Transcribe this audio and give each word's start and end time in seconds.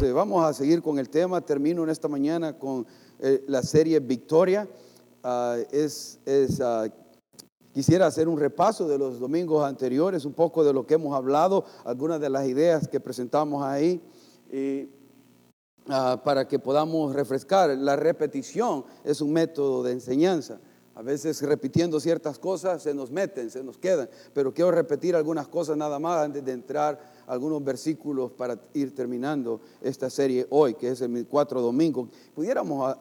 Vamos 0.00 0.44
a 0.44 0.52
seguir 0.52 0.80
con 0.80 1.00
el 1.00 1.08
tema. 1.08 1.40
Termino 1.40 1.82
en 1.82 1.90
esta 1.90 2.06
mañana 2.06 2.56
con 2.56 2.86
eh, 3.18 3.42
la 3.48 3.62
serie 3.62 3.98
Victoria. 3.98 4.68
Ah, 5.24 5.56
es, 5.72 6.20
es, 6.24 6.60
ah, 6.60 6.86
quisiera 7.74 8.06
hacer 8.06 8.28
un 8.28 8.38
repaso 8.38 8.86
de 8.86 8.96
los 8.96 9.18
domingos 9.18 9.66
anteriores, 9.66 10.24
un 10.24 10.34
poco 10.34 10.62
de 10.62 10.72
lo 10.72 10.86
que 10.86 10.94
hemos 10.94 11.16
hablado, 11.16 11.64
algunas 11.84 12.20
de 12.20 12.30
las 12.30 12.46
ideas 12.46 12.86
que 12.86 13.00
presentamos 13.00 13.64
ahí, 13.64 14.00
y, 14.52 14.88
ah, 15.88 16.22
para 16.24 16.46
que 16.46 16.60
podamos 16.60 17.12
refrescar. 17.12 17.76
La 17.76 17.96
repetición 17.96 18.84
es 19.02 19.20
un 19.20 19.32
método 19.32 19.82
de 19.82 19.92
enseñanza. 19.92 20.60
A 20.94 21.02
veces 21.02 21.42
repitiendo 21.42 21.98
ciertas 21.98 22.38
cosas 22.38 22.82
se 22.82 22.94
nos 22.94 23.10
meten, 23.10 23.50
se 23.50 23.64
nos 23.64 23.78
quedan, 23.78 24.08
pero 24.32 24.54
quiero 24.54 24.70
repetir 24.70 25.16
algunas 25.16 25.48
cosas 25.48 25.76
nada 25.76 25.98
más 25.98 26.24
antes 26.24 26.44
de 26.44 26.52
entrar 26.52 27.00
algunos 27.28 27.62
versículos 27.62 28.32
para 28.32 28.58
ir 28.74 28.94
terminando 28.94 29.60
esta 29.80 30.10
serie 30.10 30.46
hoy, 30.50 30.74
que 30.74 30.88
es 30.88 31.00
el 31.00 31.26
cuatro 31.26 31.60
domingo. 31.60 32.08
Pudiéramos 32.34 32.96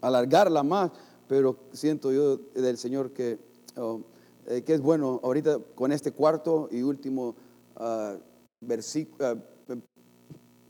alargarla 0.00 0.62
más, 0.62 0.90
pero 1.26 1.56
siento 1.72 2.12
yo 2.12 2.36
del 2.54 2.76
Señor 2.76 3.12
que, 3.12 3.38
oh, 3.76 4.02
eh, 4.46 4.62
que 4.62 4.74
es 4.74 4.80
bueno 4.80 5.20
ahorita 5.22 5.58
con 5.74 5.92
este 5.92 6.12
cuarto 6.12 6.68
y 6.70 6.82
último 6.82 7.34
uh, 7.76 8.18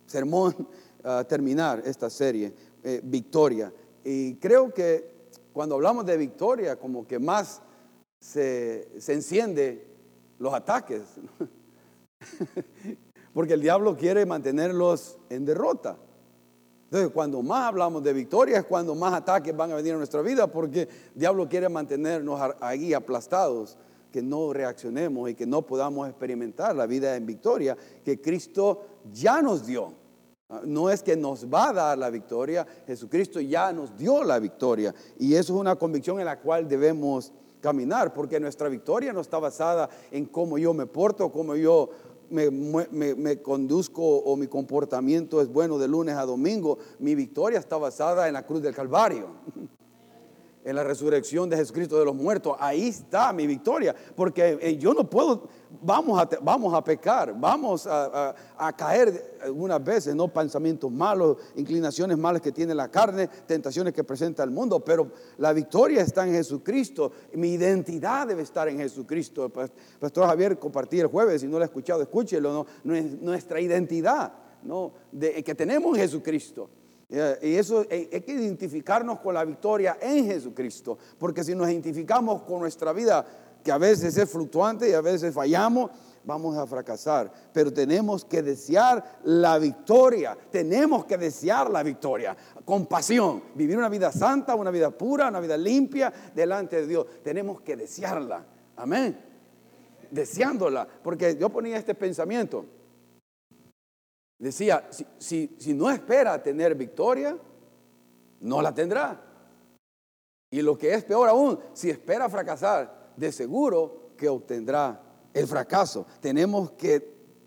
sermón 0.07 0.55
terminar 1.27 1.83
esta 1.87 2.11
serie, 2.11 2.53
eh, 2.83 3.01
Victoria. 3.03 3.73
Y 4.05 4.35
creo 4.35 4.73
que 4.75 5.31
cuando 5.53 5.77
hablamos 5.77 6.05
de 6.05 6.17
victoria, 6.17 6.77
como 6.77 7.07
que 7.07 7.19
más 7.19 7.63
se, 8.21 8.89
se 9.01 9.15
enciende 9.15 9.87
los 10.39 10.53
ataques. 10.53 11.03
Porque 13.33 13.55
el 13.55 13.61
diablo 13.61 13.97
quiere 13.97 14.27
mantenerlos 14.27 15.19
en 15.29 15.45
derrota. 15.45 15.97
Entonces, 16.85 17.11
cuando 17.13 17.43
más 17.43 17.69
hablamos 17.69 18.03
de 18.03 18.15
victoria 18.15 18.59
es 18.59 18.65
cuando 18.65 18.95
más 18.95 19.13
ataques 19.13 19.55
van 19.55 19.71
a 19.73 19.75
venir 19.75 19.93
a 19.93 19.99
nuestra 19.99 20.23
vida, 20.23 20.47
porque 20.47 20.83
el 20.83 21.21
diablo 21.21 21.47
quiere 21.47 21.69
mantenernos 21.69 22.41
ahí 22.61 22.95
aplastados, 22.95 23.77
que 24.11 24.23
no 24.23 24.55
reaccionemos 24.55 25.29
y 25.29 25.35
que 25.35 25.47
no 25.47 25.63
podamos 25.63 26.09
experimentar 26.09 26.75
la 26.75 26.87
vida 26.87 27.15
en 27.15 27.27
victoria 27.27 27.77
que 28.03 28.21
Cristo 28.21 28.87
ya 29.13 29.43
nos 29.43 29.67
dio. 29.67 29.93
No 30.65 30.89
es 30.89 31.03
que 31.03 31.15
nos 31.15 31.45
va 31.45 31.69
a 31.69 31.73
dar 31.75 31.99
la 31.99 32.09
victoria, 32.09 32.67
Jesucristo 32.87 33.39
ya 33.39 33.71
nos 33.71 33.95
dio 33.95 34.25
la 34.25 34.39
victoria. 34.39 34.95
Y 35.19 35.35
eso 35.35 35.55
es 35.55 35.61
una 35.61 35.77
convicción 35.77 36.21
en 36.21 36.25
la 36.25 36.41
cual 36.41 36.67
debemos 36.67 37.33
caminar, 37.61 38.15
porque 38.15 38.41
nuestra 38.41 38.69
victoria 38.71 39.13
no 39.13 39.21
está 39.21 39.39
basada 39.39 39.91
en 40.11 40.25
cómo 40.25 40.57
yo 40.57 40.73
me 40.73 40.87
porto, 40.87 41.31
cómo 41.31 41.55
yo 41.55 41.91
me, 42.31 43.43
conduzco 43.43 44.03
o 44.03 44.37
mi 44.37 44.47
comportamiento 44.47 45.41
es 45.41 45.49
bueno 45.49 45.79
de 45.79 45.89
lunes 45.89 46.17
a 46.17 46.25
domingo. 46.25 46.79
Mi 46.99 47.15
victoria 47.15 47.59
está 47.59 47.77
basada 47.77 48.29
en 48.29 48.35
la 48.35 48.45
cruz 48.45 48.63
del 48.63 48.75
Calvario, 48.75 49.29
en 50.65 50.77
la 50.77 50.85
resurrección 50.85 51.49
de 51.49 51.57
Jesucristo 51.57 51.99
de 51.99 52.05
los 52.05 52.15
muertos. 52.15 52.57
Ahí 52.59 52.89
está 52.89 53.33
mi 53.33 53.47
victoria, 53.47 53.95
porque 54.15 54.59
eh, 54.61 54.77
yo 54.77 54.95
no 54.95 55.09
puedo 55.09 55.49
vamos 55.83 56.21
a, 56.21 56.29
vamos 56.43 56.75
a 56.75 56.83
pecar, 56.83 57.35
vamos 57.39 57.87
a, 57.87 58.35
caer 58.77 59.39
algunas 59.43 59.83
veces, 59.83 60.15
¿no? 60.15 60.29
Pensamientos 60.29 60.91
malos, 60.91 61.37
inclinaciones 61.57 62.17
malas 62.19 62.43
que 62.43 62.53
tiene 62.53 62.75
la 62.75 62.89
carne, 62.89 63.29
tentaciones 63.47 63.93
que 63.93 64.05
presenta 64.05 64.43
el 64.43 64.51
mundo, 64.51 64.81
pero 64.81 65.11
la 65.39 65.53
victoria 65.53 66.03
está 66.03 66.27
en 66.27 66.33
Jesucristo, 66.33 67.13
mi 67.35 67.53
identidad 67.53 68.27
debe 68.27 68.43
estar 68.43 68.69
en 68.69 68.79
Jesucristo. 68.79 69.51
Pastor 69.51 70.27
Javier 70.27 70.59
compartí 70.59 71.01
el 71.01 71.07
jueves, 71.07 71.41
si 71.41 71.49
no 71.49 71.59
lo 71.59 71.63
ha 71.63 71.67
escuchado, 71.67 72.03
escúchelo, 72.03 72.53
¿no? 72.53 72.67
Nuestra 73.21 73.61
identidad, 73.61 74.33
¿no? 74.63 74.93
De, 75.13 75.43
que 75.43 75.55
tenemos 75.55 75.97
en 75.97 76.03
Jesucristo. 76.03 76.71
Y 77.11 77.55
eso 77.55 77.87
eh, 77.89 78.11
hay 78.13 78.21
que 78.21 78.33
identificarnos 78.33 79.21
con 79.21 79.33
la 79.33 79.43
victoria 79.43 79.97
en 79.99 80.27
Jesucristo, 80.27 80.99
porque 81.19 81.43
si 81.43 81.55
nos 81.55 81.71
identificamos 81.71 82.43
con 82.43 82.61
nuestra 82.61 82.93
vida 82.93 83.25
que 83.69 83.73
a 83.73 83.77
veces 83.77 84.17
es 84.17 84.31
fluctuante 84.31 84.89
y 84.89 84.95
a 84.95 85.03
veces 85.03 85.35
fallamos, 85.35 85.91
vamos 86.25 86.57
a 86.57 86.67
fracasar. 86.67 87.31
Pero 87.53 87.71
tenemos 87.71 88.25
que 88.25 88.43
desear 88.43 89.21
la 89.25 89.59
victoria, 89.59 90.35
tenemos 90.51 91.05
que 91.05 91.19
desear 91.19 91.69
la 91.69 91.83
victoria 91.83 92.35
con 92.65 92.87
pasión, 92.87 93.43
vivir 93.55 93.77
una 93.77 93.91
vida 93.91 94.11
santa, 94.11 94.55
una 94.55 94.71
vida 94.71 94.91
pura, 94.91 95.29
una 95.29 95.41
vida 95.41 95.59
limpia 95.59 96.11
delante 96.35 96.77
de 96.77 96.87
Dios. 96.87 97.07
Tenemos 97.23 97.61
que 97.61 97.77
desearla, 97.77 98.43
amén. 98.77 99.23
Deseándola, 100.11 100.89
porque 101.03 101.37
yo 101.39 101.51
ponía 101.51 101.77
este 101.77 101.95
pensamiento. 101.95 102.65
Decía, 104.39 104.89
si, 105.19 105.57
si 105.59 105.75
no 105.75 105.91
espera 105.91 106.43
tener 106.43 106.75
victoria, 106.75 107.37
no 108.41 108.63
la 108.63 108.73
tendrá. 108.73 109.21
Y 110.51 110.63
lo 110.63 110.79
que 110.79 110.95
es 110.95 111.05
peor 111.05 111.29
aún, 111.29 111.59
si 111.75 111.91
espera 111.91 112.31
fracasar, 112.31 112.98
de 113.19 113.33
seguro 113.33 114.13
que 114.17 114.29
obtendrá 114.29 115.01
el 115.35 115.47
fracaso. 115.47 116.07
Tenemos 116.21 116.73
que 116.73 117.01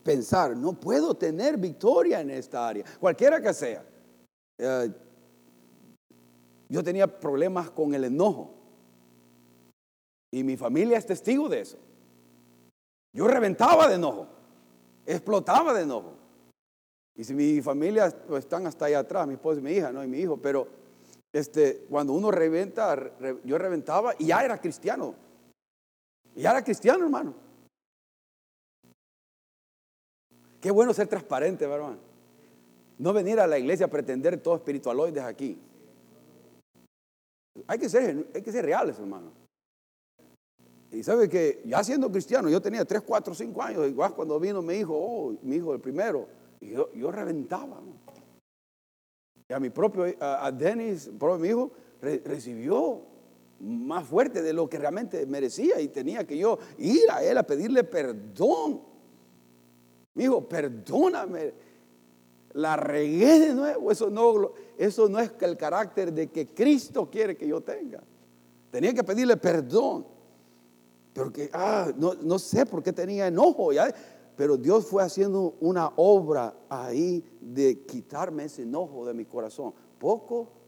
pensar, 0.03 0.55
no 0.55 0.73
puedo 0.73 1.15
tener 1.15 1.57
victoria 1.57 2.21
en 2.21 2.31
esta 2.31 2.67
área, 2.67 2.83
cualquiera 2.99 3.41
que 3.41 3.53
sea. 3.53 3.85
Eh, 4.57 4.91
yo 6.69 6.83
tenía 6.83 7.07
problemas 7.07 7.69
con 7.71 7.93
el 7.93 8.05
enojo 8.05 8.53
y 10.31 10.43
mi 10.43 10.57
familia 10.57 10.97
es 10.97 11.05
testigo 11.05 11.49
de 11.49 11.61
eso. 11.61 11.77
Yo 13.13 13.27
reventaba 13.27 13.87
de 13.87 13.95
enojo, 13.95 14.27
explotaba 15.05 15.73
de 15.73 15.83
enojo. 15.83 16.13
Y 17.15 17.23
si 17.25 17.33
mi 17.33 17.61
familia 17.61 18.13
pues, 18.27 18.45
están 18.45 18.65
hasta 18.67 18.85
allá 18.85 18.99
atrás, 18.99 19.27
mi 19.27 19.33
esposa 19.33 19.59
y 19.59 19.63
mi 19.63 19.71
hija, 19.71 19.91
no, 19.91 20.03
y 20.03 20.07
mi 20.07 20.19
hijo, 20.19 20.37
pero 20.37 20.67
este, 21.33 21.85
cuando 21.89 22.13
uno 22.13 22.31
reventa, 22.31 22.97
yo 23.43 23.57
reventaba 23.57 24.13
y 24.17 24.27
ya 24.27 24.43
era 24.43 24.59
cristiano. 24.59 25.15
Y 26.35 26.45
era 26.45 26.63
cristiano, 26.63 27.03
hermano. 27.03 27.33
Qué 30.59 30.71
bueno 30.71 30.93
ser 30.93 31.07
transparente, 31.07 31.65
hermano. 31.65 31.97
No 32.97 33.13
venir 33.13 33.39
a 33.39 33.47
la 33.47 33.57
iglesia 33.57 33.87
a 33.87 33.89
pretender 33.89 34.41
todo 34.41 34.55
espiritualoides 34.55 35.23
aquí. 35.23 35.59
Hay 37.67 37.79
que 37.79 37.89
ser, 37.89 38.27
hay 38.33 38.41
que 38.41 38.51
ser 38.51 38.63
reales, 38.63 38.99
hermano. 38.99 39.31
Y 40.91 41.03
sabe 41.03 41.29
que 41.29 41.61
ya 41.65 41.83
siendo 41.83 42.11
cristiano, 42.11 42.49
yo 42.49 42.61
tenía 42.61 42.85
3, 42.85 43.01
4, 43.01 43.33
5 43.33 43.63
años, 43.63 43.87
igual 43.87 44.13
cuando 44.13 44.39
vino 44.39 44.61
mi 44.61 44.75
hijo, 44.75 44.93
oh, 44.93 45.35
mi 45.41 45.55
hijo 45.55 45.73
el 45.73 45.79
primero, 45.79 46.27
yo, 46.59 47.11
reventaba. 47.11 47.81
Y 49.47 49.53
a 49.53 49.59
mi 49.59 49.69
propio, 49.69 50.05
a, 50.19 50.51
Dennis, 50.51 51.09
propio 51.17 51.39
mi 51.39 51.47
hijo, 51.47 51.71
recibió 52.01 53.01
más 53.61 54.07
fuerte 54.07 54.41
de 54.41 54.53
lo 54.53 54.67
que 54.67 54.77
realmente 54.77 55.25
merecía 55.25 55.79
y 55.79 55.89
tenía 55.89 56.25
que 56.25 56.37
yo 56.37 56.57
ir 56.77 57.09
a 57.11 57.23
él 57.23 57.37
a 57.37 57.43
pedirle 57.43 57.83
perdón. 57.83 58.81
Mi 60.13 60.25
hijo, 60.25 60.47
perdóname, 60.47 61.53
la 62.53 62.75
regué 62.75 63.39
de 63.39 63.53
nuevo. 63.53 63.91
Eso 63.91 64.09
no, 64.09 64.51
eso 64.77 65.07
no 65.07 65.19
es 65.19 65.31
el 65.39 65.57
carácter 65.57 66.11
de 66.11 66.29
que 66.29 66.47
Cristo 66.47 67.09
quiere 67.09 67.37
que 67.37 67.47
yo 67.47 67.61
tenga. 67.61 68.03
Tenía 68.71 68.93
que 68.93 69.03
pedirle 69.03 69.37
perdón. 69.37 70.05
Porque, 71.13 71.49
ah, 71.53 71.91
no, 71.95 72.13
no 72.15 72.39
sé 72.39 72.65
por 72.65 72.81
qué 72.81 72.93
tenía 72.93 73.27
enojo. 73.27 73.69
Pero 74.35 74.57
Dios 74.57 74.85
fue 74.85 75.03
haciendo 75.03 75.55
una 75.59 75.91
obra 75.97 76.55
ahí 76.69 77.23
de 77.39 77.85
quitarme 77.85 78.45
ese 78.45 78.63
enojo 78.63 79.05
de 79.05 79.13
mi 79.13 79.25
corazón. 79.25 79.73
Poco 79.99 80.60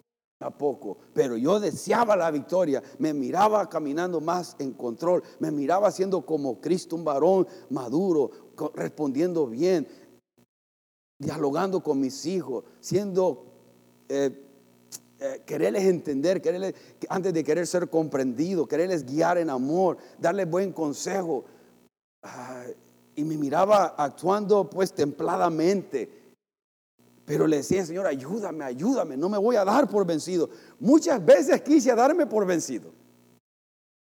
poco, 0.49 0.97
pero 1.13 1.37
yo 1.37 1.59
deseaba 1.59 2.15
la 2.15 2.31
victoria, 2.31 2.81
me 2.99 3.13
miraba 3.13 3.69
caminando 3.69 4.21
más 4.21 4.55
en 4.59 4.73
control, 4.73 5.23
me 5.39 5.51
miraba 5.51 5.91
siendo 5.91 6.25
como 6.25 6.59
Cristo, 6.59 6.95
un 6.95 7.03
varón 7.03 7.47
maduro, 7.69 8.31
respondiendo 8.75 9.47
bien, 9.47 9.87
dialogando 11.17 11.81
con 11.81 11.99
mis 11.99 12.25
hijos, 12.25 12.63
siendo, 12.79 13.45
eh, 14.09 14.31
eh, 15.19 15.41
quererles 15.45 15.83
entender, 15.83 16.41
quererles, 16.41 16.75
antes 17.09 17.33
de 17.33 17.43
querer 17.43 17.65
ser 17.67 17.89
comprendido, 17.89 18.67
quererles 18.67 19.05
guiar 19.05 19.37
en 19.37 19.49
amor, 19.49 19.97
darles 20.19 20.49
buen 20.49 20.71
consejo. 20.71 21.45
y 23.15 23.23
me 23.23 23.37
miraba 23.37 23.95
actuando 23.97 24.69
pues 24.69 24.93
templadamente, 24.93 26.22
pero 27.25 27.47
le 27.47 27.57
decía, 27.57 27.85
Señor, 27.85 28.05
ayúdame, 28.05 28.65
ayúdame, 28.65 29.15
no 29.15 29.29
me 29.29 29.37
voy 29.37 29.55
a 29.55 29.63
dar 29.63 29.87
por 29.87 30.05
vencido. 30.05 30.49
Muchas 30.79 31.23
veces 31.23 31.61
quise 31.61 31.93
darme 31.95 32.25
por 32.25 32.45
vencido. 32.45 32.91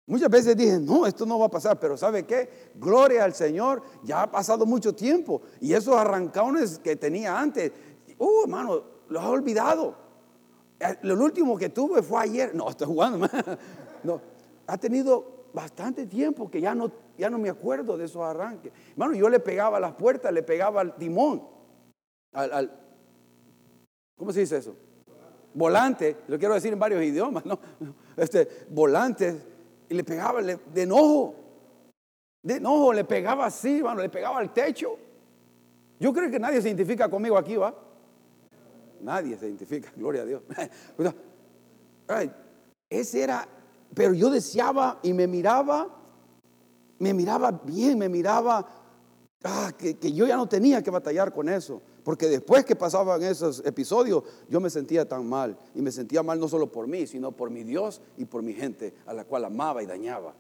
Muchas 0.05 0.29
veces 0.29 0.57
dije, 0.57 0.79
no, 0.79 1.05
esto 1.05 1.25
no 1.25 1.39
va 1.39 1.45
a 1.45 1.49
pasar, 1.49 1.79
pero 1.79 1.97
¿sabe 1.97 2.25
qué? 2.25 2.71
Gloria 2.75 3.23
al 3.23 3.33
Señor, 3.33 3.83
ya 4.03 4.23
ha 4.23 4.31
pasado 4.31 4.65
mucho 4.65 4.93
tiempo 4.93 5.41
y 5.61 5.73
esos 5.73 5.95
arrancones 5.95 6.79
que 6.79 6.95
tenía 6.95 7.39
antes, 7.39 7.71
uh, 8.17 8.43
hermano, 8.43 8.83
los 9.09 9.23
ha 9.23 9.29
olvidado. 9.29 9.95
Lo 11.03 11.15
último 11.15 11.57
que 11.57 11.69
tuve 11.69 12.01
fue 12.03 12.21
ayer, 12.21 12.53
no, 12.53 12.69
estoy 12.69 12.87
jugando, 12.87 13.29
no, 14.03 14.21
ha 14.67 14.77
tenido 14.77 15.45
bastante 15.53 16.05
tiempo 16.05 16.51
que 16.51 16.59
ya 16.59 16.75
no, 16.75 16.91
ya 17.17 17.29
no 17.29 17.37
me 17.37 17.49
acuerdo 17.49 17.97
de 17.97 18.05
esos 18.05 18.21
arranques. 18.21 18.73
Hermano, 18.91 19.13
yo 19.13 19.29
le 19.29 19.39
pegaba 19.39 19.77
a 19.77 19.79
las 19.79 19.93
puertas, 19.93 20.33
le 20.33 20.43
pegaba 20.43 20.81
al 20.81 20.95
timón. 20.97 21.47
al, 22.33 22.82
¿cómo 24.23 24.31
se 24.31 24.39
dice 24.39 24.55
eso? 24.55 24.73
Volante, 25.53 26.15
lo 26.29 26.39
quiero 26.39 26.53
decir 26.53 26.71
en 26.71 26.79
varios 26.79 27.03
idiomas, 27.03 27.45
¿no? 27.45 27.59
Este, 28.15 28.67
volante, 28.69 29.37
y 29.89 29.95
le 29.95 30.03
pegaba 30.05 30.41
de 30.41 30.81
enojo, 30.81 31.35
de 32.41 32.55
enojo, 32.55 32.93
le 32.93 33.03
pegaba 33.03 33.47
así, 33.47 33.83
mano, 33.83 34.01
le 34.01 34.07
pegaba 34.07 34.39
al 34.39 34.53
techo. 34.53 34.97
Yo 35.99 36.13
creo 36.13 36.31
que 36.31 36.39
nadie 36.39 36.61
se 36.61 36.69
identifica 36.69 37.09
conmigo 37.09 37.37
aquí, 37.37 37.57
¿va? 37.57 37.75
Nadie 39.01 39.37
se 39.37 39.47
identifica, 39.47 39.91
gloria 39.97 40.21
a 40.21 40.25
Dios. 40.25 40.43
ese 42.89 43.23
era, 43.23 43.45
pero 43.93 44.13
yo 44.13 44.29
deseaba 44.29 44.99
y 45.03 45.11
me 45.11 45.27
miraba, 45.27 45.89
me 46.99 47.13
miraba 47.13 47.51
bien, 47.51 47.99
me 47.99 48.07
miraba, 48.07 48.65
ah, 49.43 49.73
que 49.77 50.13
yo 50.13 50.25
ya 50.25 50.37
no 50.37 50.47
tenía 50.47 50.81
que 50.81 50.91
batallar 50.91 51.33
con 51.33 51.49
eso. 51.49 51.81
Porque 52.03 52.27
después 52.27 52.65
que 52.65 52.75
pasaban 52.75 53.23
esos 53.23 53.65
episodios, 53.65 54.23
yo 54.49 54.59
me 54.59 54.69
sentía 54.69 55.07
tan 55.07 55.27
mal. 55.27 55.57
Y 55.73 55.81
me 55.81 55.91
sentía 55.91 56.21
mal 56.21 56.39
no 56.39 56.47
solo 56.47 56.71
por 56.71 56.87
mí, 56.87 57.07
sino 57.07 57.31
por 57.31 57.49
mi 57.49 57.63
Dios 57.63 58.01
y 58.17 58.25
por 58.25 58.43
mi 58.43 58.53
gente, 58.53 58.93
a 59.05 59.13
la 59.13 59.23
cual 59.23 59.45
amaba 59.45 59.81
y 59.81 59.85
dañaba. 59.85 60.35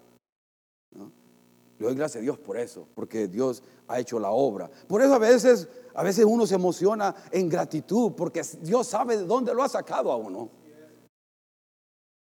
Le 1.79 1.85
doy 1.87 1.95
gracias 1.95 2.21
a 2.21 2.23
Dios 2.23 2.37
por 2.37 2.57
eso, 2.57 2.87
porque 2.93 3.27
Dios 3.27 3.63
ha 3.87 3.99
hecho 3.99 4.19
la 4.19 4.31
obra. 4.31 4.69
Por 4.87 5.01
eso 5.01 5.13
a 5.13 5.19
veces, 5.19 5.67
a 5.93 6.03
veces 6.03 6.25
uno 6.25 6.45
se 6.45 6.55
emociona 6.55 7.15
en 7.31 7.49
gratitud, 7.49 8.11
porque 8.11 8.41
Dios 8.61 8.87
sabe 8.87 9.17
de 9.17 9.25
dónde 9.25 9.53
lo 9.53 9.63
ha 9.63 9.69
sacado 9.69 10.11
a 10.11 10.17
uno. 10.17 10.49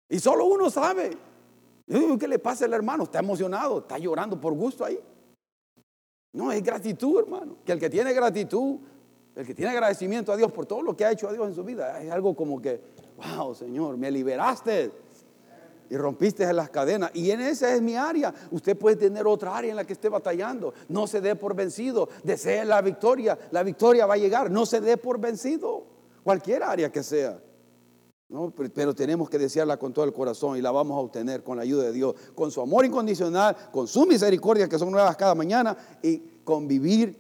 Y 0.08 0.18
solo 0.18 0.46
uno 0.46 0.70
sabe. 0.70 1.16
¿Qué 1.86 2.26
le 2.26 2.38
pasa 2.38 2.64
al 2.64 2.72
hermano? 2.72 3.04
Está 3.04 3.20
emocionado, 3.20 3.78
está 3.78 3.98
llorando 3.98 4.40
por 4.40 4.52
gusto 4.54 4.84
ahí. 4.84 4.98
No, 6.32 6.52
es 6.52 6.62
gratitud, 6.62 7.20
hermano. 7.20 7.56
Que 7.64 7.72
el 7.72 7.80
que 7.80 7.88
tiene 7.88 8.12
gratitud 8.12 8.78
el 9.36 9.46
que 9.46 9.54
tiene 9.54 9.70
agradecimiento 9.70 10.32
a 10.32 10.36
Dios 10.36 10.50
por 10.50 10.64
todo 10.66 10.82
lo 10.82 10.96
que 10.96 11.04
ha 11.04 11.12
hecho 11.12 11.28
a 11.28 11.32
Dios 11.32 11.46
en 11.46 11.54
su 11.54 11.62
vida, 11.62 12.02
es 12.02 12.10
algo 12.10 12.34
como 12.34 12.60
que, 12.60 12.80
wow, 13.16 13.54
Señor, 13.54 13.98
me 13.98 14.10
liberaste 14.10 14.90
y 15.90 15.96
rompiste 15.96 16.50
las 16.52 16.70
cadenas. 16.70 17.10
Y 17.14 17.30
en 17.30 17.42
esa 17.42 17.74
es 17.74 17.82
mi 17.82 17.96
área. 17.96 18.34
Usted 18.50 18.76
puede 18.76 18.96
tener 18.96 19.26
otra 19.26 19.56
área 19.56 19.70
en 19.70 19.76
la 19.76 19.84
que 19.84 19.92
esté 19.92 20.08
batallando. 20.08 20.74
No 20.88 21.06
se 21.06 21.20
dé 21.20 21.36
por 21.36 21.54
vencido. 21.54 22.08
Desee 22.24 22.64
la 22.64 22.80
victoria. 22.80 23.38
La 23.50 23.62
victoria 23.62 24.06
va 24.06 24.14
a 24.14 24.18
llegar. 24.18 24.50
No 24.50 24.66
se 24.66 24.80
dé 24.80 24.96
por 24.96 25.20
vencido. 25.20 25.84
Cualquier 26.24 26.62
área 26.64 26.90
que 26.90 27.02
sea. 27.02 27.38
Pero 28.74 28.94
tenemos 28.94 29.30
que 29.30 29.38
desearla 29.38 29.76
con 29.76 29.92
todo 29.92 30.04
el 30.04 30.12
corazón 30.12 30.56
y 30.56 30.60
la 30.60 30.72
vamos 30.72 30.96
a 30.96 31.00
obtener 31.00 31.44
con 31.44 31.56
la 31.56 31.62
ayuda 31.62 31.84
de 31.84 31.92
Dios, 31.92 32.16
con 32.34 32.50
su 32.50 32.60
amor 32.60 32.84
incondicional, 32.84 33.56
con 33.70 33.86
su 33.86 34.04
misericordia 34.04 34.68
que 34.68 34.80
son 34.80 34.90
nuevas 34.90 35.16
cada 35.16 35.36
mañana 35.36 35.76
y 36.02 36.18
convivir 36.42 37.16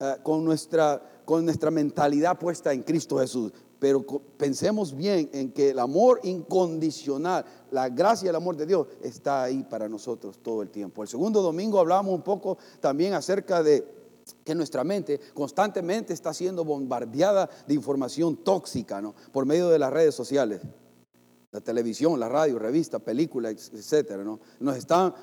eh, 0.00 0.16
con 0.24 0.44
nuestra 0.44 1.00
con 1.30 1.44
nuestra 1.44 1.70
mentalidad 1.70 2.36
puesta 2.40 2.72
en 2.72 2.82
Cristo 2.82 3.18
Jesús. 3.18 3.52
Pero 3.78 4.04
pensemos 4.36 4.92
bien 4.96 5.30
en 5.32 5.52
que 5.52 5.70
el 5.70 5.78
amor 5.78 6.18
incondicional, 6.24 7.44
la 7.70 7.88
gracia 7.88 8.26
y 8.26 8.28
el 8.30 8.34
amor 8.34 8.56
de 8.56 8.66
Dios 8.66 8.88
está 9.00 9.44
ahí 9.44 9.62
para 9.62 9.88
nosotros 9.88 10.40
todo 10.42 10.60
el 10.60 10.70
tiempo. 10.70 11.04
El 11.04 11.08
segundo 11.08 11.40
domingo 11.40 11.78
hablamos 11.78 12.12
un 12.12 12.22
poco 12.22 12.58
también 12.80 13.14
acerca 13.14 13.62
de 13.62 13.86
que 14.42 14.56
nuestra 14.56 14.82
mente 14.82 15.20
constantemente 15.32 16.12
está 16.12 16.34
siendo 16.34 16.64
bombardeada 16.64 17.48
de 17.64 17.74
información 17.74 18.38
tóxica, 18.38 19.00
¿no? 19.00 19.14
Por 19.30 19.46
medio 19.46 19.68
de 19.68 19.78
las 19.78 19.92
redes 19.92 20.16
sociales, 20.16 20.60
la 21.52 21.60
televisión, 21.60 22.18
la 22.18 22.28
radio, 22.28 22.58
revista, 22.58 22.98
película, 22.98 23.50
etcétera, 23.50 24.24
¿no? 24.24 24.40
Nos 24.58 24.76
están 24.76 25.14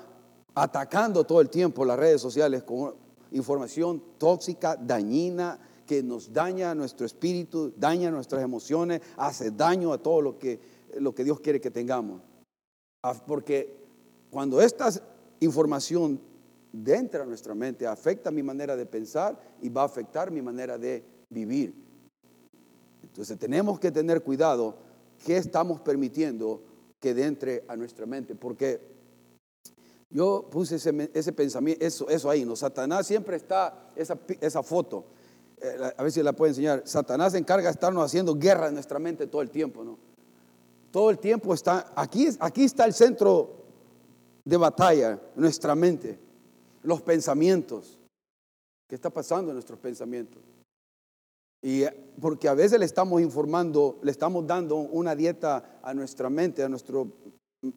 atacando 0.54 1.24
todo 1.24 1.42
el 1.42 1.50
tiempo 1.50 1.84
las 1.84 1.98
redes 1.98 2.22
sociales 2.22 2.62
con 2.62 2.94
información 3.30 4.02
tóxica, 4.16 4.74
dañina, 4.74 5.67
que 5.88 6.02
nos 6.02 6.34
daña 6.34 6.74
nuestro 6.74 7.06
espíritu, 7.06 7.72
daña 7.74 8.10
nuestras 8.10 8.42
emociones, 8.42 9.00
hace 9.16 9.50
daño 9.50 9.90
a 9.94 10.02
todo 10.02 10.20
lo 10.20 10.38
que, 10.38 10.60
lo 10.98 11.14
que 11.14 11.24
Dios 11.24 11.40
quiere 11.40 11.62
que 11.62 11.70
tengamos. 11.70 12.20
Ah, 13.02 13.14
porque 13.26 13.74
cuando 14.30 14.60
esta 14.60 14.90
información 15.40 16.20
entra 16.84 17.22
a 17.22 17.26
nuestra 17.26 17.54
mente, 17.54 17.86
afecta 17.86 18.30
mi 18.30 18.42
manera 18.42 18.76
de 18.76 18.84
pensar 18.84 19.40
y 19.62 19.70
va 19.70 19.82
a 19.82 19.86
afectar 19.86 20.30
mi 20.30 20.42
manera 20.42 20.76
de 20.76 21.02
vivir. 21.30 21.74
Entonces 23.02 23.38
tenemos 23.38 23.80
que 23.80 23.90
tener 23.90 24.22
cuidado 24.22 24.76
qué 25.24 25.38
estamos 25.38 25.80
permitiendo 25.80 26.62
que 27.00 27.10
entre 27.10 27.64
a 27.66 27.76
nuestra 27.76 28.04
mente, 28.04 28.34
porque 28.34 28.78
yo 30.10 30.48
puse 30.50 30.76
ese, 30.76 31.32
pensamiento, 31.32 31.82
eso, 31.82 32.10
eso 32.10 32.28
ahí, 32.28 32.44
¿no? 32.44 32.56
Satanás 32.56 33.06
siempre 33.06 33.36
está, 33.36 33.90
esa, 33.96 34.18
esa 34.40 34.62
foto, 34.62 35.06
a 35.96 36.02
ver 36.02 36.12
si 36.12 36.22
la 36.22 36.32
puedo 36.32 36.48
enseñar, 36.48 36.82
Satanás 36.84 37.32
se 37.32 37.38
encarga 37.38 37.68
de 37.68 37.72
estarnos 37.72 38.04
haciendo 38.04 38.34
guerra 38.34 38.68
en 38.68 38.74
nuestra 38.74 38.98
mente 38.98 39.26
todo 39.26 39.42
el 39.42 39.50
tiempo, 39.50 39.84
¿no? 39.84 39.98
Todo 40.90 41.10
el 41.10 41.18
tiempo 41.18 41.52
está, 41.52 41.92
aquí, 41.94 42.28
aquí 42.40 42.64
está 42.64 42.86
el 42.86 42.94
centro 42.94 43.50
de 44.44 44.56
batalla, 44.56 45.20
nuestra 45.36 45.74
mente, 45.74 46.18
los 46.82 47.02
pensamientos. 47.02 47.98
¿Qué 48.88 48.94
está 48.94 49.10
pasando 49.10 49.50
en 49.50 49.56
nuestros 49.56 49.78
pensamientos? 49.78 50.42
Y 51.60 51.82
eh, 51.82 52.12
porque 52.20 52.48
a 52.48 52.54
veces 52.54 52.78
le 52.78 52.86
estamos 52.86 53.20
informando, 53.20 53.98
le 54.02 54.10
estamos 54.10 54.46
dando 54.46 54.76
una 54.76 55.14
dieta 55.14 55.80
a 55.82 55.92
nuestra 55.92 56.30
mente, 56.30 56.62
a 56.62 56.68
nuestro 56.68 57.12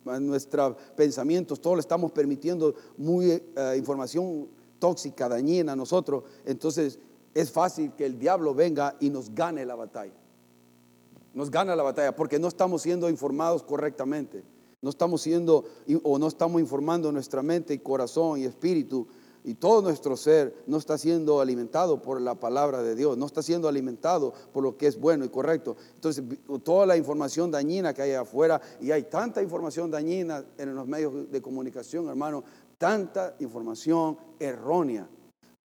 a 0.05 0.19
nuestros 0.19 0.77
pensamientos, 0.95 1.59
todo 1.59 1.75
le 1.75 1.81
estamos 1.81 2.11
permitiendo 2.11 2.75
muy 2.97 3.31
eh, 3.31 3.75
información 3.77 4.47
tóxica, 4.77 5.27
dañina 5.27 5.71
a 5.71 5.75
nosotros. 5.75 6.23
Entonces 6.45 6.99
es 7.33 7.51
fácil 7.51 7.93
que 7.93 8.05
el 8.05 8.19
diablo 8.19 8.53
venga 8.53 8.95
y 8.99 9.09
nos 9.09 9.33
gane 9.33 9.65
la 9.65 9.75
batalla. 9.75 10.13
Nos 11.33 11.49
gana 11.49 11.75
la 11.75 11.83
batalla 11.83 12.15
porque 12.15 12.39
no 12.39 12.47
estamos 12.47 12.81
siendo 12.81 13.09
informados 13.09 13.63
correctamente. 13.63 14.43
No 14.81 14.89
estamos 14.89 15.21
siendo 15.21 15.65
o 16.03 16.17
no 16.17 16.27
estamos 16.27 16.59
informando 16.59 17.11
nuestra 17.11 17.43
mente 17.43 17.73
y 17.73 17.79
corazón 17.79 18.39
y 18.39 18.45
espíritu 18.45 19.07
y 19.43 19.55
todo 19.55 19.81
nuestro 19.81 20.17
ser 20.17 20.63
no 20.67 20.77
está 20.77 20.97
siendo 20.97 21.41
alimentado 21.41 22.01
por 22.01 22.21
la 22.21 22.35
palabra 22.35 22.83
de 22.83 22.95
Dios, 22.95 23.17
no 23.17 23.25
está 23.25 23.41
siendo 23.41 23.67
alimentado 23.67 24.33
por 24.51 24.63
lo 24.63 24.77
que 24.77 24.87
es 24.87 24.99
bueno 24.99 25.25
y 25.25 25.29
correcto. 25.29 25.77
Entonces, 25.95 26.23
toda 26.63 26.85
la 26.85 26.97
información 26.97 27.49
dañina 27.49 27.93
que 27.93 28.03
hay 28.03 28.13
afuera, 28.13 28.61
y 28.79 28.91
hay 28.91 29.03
tanta 29.03 29.41
información 29.41 29.89
dañina 29.89 30.43
en 30.57 30.75
los 30.75 30.87
medios 30.87 31.31
de 31.31 31.41
comunicación, 31.41 32.07
hermano, 32.07 32.43
tanta 32.77 33.35
información 33.39 34.17
errónea 34.39 35.07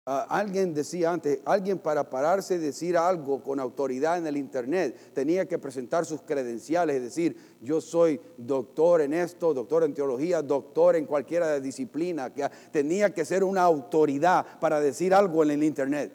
Ah, 0.06 0.28
alguien 0.30 0.74
decía 0.74 1.14
antes, 1.14 1.40
alguien 1.46 1.80
para 1.80 2.10
pararse 2.10 2.56
y 2.56 2.58
decir 2.58 2.98
algo 2.98 3.42
con 3.42 3.58
autoridad 3.62 4.18
en 4.18 4.28
el 4.28 4.36
Internet 4.36 5.14
tenía 5.14 5.48
que 5.48 5.58
presentar 5.58 6.06
sus 6.06 6.24
credenciales, 6.24 6.98
es 6.98 7.04
decir, 7.04 7.38
yo 7.62 7.80
soy 7.80 8.20
doctor 8.36 9.00
en 9.00 9.14
esto, 9.14 9.54
doctor 9.54 9.86
en 9.86 9.94
teología, 9.94 10.42
doctor 10.42 10.98
en 10.98 11.06
cualquiera 11.06 11.58
disciplina, 11.62 12.34
que 12.34 12.46
tenía 12.70 13.14
que 13.14 13.24
ser 13.24 13.46
una 13.46 13.62
autoridad 13.62 14.60
para 14.60 14.82
decir 14.82 15.14
algo 15.14 15.42
en 15.42 15.52
el 15.52 15.64
Internet. 15.64 16.12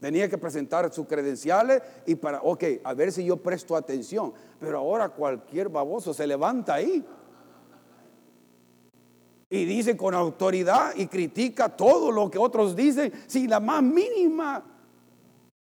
Tenía 0.00 0.28
que 0.28 0.36
presentar 0.36 0.92
sus 0.92 1.06
credenciales 1.06 1.82
y 2.06 2.16
para, 2.16 2.42
ok, 2.42 2.64
a 2.82 2.92
ver 2.92 3.12
si 3.12 3.24
yo 3.24 3.36
presto 3.36 3.76
atención. 3.76 4.32
Pero 4.58 4.78
ahora 4.78 5.10
cualquier 5.10 5.68
baboso 5.68 6.12
se 6.12 6.26
levanta 6.26 6.74
ahí 6.74 7.04
y 9.48 9.64
dice 9.64 9.96
con 9.96 10.14
autoridad 10.14 10.92
y 10.96 11.06
critica 11.06 11.68
todo 11.68 12.10
lo 12.10 12.30
que 12.30 12.38
otros 12.38 12.74
dicen 12.74 13.12
sin 13.26 13.48
la 13.48 13.60
más 13.60 13.82
mínima 13.82 14.64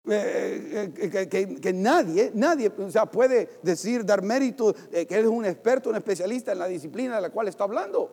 eh, 0.06 0.92
eh, 0.98 1.60
que, 1.62 1.74
nadie, 1.74 2.32
nadie 2.34 2.72
o 2.78 2.92
sea, 2.92 3.06
puede 3.06 3.60
decir, 3.64 4.06
dar 4.06 4.22
mérito 4.22 4.74
que 4.92 5.08
es 5.10 5.26
un 5.26 5.46
experto, 5.46 5.90
un 5.90 5.96
especialista 5.96 6.52
en 6.52 6.60
la 6.60 6.68
disciplina 6.68 7.16
de 7.16 7.22
la 7.22 7.30
cual 7.30 7.48
está 7.48 7.64
hablando. 7.64 8.12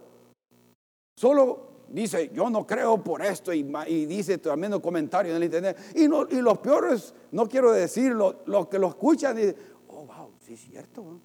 Solo 1.16 1.70
dice, 1.88 2.30
yo 2.32 2.48
no 2.48 2.66
creo 2.66 3.02
por 3.02 3.22
esto 3.22 3.52
y, 3.52 3.62
dice 4.06 4.38
también 4.38 4.70
los 4.70 4.80
comentarios 4.80 5.32
en 5.32 5.36
el 5.38 5.44
internet. 5.44 5.76
Y, 5.94 6.04
y 6.04 6.40
los 6.40 6.58
peores, 6.58 7.12
no 7.32 7.48
quiero 7.48 7.72
decirlo, 7.72 8.42
los 8.46 8.68
que 8.68 8.78
lo 8.78 8.88
escuchan 8.88 9.36
dicen, 9.36 9.56
oh, 9.88 10.06
wow, 10.06 10.30
sí 10.40 10.54
es 10.54 10.60
cierto. 10.60 11.20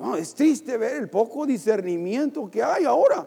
No, 0.00 0.16
es 0.16 0.34
triste 0.34 0.76
ver 0.76 0.96
el 0.96 1.08
poco 1.08 1.46
discernimiento 1.46 2.50
que 2.50 2.62
hay 2.62 2.84
ahora. 2.84 3.26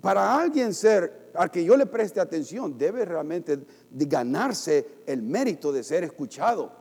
Para 0.00 0.40
alguien 0.40 0.72
ser, 0.72 1.30
al 1.34 1.50
que 1.50 1.64
yo 1.64 1.76
le 1.76 1.86
preste 1.86 2.20
atención, 2.20 2.78
debe 2.78 3.04
realmente 3.04 3.58
ganarse 3.90 5.02
el 5.06 5.22
mérito 5.22 5.72
de 5.72 5.82
ser 5.82 6.04
escuchado. 6.04 6.72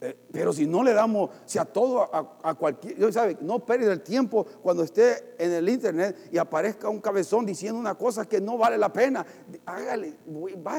Eh, 0.00 0.16
pero 0.30 0.52
si 0.52 0.66
no 0.66 0.84
le 0.84 0.92
damos, 0.92 1.30
si 1.44 1.58
a 1.58 1.64
todo, 1.64 2.08
a, 2.12 2.54
cualquier, 2.54 3.12
¿sabe? 3.12 3.36
no 3.40 3.64
pierda 3.64 3.92
el 3.92 4.02
tiempo 4.02 4.44
cuando 4.62 4.84
esté 4.84 5.34
en 5.38 5.50
el 5.52 5.68
internet 5.68 6.28
y 6.30 6.38
aparezca 6.38 6.88
un 6.88 7.00
cabezón 7.00 7.44
diciendo 7.44 7.80
una 7.80 7.96
cosa 7.96 8.24
que 8.24 8.40
no 8.40 8.56
vale 8.56 8.78
la 8.78 8.92
pena. 8.92 9.26
Hágale, 9.66 10.14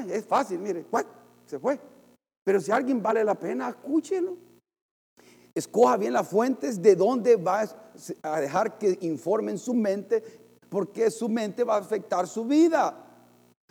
es 0.10 0.26
fácil, 0.26 0.60
mire, 0.60 0.86
se 1.46 1.60
fue. 1.60 1.80
Pero 2.43 2.60
si 2.60 2.72
alguien 2.72 3.01
vale 3.01 3.24
la 3.24 3.36
pena, 3.36 3.69
escúchelo. 3.69 4.38
Escoja 5.53 5.98
bien 5.98 6.13
las 6.13 6.27
fuentes 6.27 6.81
de 6.81 6.96
dónde 6.96 7.36
va 7.36 7.65
a 8.24 8.39
dejar 8.39 8.77
que 8.77 8.98
informen 9.01 9.58
su 9.58 9.74
mente 9.74 10.24
porque 10.69 11.10
su 11.10 11.27
mente 11.27 11.63
va 11.63 11.75
a 11.75 11.79
afectar 11.79 12.27
su 12.27 12.46
vida. 12.46 13.05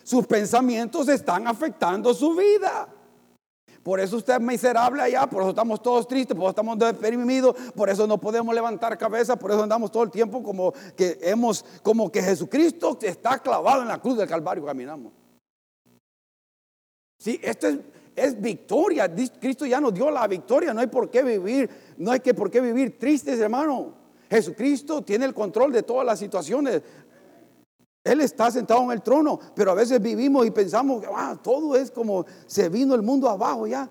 Sus 0.03 0.27
pensamientos 0.27 1.09
están 1.09 1.47
afectando 1.47 2.13
su 2.13 2.35
vida. 2.35 2.89
Por 3.83 4.01
eso 4.01 4.17
usted 4.17 4.35
es 4.35 4.41
miserable 4.41 5.01
allá, 5.01 5.27
por 5.27 5.43
eso 5.43 5.51
estamos 5.51 5.81
todos 5.81 6.07
tristes, 6.07 6.37
por 6.37 6.45
eso 6.45 6.51
estamos 6.51 6.79
deprimidos, 6.79 7.57
por 7.75 7.89
eso 7.89 8.07
no 8.07 8.19
podemos 8.19 8.55
levantar 8.55 8.99
cabeza, 8.99 9.37
por 9.37 9.51
eso 9.51 9.63
andamos 9.63 9.91
todo 9.91 10.03
el 10.03 10.11
tiempo 10.11 10.43
como 10.43 10.73
que 10.95 11.19
hemos, 11.23 11.65
como 11.83 12.11
que 12.13 12.23
Jesucristo 12.23 12.99
está 13.01 13.39
clavado 13.39 13.83
en 13.83 13.89
la 13.89 13.99
cruz 13.99 14.19
del 14.19 14.29
Calvario, 14.29 14.65
caminamos. 14.67 15.13
Sí, 17.19 17.41
esto 17.43 17.69
es, 17.69 17.79
es 18.19 18.41
victoria. 18.41 19.13
Cristo 19.41 19.67
ya 19.67 19.81
nos 19.81 19.95
dio 19.95 20.11
la 20.11 20.27
victoria. 20.27 20.75
No 20.75 20.81
hay 20.81 20.87
por 20.87 21.11
qué 21.11 21.23
vivir, 21.23 21.69
no 21.97 22.11
hay 22.11 22.21
que 22.21 22.35
por 22.35 22.51
qué 22.51 22.61
vivir 22.61 22.99
tristes, 22.99 23.39
hermano. 23.39 23.95
Jesucristo 24.31 25.03
tiene 25.03 25.25
el 25.25 25.35
control 25.35 25.73
de 25.73 25.83
todas 25.83 26.05
las 26.05 26.19
situaciones. 26.19 26.83
Él 28.05 28.21
está 28.21 28.51
sentado 28.51 28.83
en 28.85 28.93
el 28.93 29.03
trono, 29.03 29.39
pero 29.55 29.73
a 29.73 29.75
veces 29.75 30.01
vivimos 30.01 30.47
y 30.47 30.51
pensamos 30.51 31.03
que 31.03 31.09
ah, 31.15 31.39
todo 31.43 31.77
es 31.77 31.91
como 31.91 32.25
se 32.47 32.69
vino 32.69 32.95
el 32.95 33.03
mundo 33.03 33.29
abajo 33.29 33.67
ya. 33.67 33.89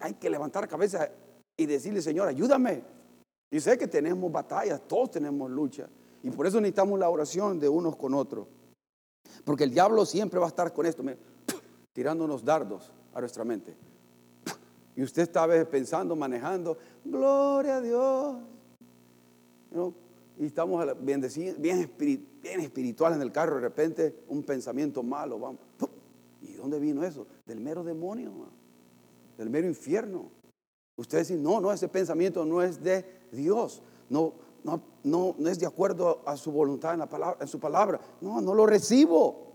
hay 0.00 0.14
que 0.14 0.30
levantar 0.30 0.66
cabeza 0.68 1.08
y 1.56 1.66
decirle, 1.66 2.02
Señor, 2.02 2.28
ayúdame. 2.28 2.82
Y 3.50 3.60
sé 3.60 3.76
que 3.76 3.88
tenemos 3.88 4.30
batallas, 4.30 4.80
todos 4.86 5.10
tenemos 5.10 5.50
lucha. 5.50 5.88
Y 6.22 6.30
por 6.30 6.46
eso 6.46 6.60
necesitamos 6.60 6.98
la 6.98 7.08
oración 7.08 7.58
de 7.58 7.68
unos 7.68 7.96
con 7.96 8.14
otros. 8.14 8.46
Porque 9.44 9.64
el 9.64 9.70
diablo 9.70 10.04
siempre 10.04 10.38
va 10.38 10.46
a 10.46 10.48
estar 10.48 10.72
con 10.72 10.86
esto, 10.86 11.02
tirándonos 11.92 12.44
dardos 12.44 12.92
a 13.14 13.20
nuestra 13.20 13.44
mente. 13.44 13.76
Y 14.96 15.02
usted 15.02 15.22
está 15.22 15.44
a 15.44 15.46
veces 15.46 15.66
pensando, 15.66 16.14
manejando, 16.16 16.76
gloria 17.04 17.76
a 17.76 17.80
Dios. 17.80 18.36
Y 20.38 20.46
estamos 20.46 20.84
bien, 21.00 21.20
bien, 21.58 21.90
bien 22.42 22.60
espirituales 22.60 23.16
en 23.16 23.22
el 23.22 23.32
carro, 23.32 23.56
de 23.56 23.62
repente 23.62 24.24
un 24.28 24.42
pensamiento 24.42 25.02
malo. 25.02 25.38
Vamos. 25.38 25.60
¿Y 26.42 26.54
dónde 26.54 26.78
vino 26.78 27.04
eso? 27.04 27.26
Del 27.46 27.60
mero 27.60 27.84
demonio, 27.84 28.32
del 29.36 29.50
mero 29.50 29.68
infierno. 29.68 30.30
Usted 30.96 31.20
dice, 31.20 31.36
no, 31.36 31.60
no, 31.60 31.72
ese 31.72 31.88
pensamiento 31.88 32.44
no 32.44 32.62
es 32.62 32.82
de 32.82 33.04
Dios. 33.32 33.82
No, 34.08 34.34
no, 34.64 34.82
no, 35.04 35.34
no 35.38 35.48
es 35.48 35.58
de 35.58 35.66
acuerdo 35.66 36.22
a 36.26 36.36
su 36.36 36.52
voluntad 36.52 36.92
en, 36.92 37.00
la 37.00 37.08
palabra, 37.08 37.38
en 37.40 37.48
su 37.48 37.58
palabra. 37.58 38.00
No, 38.20 38.40
no 38.40 38.54
lo 38.54 38.66
recibo. 38.66 39.49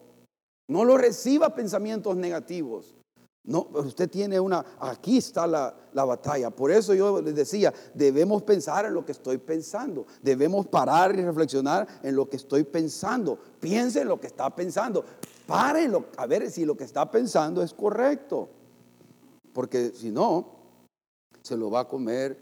No 0.68 0.84
lo 0.84 0.98
reciba 0.98 1.54
pensamientos 1.54 2.16
negativos. 2.16 2.96
No, 3.48 3.68
usted 3.74 4.10
tiene 4.10 4.40
una, 4.40 4.66
aquí 4.80 5.18
está 5.18 5.46
la, 5.46 5.76
batalla. 5.94 6.50
Por 6.50 6.72
eso 6.72 6.96
yo 6.96 7.22
les 7.22 7.36
decía, 7.36 7.72
debemos 7.94 8.42
pensar 8.42 8.86
en 8.86 8.94
lo 8.96 9.06
que 9.06 9.12
estoy 9.12 9.38
pensando. 9.38 10.08
Debemos 10.22 10.66
parar 10.66 11.16
y 11.16 11.22
reflexionar 11.22 11.88
en 12.02 12.16
lo 12.16 12.28
que 12.28 12.38
estoy 12.38 12.64
pensando. 12.64 13.38
Piense 13.60 14.02
en 14.02 14.08
lo 14.08 14.20
que 14.20 14.28
está 14.28 14.50
pensando. 14.56 15.06
Párenlo 15.46 16.06
a 16.18 16.26
ver 16.26 16.50
si 16.50 16.66
lo 16.66 16.76
que 16.76 16.86
está 16.86 17.10
pensando 17.12 17.62
es 17.62 17.72
correcto. 17.72 18.50
Porque 19.54 19.92
si 19.92 20.10
no, 20.10 20.48
se 21.44 21.56
lo 21.56 21.70
va 21.70 21.82
a 21.82 21.88
comer 21.88 22.40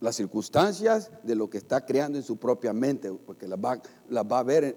las 0.00 0.16
circunstancias 0.16 1.10
de 1.22 1.34
lo 1.34 1.48
que 1.48 1.56
está 1.58 1.86
creando 1.86 2.18
en 2.18 2.24
su 2.24 2.36
propia 2.36 2.74
mente, 2.74 3.10
porque 3.12 3.48
las 3.48 3.58
va, 3.58 3.80
va 4.24 4.38
a 4.38 4.42
ver 4.42 4.76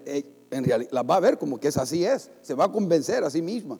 en, 0.50 0.64
realidad, 0.64 0.90
las 0.92 1.04
va 1.04 1.16
a 1.16 1.20
ver 1.20 1.38
como 1.38 1.58
que 1.58 1.68
es 1.68 1.76
así 1.76 2.04
es, 2.04 2.30
se 2.42 2.54
va 2.54 2.64
a 2.64 2.72
convencer 2.72 3.24
a 3.24 3.30
sí 3.30 3.42
misma, 3.42 3.78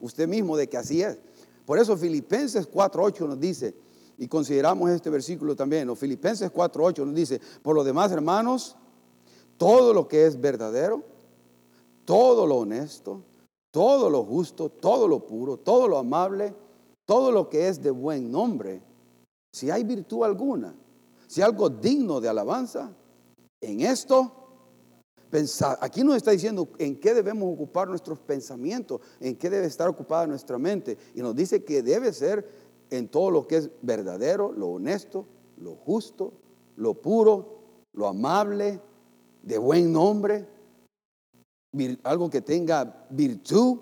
usted 0.00 0.28
mismo 0.28 0.56
de 0.56 0.68
que 0.68 0.76
así 0.76 1.02
es. 1.02 1.18
Por 1.64 1.78
eso 1.78 1.96
Filipenses 1.96 2.70
4.8 2.70 3.28
nos 3.28 3.38
dice, 3.40 3.74
y 4.16 4.26
consideramos 4.26 4.90
este 4.90 5.10
versículo 5.10 5.54
también, 5.54 5.86
los 5.86 5.98
Filipenses 5.98 6.50
4.8 6.50 7.04
nos 7.04 7.14
dice, 7.14 7.40
por 7.62 7.74
lo 7.74 7.84
demás 7.84 8.10
hermanos, 8.10 8.76
todo 9.56 9.92
lo 9.92 10.08
que 10.08 10.26
es 10.26 10.40
verdadero, 10.40 11.04
todo 12.04 12.46
lo 12.46 12.56
honesto, 12.56 13.22
todo 13.70 14.08
lo 14.08 14.24
justo, 14.24 14.70
todo 14.70 15.06
lo 15.06 15.26
puro, 15.26 15.58
todo 15.58 15.88
lo 15.88 15.98
amable, 15.98 16.54
todo 17.04 17.30
lo 17.30 17.48
que 17.48 17.68
es 17.68 17.82
de 17.82 17.90
buen 17.90 18.30
nombre, 18.30 18.82
si 19.52 19.70
hay 19.70 19.84
virtud 19.84 20.24
alguna, 20.24 20.74
si 21.26 21.42
algo 21.42 21.68
digno 21.68 22.20
de 22.20 22.28
alabanza, 22.28 22.90
en 23.60 23.80
esto 23.80 24.37
Aquí 25.80 26.02
nos 26.02 26.16
está 26.16 26.30
diciendo 26.30 26.68
en 26.78 26.98
qué 26.98 27.12
debemos 27.12 27.52
ocupar 27.52 27.88
nuestros 27.88 28.18
pensamientos, 28.18 29.00
en 29.20 29.36
qué 29.36 29.50
debe 29.50 29.66
estar 29.66 29.88
ocupada 29.88 30.26
nuestra 30.26 30.58
mente. 30.58 30.96
Y 31.14 31.20
nos 31.20 31.34
dice 31.34 31.64
que 31.64 31.82
debe 31.82 32.12
ser 32.12 32.48
en 32.90 33.08
todo 33.08 33.30
lo 33.30 33.46
que 33.46 33.56
es 33.58 33.70
verdadero, 33.82 34.52
lo 34.52 34.68
honesto, 34.68 35.26
lo 35.58 35.74
justo, 35.74 36.32
lo 36.76 36.94
puro, 36.94 37.58
lo 37.92 38.06
amable, 38.06 38.80
de 39.42 39.58
buen 39.58 39.92
nombre, 39.92 40.46
algo 42.02 42.30
que 42.30 42.40
tenga 42.40 43.06
virtud, 43.10 43.78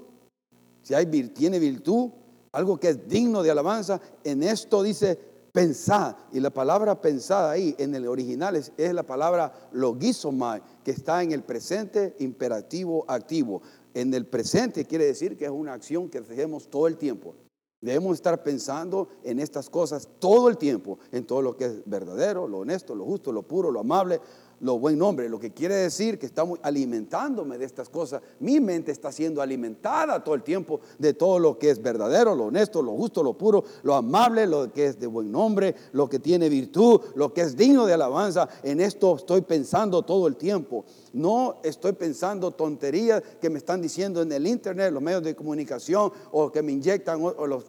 si 0.82 0.94
hay, 0.94 1.06
tiene 1.06 1.58
virtud, 1.58 2.10
algo 2.52 2.78
que 2.78 2.90
es 2.90 3.08
digno 3.08 3.42
de 3.42 3.50
alabanza. 3.50 4.00
En 4.24 4.42
esto 4.42 4.82
dice, 4.82 5.18
Pensad, 5.56 6.16
y 6.34 6.40
la 6.40 6.50
palabra 6.50 7.00
pensada 7.00 7.52
ahí 7.52 7.74
en 7.78 7.94
el 7.94 8.06
original 8.08 8.56
es, 8.56 8.72
la 8.76 9.04
palabra 9.04 9.70
logizomai, 9.72 10.60
que 10.84 10.90
está 10.90 11.22
en 11.22 11.32
el 11.32 11.44
presente 11.44 12.14
imperativo 12.18 13.06
activo. 13.08 13.62
En 13.94 14.12
el 14.12 14.26
presente 14.26 14.84
quiere 14.84 15.06
decir 15.06 15.34
que 15.34 15.46
es 15.46 15.50
una 15.50 15.72
acción 15.72 16.10
que 16.10 16.18
hacemos 16.18 16.68
todo 16.68 16.86
el 16.88 16.98
tiempo. 16.98 17.36
Debemos 17.80 18.16
estar 18.16 18.42
pensando 18.42 19.08
en 19.22 19.38
estas 19.38 19.70
cosas 19.70 20.06
todo 20.18 20.50
el 20.50 20.58
tiempo, 20.58 20.98
en 21.10 21.24
todo 21.24 21.40
lo 21.40 21.56
que 21.56 21.64
es 21.64 21.82
verdadero, 21.86 22.46
lo 22.46 22.58
honesto, 22.58 22.94
lo 22.94 23.06
justo, 23.06 23.32
lo 23.32 23.42
puro, 23.42 23.70
lo 23.70 23.80
amable, 23.80 24.20
lo 24.60 24.78
buen 24.78 24.98
nombre, 24.98 25.28
lo 25.28 25.38
que 25.38 25.52
quiere 25.52 25.74
decir 25.74 26.18
que 26.18 26.26
estamos 26.26 26.58
alimentándome 26.62 27.58
de 27.58 27.66
estas 27.66 27.88
cosas. 27.88 28.22
Mi 28.40 28.58
mente 28.60 28.90
está 28.90 29.12
siendo 29.12 29.42
alimentada 29.42 30.22
todo 30.24 30.34
el 30.34 30.42
tiempo 30.42 30.80
de 30.98 31.12
todo 31.12 31.38
lo 31.38 31.58
que 31.58 31.70
es 31.70 31.82
verdadero, 31.82 32.34
lo 32.34 32.46
honesto, 32.46 32.82
lo 32.82 32.92
justo, 32.92 33.22
lo 33.22 33.34
puro, 33.34 33.64
lo 33.82 33.94
amable, 33.94 34.46
lo 34.46 34.72
que 34.72 34.86
es 34.86 34.98
de 34.98 35.06
buen 35.06 35.30
nombre, 35.30 35.74
lo 35.92 36.08
que 36.08 36.18
tiene 36.18 36.48
virtud, 36.48 37.00
lo 37.14 37.34
que 37.34 37.42
es 37.42 37.56
digno 37.56 37.86
de 37.86 37.92
alabanza. 37.92 38.48
En 38.62 38.80
esto 38.80 39.16
estoy 39.16 39.42
pensando 39.42 40.02
todo 40.02 40.26
el 40.26 40.36
tiempo. 40.36 40.84
No 41.12 41.56
estoy 41.62 41.92
pensando 41.92 42.52
tonterías 42.52 43.22
que 43.40 43.50
me 43.50 43.58
están 43.58 43.82
diciendo 43.82 44.22
en 44.22 44.32
el 44.32 44.46
internet, 44.46 44.92
los 44.92 45.02
medios 45.02 45.22
de 45.22 45.36
comunicación 45.36 46.12
o 46.32 46.50
que 46.50 46.62
me 46.62 46.72
inyectan 46.72 47.20
o, 47.22 47.46
los, 47.46 47.64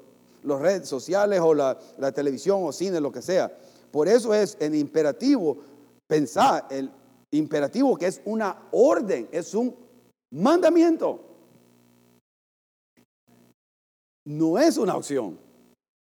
redes 0.62 0.88
sociales 0.88 1.42
o 1.42 1.54
la, 1.54 1.78
la 1.98 2.12
televisión 2.14 2.62
o 2.64 2.72
cine, 2.72 3.02
lo 3.02 3.12
que 3.12 3.22
sea. 3.22 3.52
Por 3.92 4.08
eso 4.08 4.34
es 4.34 4.58
en 4.60 4.76
imperativo 4.76 5.58
Pensar 6.08 6.68
el 6.70 6.90
imperativo 7.32 7.98
que 7.98 8.08
es 8.08 8.22
una 8.26 8.68
orden, 8.72 9.28
es 9.32 9.54
un 9.54 9.76
mandamiento. 10.32 11.24
No 14.26 14.58
es 14.58 14.78
una 14.78 14.96
opción. 14.96 15.40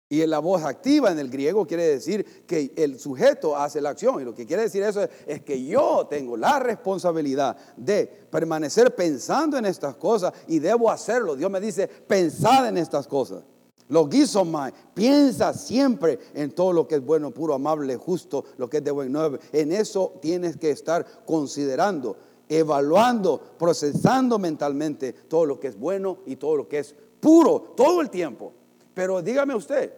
Y 0.09 0.23
en 0.23 0.31
la 0.31 0.39
voz 0.39 0.63
activa 0.63 1.11
en 1.11 1.19
el 1.19 1.29
griego 1.29 1.67
quiere 1.67 1.89
decir 1.89 2.45
que 2.47 2.73
el 2.77 3.01
sujeto 3.01 3.57
hace 3.57 3.81
la 3.81 3.91
acción. 3.91 4.21
Y 4.21 4.25
lo 4.25 4.35
que 4.35 4.47
quiere 4.47 4.63
decir 4.63 4.83
eso 4.85 5.03
es, 5.03 5.11
es, 5.27 5.43
que 5.43 5.65
yo 5.65 6.07
tengo 6.09 6.37
la 6.37 6.61
responsabilidad 6.61 7.57
de 7.77 8.07
permanecer 8.31 8.95
pensando 8.95 9.59
en 9.59 9.67
estas 9.67 9.97
cosas 9.97 10.33
y 10.47 10.61
debo 10.61 10.91
hacerlo. 10.91 11.35
Dios 11.35 11.51
me 11.51 11.61
dice, 11.61 11.89
pensad 11.89 12.69
en 12.69 12.79
estas 12.79 13.09
cosas. 13.09 13.43
Lo 13.89 14.09
más. 14.45 14.73
Piensa 14.95 15.53
siempre 15.55 16.19
en 16.35 16.53
todo 16.53 16.73
lo 16.73 16.89
que 16.89 16.97
es 16.97 17.05
bueno, 17.05 17.31
puro, 17.31 17.55
amable, 17.55 17.97
justo, 17.97 18.45
lo 18.57 18.69
que 18.69 18.79
es 18.79 18.85
de 18.85 18.91
buen 18.91 19.13
nuevo. 19.13 19.39
En 19.53 19.73
eso 19.73 20.15
tienes 20.21 20.57
que 20.57 20.71
estar 20.71 21.25
considerando, 21.25 22.17
evaluando, 22.49 23.41
procesando 23.59 24.39
mentalmente 24.39 25.13
todo 25.13 25.47
lo 25.47 25.61
que 25.61 25.69
es 25.69 25.79
bueno 25.79 26.19
y 26.27 26.37
todo 26.37 26.57
lo 26.57 26.69
que 26.69 26.81
es 26.81 26.95
puro, 27.21 27.75
todo 27.77 28.01
el 28.01 28.11
tiempo. 28.11 28.53
Pero 28.93 29.23
dígame 29.23 29.55
usted, 29.55 29.93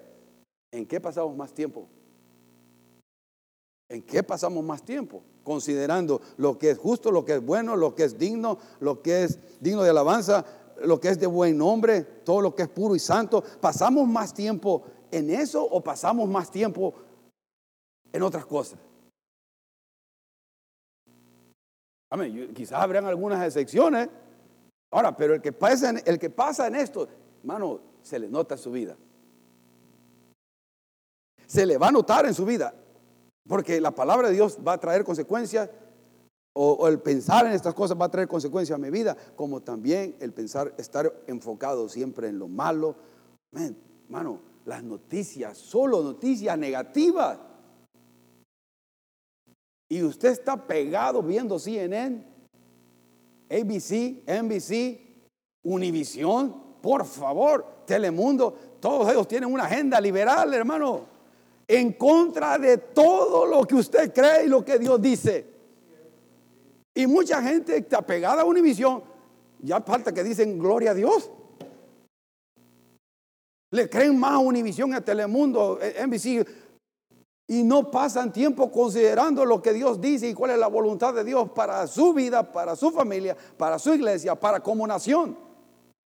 ¿en 0.72 0.86
qué 0.86 1.00
pasamos 1.00 1.36
más 1.36 1.52
tiempo? 1.52 1.88
¿En 3.88 4.02
qué 4.02 4.22
pasamos 4.22 4.62
más 4.62 4.82
tiempo? 4.82 5.22
Considerando 5.42 6.20
lo 6.36 6.58
que 6.58 6.70
es 6.70 6.78
justo, 6.78 7.10
lo 7.10 7.24
que 7.24 7.36
es 7.36 7.44
bueno, 7.44 7.74
lo 7.74 7.94
que 7.94 8.04
es 8.04 8.18
digno, 8.18 8.58
lo 8.80 9.00
que 9.00 9.24
es 9.24 9.38
digno 9.60 9.82
de 9.82 9.90
alabanza, 9.90 10.44
lo 10.82 11.00
que 11.00 11.08
es 11.08 11.18
de 11.18 11.26
buen 11.26 11.56
nombre, 11.56 12.02
todo 12.02 12.40
lo 12.40 12.54
que 12.54 12.62
es 12.62 12.68
puro 12.68 12.94
y 12.94 12.98
santo, 12.98 13.42
¿pasamos 13.60 14.06
más 14.06 14.32
tiempo 14.32 14.84
en 15.10 15.30
eso 15.30 15.64
o 15.64 15.82
pasamos 15.82 16.28
más 16.28 16.50
tiempo 16.50 16.94
en 18.12 18.22
otras 18.22 18.46
cosas? 18.46 18.78
Amén. 22.10 22.52
Quizás 22.54 22.80
habrán 22.80 23.04
algunas 23.04 23.44
excepciones. 23.44 24.08
Ahora, 24.90 25.14
pero 25.16 25.34
el 25.34 25.42
que 25.42 25.52
pasa 25.52 25.90
en, 25.90 26.02
el 26.06 26.18
que 26.18 26.30
pasa 26.30 26.66
en 26.66 26.76
esto, 26.76 27.06
hermano, 27.40 27.80
se 28.02 28.18
le 28.18 28.28
nota 28.28 28.54
en 28.54 28.60
su 28.60 28.70
vida. 28.70 28.96
Se 31.46 31.66
le 31.66 31.76
va 31.76 31.88
a 31.88 31.92
notar 31.92 32.24
en 32.26 32.34
su 32.34 32.46
vida. 32.46 32.74
Porque 33.46 33.80
la 33.80 33.90
palabra 33.90 34.28
de 34.28 34.34
Dios 34.34 34.58
va 34.66 34.74
a 34.74 34.80
traer 34.80 35.04
consecuencias 35.04 35.68
o, 36.52 36.88
el 36.88 37.00
pensar 37.00 37.46
en 37.46 37.52
estas 37.52 37.74
cosas 37.74 37.96
va 38.00 38.06
a 38.06 38.10
traer 38.10 38.26
consecuencias 38.26 38.76
a 38.76 38.82
mi 38.82 38.90
vida, 38.90 39.16
como 39.36 39.60
también 39.60 40.16
el 40.20 40.32
pensar, 40.32 40.74
estar 40.76 41.12
enfocado 41.26 41.88
siempre 41.88 42.28
en 42.28 42.38
lo 42.38 42.48
malo. 42.48 42.96
Hermano, 43.52 44.40
las 44.64 44.82
noticias, 44.82 45.56
solo 45.56 46.02
noticias 46.02 46.58
negativas. 46.58 47.38
y 49.90 50.02
usted 50.02 50.28
está 50.30 50.66
pegado 50.66 51.22
viendo 51.22 51.58
CNN, 51.58 52.22
ABC, 53.50 54.22
NBC, 54.26 55.08
Univisión, 55.62 56.80
por 56.82 57.04
favor, 57.04 57.84
Telemundo, 57.86 58.54
todos 58.80 59.10
ellos 59.10 59.26
tienen 59.26 59.52
una 59.52 59.64
agenda 59.64 60.00
liberal, 60.00 60.52
hermano, 60.52 61.06
en 61.66 61.92
contra 61.94 62.58
de 62.58 62.78
todo 62.78 63.46
lo 63.46 63.64
que 63.64 63.74
usted 63.74 64.12
cree 64.12 64.44
y 64.44 64.48
lo 64.48 64.64
que 64.64 64.78
Dios 64.78 65.00
dice. 65.00 65.57
Y 66.94 67.06
mucha 67.06 67.42
gente 67.42 67.76
está 67.76 68.02
pegada 68.02 68.42
a 68.42 68.44
Univisión, 68.44 69.02
ya 69.60 69.80
falta 69.80 70.12
que 70.12 70.24
dicen 70.24 70.58
gloria 70.58 70.90
a 70.92 70.94
Dios. 70.94 71.30
Le 73.70 73.88
creen 73.88 74.18
más 74.18 74.32
a 74.32 74.38
Univisión, 74.38 74.94
a 74.94 75.00
Telemundo, 75.00 75.78
NBC, 76.06 76.46
y 77.50 77.62
no 77.62 77.90
pasan 77.90 78.32
tiempo 78.32 78.70
considerando 78.70 79.44
lo 79.44 79.62
que 79.62 79.72
Dios 79.72 80.00
dice 80.00 80.28
y 80.28 80.34
cuál 80.34 80.52
es 80.52 80.58
la 80.58 80.66
voluntad 80.66 81.14
de 81.14 81.24
Dios 81.24 81.50
para 81.50 81.86
su 81.86 82.12
vida, 82.12 82.52
para 82.52 82.76
su 82.76 82.90
familia, 82.90 83.36
para 83.56 83.78
su 83.78 83.94
iglesia, 83.94 84.34
para 84.34 84.60
como 84.60 84.86
nación. 84.86 85.36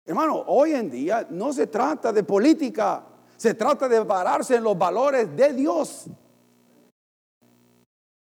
Hermano, 0.07 0.45
hoy 0.47 0.73
en 0.73 0.91
día 0.91 1.27
no 1.31 1.53
se 1.53 1.67
trata 1.67 2.13
de 2.13 2.23
política, 2.23 3.05
se 3.37 3.55
trata 3.55 3.89
de 3.89 4.05
pararse 4.05 4.57
en 4.57 4.63
los 4.63 4.79
valores 4.79 5.37
de 5.37 5.53
Dios. 5.53 6.07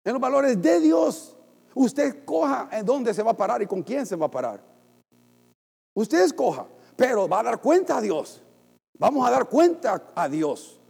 En 0.04 0.12
los 0.12 0.20
valores 0.20 0.60
de 0.60 0.80
Dios. 0.80 1.35
Usted 1.76 2.04
escoja 2.04 2.70
en 2.72 2.86
dónde 2.86 3.12
se 3.12 3.22
va 3.22 3.32
a 3.32 3.36
parar 3.36 3.60
y 3.60 3.66
con 3.66 3.82
quién 3.82 4.06
se 4.06 4.16
va 4.16 4.26
a 4.26 4.30
parar. 4.30 4.62
Usted 5.92 6.24
escoja, 6.24 6.66
pero 6.96 7.28
va 7.28 7.40
a 7.40 7.42
dar 7.42 7.60
cuenta 7.60 7.98
a 7.98 8.00
Dios. 8.00 8.42
Vamos 8.98 9.28
a 9.28 9.30
dar 9.30 9.46
cuenta 9.46 10.10
a 10.14 10.26
Dios. 10.26 10.80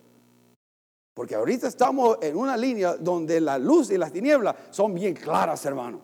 Porque 1.13 1.35
ahorita 1.35 1.67
estamos 1.67 2.19
en 2.23 2.37
una 2.37 2.57
línea 2.57 2.95
donde 2.95 3.41
la 3.41 3.59
luz 3.59 3.91
y 3.91 3.99
las 3.99 4.13
tinieblas 4.13 4.55
son 4.71 4.95
bien 4.95 5.15
claras, 5.15 5.67
hermano. 5.67 6.01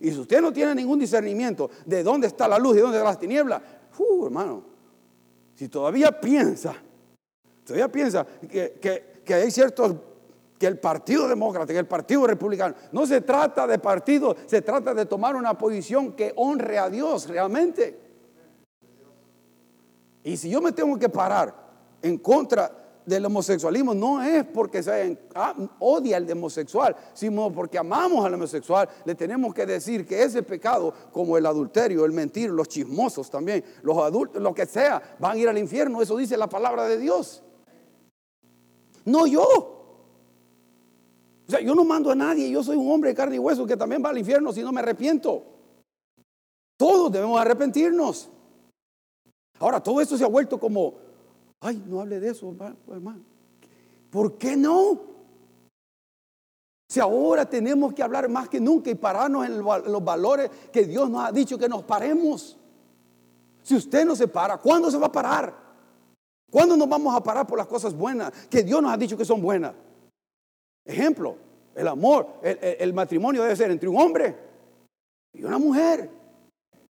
Y 0.00 0.10
si 0.10 0.18
usted 0.18 0.40
no 0.40 0.52
tiene 0.52 0.74
ningún 0.74 0.98
discernimiento 0.98 1.70
de 1.86 2.02
dónde 2.02 2.26
está 2.26 2.48
la 2.48 2.58
luz 2.58 2.76
y 2.76 2.80
dónde 2.80 2.96
están 2.96 3.10
las 3.10 3.20
tinieblas, 3.20 3.62
uh, 3.98 4.24
hermano, 4.24 4.64
si 5.54 5.68
todavía 5.68 6.20
piensa, 6.20 6.74
todavía 7.64 7.86
piensa 7.86 8.26
que, 8.50 8.80
que 9.24 9.34
hay 9.34 9.52
ciertos 9.52 9.94
que 10.58 10.66
el 10.66 10.78
Partido 10.78 11.28
Demócrata, 11.28 11.72
que 11.72 11.78
el 11.78 11.86
Partido 11.86 12.26
Republicano, 12.26 12.74
no 12.92 13.06
se 13.06 13.20
trata 13.20 13.66
de 13.66 13.78
partido, 13.78 14.36
se 14.46 14.62
trata 14.62 14.94
de 14.94 15.06
tomar 15.06 15.36
una 15.36 15.56
posición 15.58 16.12
que 16.12 16.32
honre 16.36 16.78
a 16.78 16.88
Dios 16.88 17.28
realmente. 17.28 17.98
Y 20.22 20.36
si 20.36 20.48
yo 20.48 20.60
me 20.60 20.72
tengo 20.72 20.98
que 20.98 21.08
parar 21.08 21.54
en 22.02 22.18
contra 22.18 22.84
del 23.06 23.26
homosexualismo 23.26 23.94
no 23.94 24.22
es 24.22 24.44
porque 24.44 24.82
se 24.82 25.18
ah, 25.34 25.54
odia 25.78 26.16
al 26.16 26.30
homosexual, 26.30 26.96
sino 27.12 27.52
porque 27.52 27.78
amamos 27.78 28.24
al 28.24 28.34
homosexual. 28.34 28.88
Le 29.04 29.14
tenemos 29.14 29.52
que 29.54 29.66
decir 29.66 30.06
que 30.06 30.22
ese 30.22 30.42
pecado, 30.42 30.94
como 31.12 31.36
el 31.36 31.46
adulterio, 31.46 32.04
el 32.04 32.12
mentir, 32.12 32.50
los 32.50 32.68
chismosos 32.68 33.30
también, 33.30 33.64
los 33.82 33.98
adultos, 33.98 34.42
lo 34.42 34.54
que 34.54 34.66
sea, 34.66 35.16
van 35.18 35.32
a 35.36 35.38
ir 35.38 35.48
al 35.48 35.58
infierno. 35.58 36.00
Eso 36.00 36.16
dice 36.16 36.36
la 36.36 36.48
palabra 36.48 36.84
de 36.84 36.98
Dios. 36.98 37.42
No 39.04 39.26
yo. 39.26 39.83
O 41.46 41.50
sea, 41.50 41.60
yo 41.60 41.74
no 41.74 41.84
mando 41.84 42.10
a 42.10 42.14
nadie. 42.14 42.50
Yo 42.50 42.62
soy 42.62 42.76
un 42.76 42.90
hombre 42.90 43.10
de 43.10 43.16
carne 43.16 43.36
y 43.36 43.38
hueso 43.38 43.66
que 43.66 43.76
también 43.76 44.02
va 44.04 44.10
al 44.10 44.18
infierno 44.18 44.52
si 44.52 44.62
no 44.62 44.72
me 44.72 44.80
arrepiento. 44.80 45.44
Todos 46.76 47.12
debemos 47.12 47.40
arrepentirnos. 47.40 48.30
Ahora, 49.58 49.80
todo 49.80 50.00
esto 50.00 50.16
se 50.16 50.24
ha 50.24 50.28
vuelto 50.28 50.58
como 50.58 50.94
Ay, 51.64 51.82
no 51.86 52.02
hable 52.02 52.20
de 52.20 52.28
eso, 52.28 52.54
hermano. 52.92 53.22
¿Por 54.10 54.36
qué 54.36 54.54
no? 54.54 55.00
Si 56.90 57.00
ahora 57.00 57.48
tenemos 57.48 57.94
que 57.94 58.02
hablar 58.02 58.28
más 58.28 58.50
que 58.50 58.60
nunca 58.60 58.90
y 58.90 58.94
pararnos 58.94 59.46
en 59.46 59.62
los 59.62 60.04
valores 60.04 60.50
que 60.70 60.84
Dios 60.84 61.08
nos 61.08 61.24
ha 61.26 61.32
dicho 61.32 61.56
que 61.56 61.66
nos 61.66 61.82
paremos. 61.82 62.58
Si 63.62 63.74
usted 63.74 64.04
no 64.04 64.14
se 64.14 64.28
para, 64.28 64.58
¿cuándo 64.58 64.90
se 64.90 64.98
va 64.98 65.06
a 65.06 65.12
parar? 65.12 65.54
¿Cuándo 66.50 66.76
nos 66.76 66.86
vamos 66.86 67.16
a 67.16 67.22
parar 67.22 67.46
por 67.46 67.56
las 67.56 67.66
cosas 67.66 67.94
buenas 67.96 68.30
que 68.50 68.62
Dios 68.62 68.82
nos 68.82 68.92
ha 68.92 68.98
dicho 68.98 69.16
que 69.16 69.24
son 69.24 69.40
buenas? 69.40 69.72
Ejemplo, 70.84 71.36
el 71.74 71.88
amor, 71.88 72.26
el, 72.42 72.92
matrimonio 72.92 73.42
debe 73.42 73.56
ser 73.56 73.70
entre 73.70 73.88
un 73.88 73.96
hombre 73.96 74.36
y 75.32 75.42
una 75.42 75.58
mujer. 75.58 76.10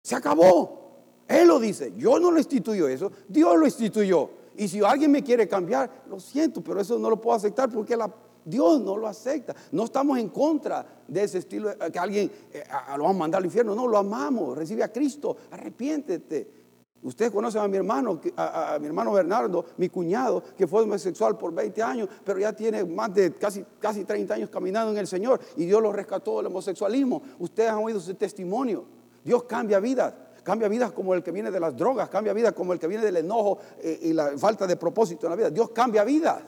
Se 0.02 0.14
acabó. 0.14 0.84
Él 1.28 1.48
lo 1.48 1.60
dice. 1.60 1.92
Yo 1.96 2.18
no 2.18 2.30
lo 2.30 2.38
instituyo 2.38 2.88
eso. 2.88 3.12
Dios 3.28 3.56
lo 3.56 3.66
instituyó. 3.66 4.30
Y 4.56 4.68
si 4.68 4.82
alguien 4.82 5.10
me 5.10 5.22
quiere 5.22 5.48
cambiar, 5.48 6.04
lo 6.08 6.20
siento, 6.20 6.62
pero 6.62 6.80
eso 6.80 6.98
no 6.98 7.10
lo 7.10 7.20
puedo 7.20 7.36
aceptar 7.36 7.70
porque 7.70 7.96
Dios 8.44 8.80
no 8.80 8.96
lo 8.96 9.06
acepta. 9.06 9.54
No 9.72 9.84
estamos 9.84 10.18
en 10.18 10.28
contra 10.28 10.86
de 11.06 11.22
ese 11.22 11.38
estilo, 11.38 11.70
que 11.92 11.98
alguien 11.98 12.30
eh, 12.52 12.64
lo 12.96 13.04
va 13.04 13.10
a 13.10 13.14
mandar 13.14 13.40
al 13.40 13.46
infierno. 13.46 13.74
No, 13.74 13.86
lo 13.86 13.98
amamos. 13.98 14.56
Recibe 14.56 14.82
a 14.82 14.92
Cristo. 14.92 15.36
Arrepiéntete. 15.50 16.63
Ustedes 17.04 17.30
conocen 17.30 17.60
a 17.60 17.68
mi 17.68 17.76
hermano, 17.76 18.18
a, 18.34 18.78
mi 18.80 18.86
hermano 18.86 19.12
Bernardo, 19.12 19.66
mi 19.76 19.90
cuñado, 19.90 20.42
que 20.56 20.66
fue 20.66 20.82
homosexual 20.82 21.36
por 21.36 21.52
20 21.52 21.82
años, 21.82 22.08
pero 22.24 22.38
ya 22.38 22.54
tiene 22.54 22.82
más 22.82 23.12
de 23.12 23.30
casi, 23.34 23.62
casi 23.78 24.04
30 24.04 24.32
años 24.34 24.50
caminando 24.50 24.90
en 24.90 24.96
el 24.96 25.06
Señor 25.06 25.38
y 25.56 25.66
Dios 25.66 25.82
lo 25.82 25.92
rescató 25.92 26.38
del 26.38 26.46
homosexualismo. 26.46 27.22
Ustedes 27.38 27.70
han 27.70 27.84
oído 27.84 28.00
su 28.00 28.14
testimonio. 28.14 28.84
Dios 29.22 29.44
cambia 29.44 29.80
vidas 29.80 30.14
cambia 30.42 30.68
vidas 30.68 30.92
como 30.92 31.14
el 31.14 31.22
que 31.22 31.30
viene 31.32 31.50
de 31.50 31.58
las 31.58 31.74
drogas, 31.74 32.10
cambia 32.10 32.34
vidas 32.34 32.52
como 32.52 32.74
el 32.74 32.78
que 32.78 32.86
viene 32.86 33.02
del 33.02 33.16
enojo 33.16 33.58
eh, 33.80 33.98
y 34.02 34.12
la 34.12 34.36
falta 34.36 34.66
de 34.66 34.76
propósito 34.76 35.26
en 35.26 35.30
la 35.30 35.36
vida. 35.36 35.48
Dios 35.48 35.70
cambia 35.70 36.04
vidas. 36.04 36.42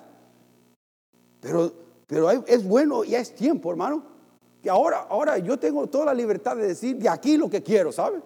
Pero, 1.41 1.73
pero 2.07 2.31
es 2.31 2.69
bueno 2.69 3.05
y 3.05 3.15
es 3.15 3.35
tiempo, 3.35 3.71
hermano. 3.71 4.03
Que 4.63 4.69
ahora, 4.69 5.07
ahora 5.09 5.39
yo 5.39 5.59
tengo 5.59 5.87
toda 5.87 6.05
la 6.05 6.15
libertad 6.15 6.57
de 6.57 6.69
decir 6.69 6.99
de 6.99 7.09
aquí 7.09 7.39
lo 7.39 7.49
que 7.49 7.63
quiero, 7.63 7.91
¿sabe? 7.91 8.21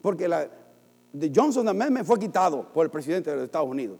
Porque 0.00 0.26
la 0.26 0.48
de 1.14 1.32
Johnson 1.34 1.66
Amendment 1.68 2.04
fue 2.04 2.18
quitado 2.18 2.68
por 2.72 2.84
el 2.84 2.90
presidente 2.90 3.30
de 3.30 3.36
los 3.36 3.44
Estados 3.44 3.68
Unidos. 3.68 3.98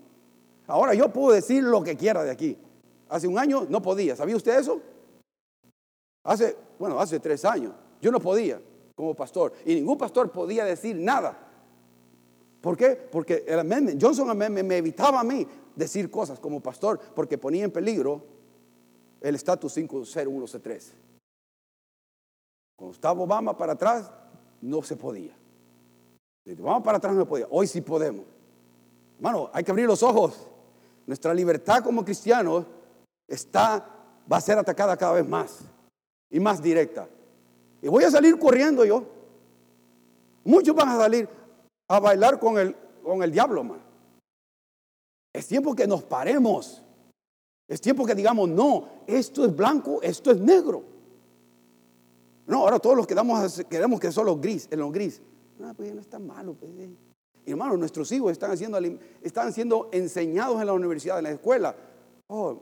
Ahora 0.66 0.94
yo 0.94 1.12
puedo 1.12 1.33
decir 1.33 1.62
lo 1.62 1.83
que 1.83 1.96
quiera 1.96 2.24
de 2.24 2.31
aquí. 2.31 2.59
Hace 3.09 3.29
un 3.29 3.38
año 3.38 3.66
no 3.68 3.81
podía. 3.81 4.16
¿Sabía 4.16 4.37
usted 4.37 4.59
eso? 4.59 4.81
Hace, 6.24 6.57
bueno, 6.79 6.98
hace 6.98 7.20
tres 7.20 7.44
años. 7.44 7.72
Yo 8.00 8.11
no 8.11 8.18
podía 8.18 8.61
como 8.96 9.14
pastor. 9.14 9.53
Y 9.64 9.77
ningún 9.77 9.96
pastor 9.96 10.33
podía 10.33 10.64
decir 10.64 10.96
nada. 10.96 11.38
¿Por 12.61 12.77
qué? 12.77 12.96
Porque 12.96 13.44
el 13.46 13.61
amendment, 13.61 14.03
Johnson 14.03 14.29
Amendment 14.29 14.68
me 14.68 14.79
evitaba 14.79 15.20
a 15.20 15.24
mí 15.24 15.46
decir 15.77 16.11
cosas 16.11 16.40
como 16.40 16.61
pastor 16.61 16.98
porque 17.14 17.38
ponía 17.38 17.64
en 17.64 17.70
peligro 17.70 18.24
el 19.20 19.37
estatus 19.37 19.77
501C3. 19.77 20.83
Cuando 22.74 22.92
estaba 22.92 23.22
Obama 23.22 23.57
para 23.57 23.74
atrás, 23.74 24.11
no 24.61 24.83
se 24.83 24.96
podía. 24.96 25.37
Vamos 26.44 26.83
para 26.83 26.98
atrás 26.98 27.14
no 27.14 27.26
podía. 27.26 27.46
Hoy 27.50 27.66
sí 27.66 27.80
podemos. 27.80 28.24
Hermano, 29.16 29.50
hay 29.52 29.64
que 29.64 29.70
abrir 29.70 29.87
los 29.87 30.02
ojos. 30.02 30.48
Nuestra 31.07 31.33
libertad 31.33 31.83
como 31.83 32.04
cristianos 32.04 32.66
está, 33.26 33.87
va 34.30 34.37
a 34.37 34.40
ser 34.40 34.59
atacada 34.59 34.96
cada 34.96 35.14
vez 35.14 35.26
más 35.26 35.61
y 36.30 36.40
más 36.40 36.62
directa. 36.62 37.09
Y 37.80 37.88
voy 37.88 38.04
a 38.04 38.11
salir 38.11 38.38
corriendo 38.38 38.85
yo. 38.85 39.04
Muchos 40.44 40.74
van 40.74 40.90
a 40.90 40.98
salir 40.98 41.28
a 41.88 42.00
bailar 42.00 42.38
con 42.38 42.59
el, 42.59 42.76
con 43.02 43.22
el 43.22 43.33
diablo, 43.33 43.64
man. 43.64 43.83
Es 45.33 45.46
tiempo 45.46 45.74
que 45.74 45.87
nos 45.87 46.02
paremos. 46.02 46.83
Es 47.66 47.80
tiempo 47.80 48.04
que 48.04 48.14
digamos, 48.14 48.48
no, 48.50 48.88
esto 49.07 49.44
es 49.44 49.57
blanco, 49.57 50.00
esto 50.02 50.30
es 50.30 50.38
negro. 50.38 50.85
No, 52.46 52.59
ahora 52.59 52.78
todos 52.78 52.96
los 52.96 53.07
quedamos, 53.07 53.64
queremos 53.70 53.98
que 53.98 54.12
solo 54.12 54.37
gris, 54.37 54.68
en 54.70 54.80
lo 54.80 54.90
gris. 54.90 55.22
No, 55.59 55.75
pues 55.75 55.88
ya 55.88 55.95
no 55.95 56.01
está 56.01 56.19
malo. 56.19 56.55
Pues, 56.55 56.73
eh. 56.79 56.90
Hermano, 57.47 57.77
nuestros 57.77 58.11
hijos 58.12 58.33
están, 58.33 58.51
haciendo, 58.51 58.79
están 59.23 59.53
siendo 59.53 59.88
enseñados 59.93 60.61
en 60.61 60.67
la 60.67 60.73
universidad, 60.73 61.19
en 61.19 61.25
la 61.25 61.31
escuela. 61.31 61.75
Oh, 62.29 62.59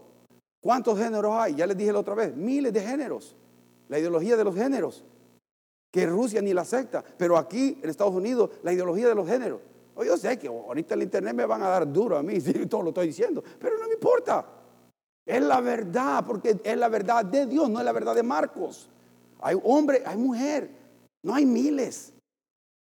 ¿Cuántos 0.61 0.99
géneros 0.99 1.33
hay? 1.35 1.55
Ya 1.55 1.67
les 1.67 1.77
dije 1.77 1.93
la 1.93 2.01
otra 2.01 2.15
vez, 2.15 2.35
miles 2.37 2.73
de 2.73 2.81
géneros. 2.81 3.37
La 3.89 3.99
ideología 3.99 4.37
de 4.37 4.45
los 4.45 4.55
géneros 4.55 5.05
que 5.93 6.07
Rusia 6.07 6.41
ni 6.41 6.55
la 6.55 6.63
acepta, 6.63 7.05
pero 7.19 7.37
aquí 7.37 7.79
en 7.83 7.91
Estados 7.91 8.15
Unidos 8.15 8.51
la 8.63 8.73
ideología 8.73 9.09
de 9.09 9.15
los 9.15 9.29
géneros. 9.29 9.61
yo 10.05 10.17
sé 10.17 10.39
que 10.39 10.49
ahorita 10.49 10.95
el 10.95 11.03
internet 11.03 11.35
me 11.35 11.45
van 11.45 11.63
a 11.63 11.69
dar 11.69 11.93
duro 11.93 12.17
a 12.17 12.23
mí, 12.23 12.41
todo 12.71 12.83
lo 12.83 12.89
estoy 12.89 13.09
diciendo, 13.09 13.45
pero 13.61 13.79
no 13.79 13.87
me 13.87 13.95
importa. 13.95 14.45
Es 15.25 15.41
la 15.43 15.61
verdad, 15.61 16.25
porque 16.27 16.59
es 16.65 16.77
la 16.77 16.89
verdad 16.89 17.25
de 17.27 17.47
Dios, 17.47 17.69
no 17.69 17.79
es 17.79 17.85
la 17.85 17.93
verdad 17.93 18.15
de 18.15 18.23
Marcos. 18.23 18.89
Hay 19.41 19.57
hombre, 19.63 20.03
hay 20.05 20.17
mujer, 20.17 20.71
no 21.23 21.35
hay 21.35 21.45
miles, 21.45 22.12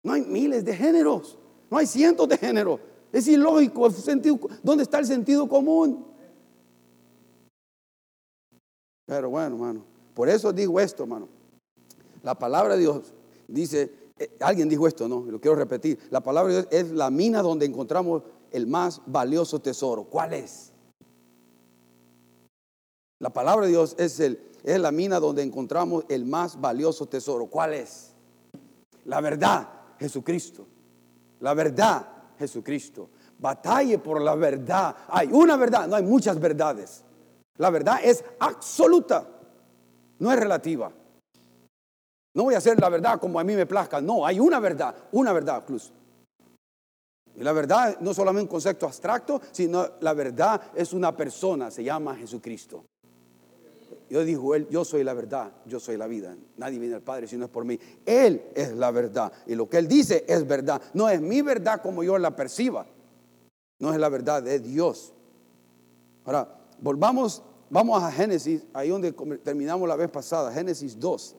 no 0.07 0.13
hay 0.13 0.21
miles 0.21 0.63
de 0.63 0.73
géneros, 0.73 1.37
no 1.69 1.77
hay 1.77 1.85
cientos 1.85 2.29
de 2.29 2.37
géneros. 2.37 2.79
Es 3.11 3.27
ilógico, 3.27 3.89
¿dónde 4.63 4.83
está 4.83 4.99
el 4.99 5.05
sentido 5.05 5.49
común? 5.49 6.05
Pero 9.05 9.29
bueno, 9.29 9.55
hermano, 9.55 9.83
por 10.13 10.29
eso 10.29 10.53
digo 10.53 10.79
esto, 10.79 11.03
hermano. 11.03 11.27
La 12.23 12.35
palabra 12.35 12.75
de 12.75 12.79
Dios 12.79 13.13
dice, 13.49 13.91
eh, 14.17 14.37
alguien 14.39 14.69
dijo 14.69 14.87
esto, 14.87 15.09
¿no? 15.09 15.25
Lo 15.29 15.41
quiero 15.41 15.57
repetir. 15.57 15.99
La 16.09 16.21
palabra 16.21 16.53
de 16.53 16.61
Dios 16.61 16.67
es 16.71 16.91
la 16.91 17.11
mina 17.11 17.41
donde 17.41 17.65
encontramos 17.65 18.23
el 18.51 18.65
más 18.65 19.01
valioso 19.07 19.59
tesoro. 19.59 20.05
¿Cuál 20.05 20.33
es? 20.33 20.71
La 23.19 23.31
palabra 23.31 23.65
de 23.65 23.73
Dios 23.73 23.93
es, 23.99 24.21
el, 24.21 24.39
es 24.63 24.79
la 24.79 24.91
mina 24.91 25.19
donde 25.19 25.43
encontramos 25.43 26.05
el 26.07 26.23
más 26.23 26.61
valioso 26.61 27.07
tesoro. 27.07 27.47
¿Cuál 27.47 27.73
es? 27.73 28.13
La 29.03 29.19
verdad, 29.19 29.76
Jesucristo. 29.99 30.65
La 31.39 31.53
verdad, 31.53 32.05
Jesucristo. 32.37 33.09
Batalle 33.39 33.99
por 33.99 34.21
la 34.21 34.35
verdad. 34.35 34.95
Hay 35.09 35.29
una 35.31 35.55
verdad, 35.55 35.87
no 35.87 35.95
hay 35.95 36.03
muchas 36.03 36.39
verdades. 36.39 37.03
La 37.57 37.69
verdad 37.69 37.99
es 38.03 38.23
absoluta, 38.39 39.27
no 40.19 40.31
es 40.31 40.39
relativa. 40.39 40.91
No 42.33 42.43
voy 42.43 42.53
a 42.53 42.59
hacer 42.59 42.79
la 42.79 42.89
verdad 42.89 43.19
como 43.19 43.39
a 43.39 43.43
mí 43.43 43.55
me 43.55 43.65
plazca. 43.65 43.99
No, 43.99 44.25
hay 44.25 44.39
una 44.39 44.59
verdad, 44.59 44.95
una 45.11 45.33
verdad 45.33 45.61
incluso. 45.63 45.91
Y 47.35 47.43
la 47.43 47.51
verdad 47.51 47.97
no 47.99 48.13
solamente 48.13 48.43
un 48.43 48.49
concepto 48.49 48.85
abstracto, 48.85 49.41
sino 49.51 49.87
la 50.01 50.13
verdad 50.13 50.61
es 50.75 50.93
una 50.93 51.15
persona, 51.15 51.69
se 51.69 51.83
llama 51.83 52.15
Jesucristo. 52.15 52.85
Yo 54.09 54.23
dijo 54.23 54.55
él, 54.55 54.67
yo 54.69 54.85
soy 54.85 55.03
la 55.03 55.13
verdad, 55.13 55.51
yo 55.65 55.79
soy 55.79 55.97
la 55.97 56.07
vida. 56.07 56.35
Nadie 56.55 56.79
viene 56.79 56.95
al 56.95 57.01
Padre 57.01 57.27
si 57.27 57.35
no 57.35 57.45
es 57.45 57.51
por 57.51 57.65
mí. 57.65 57.77
Él 58.05 58.41
es 58.55 58.73
la 58.73 58.91
verdad. 58.91 59.31
Y 59.45 59.55
lo 59.55 59.67
que 59.69 59.77
él 59.77 59.87
dice 59.87 60.23
es 60.27 60.47
verdad. 60.47 60.81
No 60.93 61.09
es 61.09 61.19
mi 61.19 61.41
verdad 61.41 61.81
como 61.81 62.03
yo 62.03 62.17
la 62.17 62.35
perciba. 62.35 62.85
No 63.79 63.93
es 63.93 63.99
la 63.99 64.09
verdad 64.09 64.41
de 64.41 64.59
Dios. 64.59 65.13
Ahora, 66.23 66.57
volvamos, 66.79 67.43
vamos 67.69 68.01
a 68.01 68.11
Génesis, 68.11 68.65
ahí 68.73 68.89
donde 68.89 69.11
terminamos 69.43 69.87
la 69.87 69.95
vez 69.95 70.09
pasada, 70.09 70.51
Génesis 70.53 70.97
2. 70.99 71.35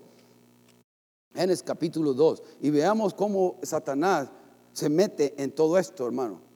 Génesis 1.35 1.63
capítulo 1.63 2.13
2. 2.13 2.43
Y 2.61 2.71
veamos 2.71 3.15
cómo 3.15 3.59
Satanás 3.63 4.29
se 4.73 4.89
mete 4.89 5.35
en 5.43 5.53
todo 5.53 5.79
esto, 5.79 6.07
hermano. 6.07 6.48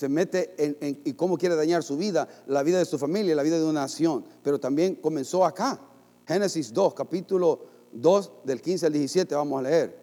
Se 0.00 0.08
mete 0.08 0.54
en, 0.56 1.02
y 1.04 1.12
cómo 1.12 1.36
quiere 1.36 1.54
dañar 1.56 1.82
su 1.82 1.98
vida, 1.98 2.26
la 2.46 2.62
vida 2.62 2.78
de 2.78 2.86
su 2.86 2.96
familia, 2.96 3.34
la 3.34 3.42
vida 3.42 3.58
de 3.58 3.64
una 3.66 3.82
nación. 3.82 4.24
Pero 4.42 4.58
también 4.58 4.94
comenzó 4.94 5.44
acá. 5.44 5.78
Génesis 6.26 6.72
2, 6.72 6.94
capítulo 6.94 7.66
2, 7.92 8.32
del 8.44 8.62
15 8.62 8.86
al 8.86 8.92
17, 8.94 9.34
vamos 9.34 9.60
a 9.60 9.68
leer. 9.68 10.00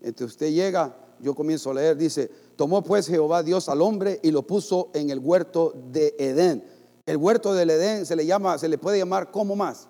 Entonces 0.00 0.34
usted 0.34 0.52
llega, 0.52 0.96
yo 1.18 1.34
comienzo 1.34 1.72
a 1.72 1.74
leer, 1.74 1.96
dice, 1.96 2.30
tomó 2.54 2.84
pues 2.84 3.08
Jehová 3.08 3.42
Dios 3.42 3.68
al 3.68 3.82
hombre 3.82 4.20
y 4.22 4.30
lo 4.30 4.46
puso 4.46 4.92
en 4.94 5.10
el 5.10 5.18
huerto 5.18 5.74
de 5.90 6.14
Edén. 6.16 6.62
El 7.04 7.16
huerto 7.16 7.54
del 7.54 7.70
Edén 7.70 8.06
se 8.06 8.14
le 8.14 8.26
llama, 8.26 8.56
se 8.56 8.68
le 8.68 8.78
puede 8.78 8.98
llamar 8.98 9.32
como 9.32 9.56
más. 9.56 9.88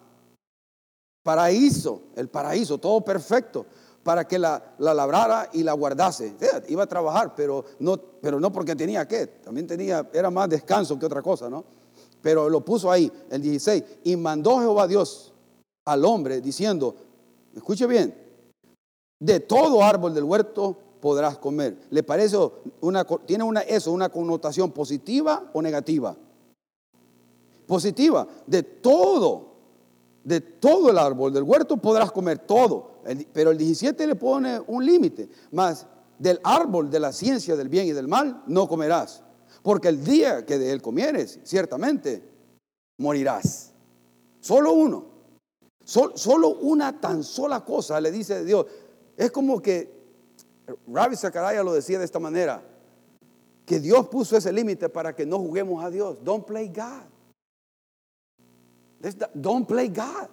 Paraíso, 1.22 2.04
el 2.16 2.30
paraíso, 2.30 2.78
todo 2.78 3.04
perfecto 3.04 3.66
para 4.04 4.28
que 4.28 4.38
la, 4.38 4.62
labrara 4.78 5.48
y 5.54 5.62
la 5.62 5.72
guardase. 5.72 6.36
iba 6.68 6.84
a 6.84 6.86
trabajar, 6.86 7.34
pero 7.34 7.64
no, 7.80 7.96
pero 7.96 8.38
no 8.38 8.52
porque 8.52 8.76
tenía 8.76 9.08
que, 9.08 9.26
también 9.26 9.66
tenía, 9.66 10.08
era 10.12 10.30
más 10.30 10.48
descanso 10.48 10.98
que 10.98 11.06
otra 11.06 11.22
cosa, 11.22 11.48
¿no? 11.48 11.64
Pero 12.20 12.48
lo 12.48 12.64
puso 12.64 12.90
ahí, 12.90 13.10
el 13.30 13.42
16, 13.42 13.84
y 14.04 14.16
mandó 14.16 14.60
Jehová 14.60 14.86
Dios 14.86 15.32
al 15.86 16.04
hombre 16.04 16.40
diciendo, 16.40 16.94
escuche 17.54 17.86
bien, 17.86 18.14
de 19.18 19.40
todo 19.40 19.82
árbol 19.82 20.14
del 20.14 20.24
huerto 20.24 20.76
podrás 21.00 21.38
comer. 21.38 21.76
¿Le 21.90 22.02
parece 22.02 22.36
una, 22.80 23.04
tiene 23.04 23.44
una, 23.44 23.60
eso, 23.60 23.90
una 23.92 24.10
connotación 24.10 24.72
positiva 24.72 25.50
o 25.52 25.62
negativa? 25.62 26.16
Positiva, 27.66 28.26
de 28.46 28.62
todo, 28.62 29.53
de 30.24 30.40
todo 30.40 30.90
el 30.90 30.98
árbol 30.98 31.32
del 31.32 31.44
huerto 31.44 31.76
podrás 31.76 32.10
comer 32.10 32.38
todo 32.40 32.94
pero 33.32 33.50
el 33.50 33.58
17 33.58 34.06
le 34.06 34.16
pone 34.16 34.60
un 34.66 34.84
límite. 34.84 35.28
Más 35.52 35.86
del 36.18 36.40
árbol 36.42 36.90
de 36.90 37.00
la 37.00 37.12
ciencia 37.12 37.56
del 37.56 37.68
bien 37.68 37.86
y 37.86 37.92
del 37.92 38.08
mal 38.08 38.42
no 38.46 38.66
comerás. 38.68 39.22
Porque 39.62 39.88
el 39.88 40.04
día 40.04 40.44
que 40.44 40.58
de 40.58 40.72
él 40.72 40.82
comieres, 40.82 41.40
ciertamente 41.44 42.22
morirás. 42.98 43.72
Solo 44.40 44.72
uno. 44.72 45.06
solo 45.84 46.48
una 46.60 46.98
tan 47.00 47.22
sola 47.22 47.64
cosa 47.64 48.00
le 48.00 48.10
dice 48.10 48.44
Dios. 48.44 48.66
Es 49.16 49.30
como 49.30 49.60
que 49.60 49.92
Rabbi 50.86 51.16
Zachariah 51.16 51.62
lo 51.62 51.72
decía 51.72 51.98
de 51.98 52.04
esta 52.04 52.18
manera. 52.18 52.62
Que 53.66 53.80
Dios 53.80 54.08
puso 54.08 54.36
ese 54.36 54.52
límite 54.52 54.88
para 54.90 55.14
que 55.14 55.24
no 55.24 55.38
juguemos 55.38 55.82
a 55.82 55.90
Dios. 55.90 56.18
Don't 56.22 56.44
play 56.44 56.68
God. 56.68 57.13
Don't 59.34 59.66
play 59.66 59.88
God. 59.88 60.28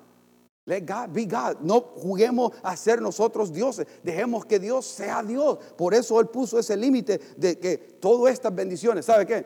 Let 0.66 0.82
God 0.86 1.12
be 1.12 1.26
God. 1.26 1.58
No 1.62 1.82
juguemos 1.82 2.54
a 2.64 2.78
ser 2.78 3.02
nosotros 3.02 3.52
dioses. 3.52 3.88
Dejemos 4.04 4.46
que 4.46 4.60
Dios 4.60 4.86
sea 4.86 5.24
Dios. 5.24 5.58
Por 5.76 5.94
eso 5.94 6.20
Él 6.20 6.28
puso 6.28 6.60
ese 6.60 6.78
límite 6.78 7.20
de 7.36 7.58
que 7.58 7.78
todas 7.78 8.34
estas 8.34 8.54
bendiciones, 8.54 9.06
¿sabe 9.06 9.26
qué? 9.26 9.46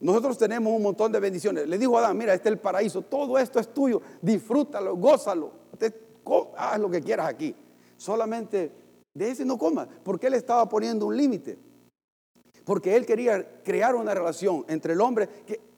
Nosotros 0.00 0.36
tenemos 0.36 0.72
un 0.72 0.82
montón 0.82 1.12
de 1.12 1.20
bendiciones. 1.20 1.66
Le 1.66 1.78
dijo 1.78 1.96
a 1.96 2.00
Adán, 2.00 2.18
mira, 2.18 2.34
este 2.34 2.48
es 2.48 2.54
el 2.54 2.58
paraíso. 2.58 3.02
Todo 3.02 3.38
esto 3.38 3.60
es 3.60 3.72
tuyo. 3.72 4.02
Disfrútalo, 4.20 4.96
gózalo. 4.96 5.52
haz 6.56 6.80
lo 6.80 6.90
que 6.90 7.00
quieras 7.00 7.28
aquí. 7.28 7.54
Solamente 7.96 8.72
de 9.14 9.30
ese 9.30 9.44
no 9.44 9.56
comas. 9.56 9.88
Porque 10.02 10.26
Él 10.26 10.34
estaba 10.34 10.68
poniendo 10.68 11.06
un 11.06 11.16
límite. 11.16 11.58
Porque 12.66 12.96
Él 12.96 13.06
quería 13.06 13.62
crear 13.62 13.94
una 13.94 14.12
relación 14.12 14.66
entre 14.68 14.92
el 14.92 15.00
hombre, 15.00 15.28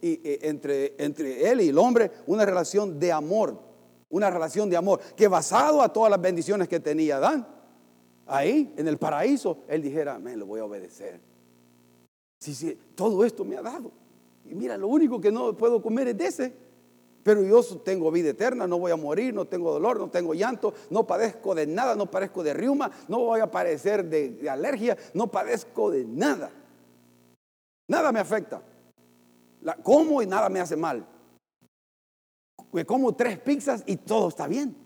y, 0.03 0.21
entre, 0.43 0.97
Él 0.99 1.61
y 1.61 1.69
el 1.69 1.79
hombre, 1.79 2.11
una 2.27 2.45
relación 2.45 2.99
de 2.99 3.13
amor 3.13 3.69
una 4.11 4.31
relación 4.31 4.71
de 4.71 4.77
amor 4.79 5.01
que 5.17 5.29
basado 5.29 5.83
a 5.83 5.93
todas 5.93 6.11
las 6.11 6.19
bendiciones 6.21 6.67
que 6.67 6.81
tenía 6.81 7.19
Adán, 7.19 7.47
ahí 8.27 8.73
en 8.77 8.89
el 8.89 8.99
paraíso, 8.99 9.65
él 9.69 9.83
dijera, 9.83 10.19
me 10.19 10.37
lo 10.37 10.47
voy 10.47 10.61
a 10.61 10.65
obedecer. 10.65 11.21
Si, 12.39 12.55
sí, 12.55 12.79
todo 12.95 13.25
esto 13.25 13.45
me 13.45 13.57
ha 13.57 13.63
dado. 13.63 13.91
Y 14.45 14.55
mira, 14.55 14.77
lo 14.77 14.89
único 14.89 15.21
que 15.21 15.33
no 15.33 15.57
puedo 15.57 15.83
comer 15.83 16.09
es 16.09 16.19
de 16.19 16.27
ese. 16.27 16.69
Pero 17.23 17.43
yo 17.43 17.63
tengo 17.79 18.11
vida 18.11 18.31
eterna, 18.31 18.67
no 18.67 18.79
voy 18.79 18.93
a 18.93 18.97
morir, 18.97 19.35
no 19.35 19.45
tengo 19.45 19.73
dolor, 19.73 19.99
no 19.99 20.09
tengo 20.09 20.33
llanto, 20.33 20.73
no 20.89 21.07
padezco 21.07 21.55
de 21.55 21.67
nada, 21.67 21.95
no 21.95 22.11
padezco 22.11 22.43
de 22.43 22.55
riuma, 22.55 22.91
no 23.09 23.19
voy 23.19 23.41
a 23.41 23.51
padecer 23.51 24.05
de 24.05 24.49
alergia, 24.49 24.97
no 25.13 25.27
padezco 25.27 25.91
de 25.91 26.05
nada. 26.05 26.51
Nada 27.89 28.13
me 28.13 28.21
afecta. 28.21 28.63
Como 29.83 30.23
y 30.23 30.27
nada 30.27 30.49
me 30.49 30.61
hace 30.61 30.77
mal 30.77 31.07
me 32.73 32.85
como 32.85 33.15
tres 33.15 33.39
pizzas 33.39 33.83
y 33.87 33.97
todo 33.97 34.29
está 34.29 34.47
bien. 34.47 34.77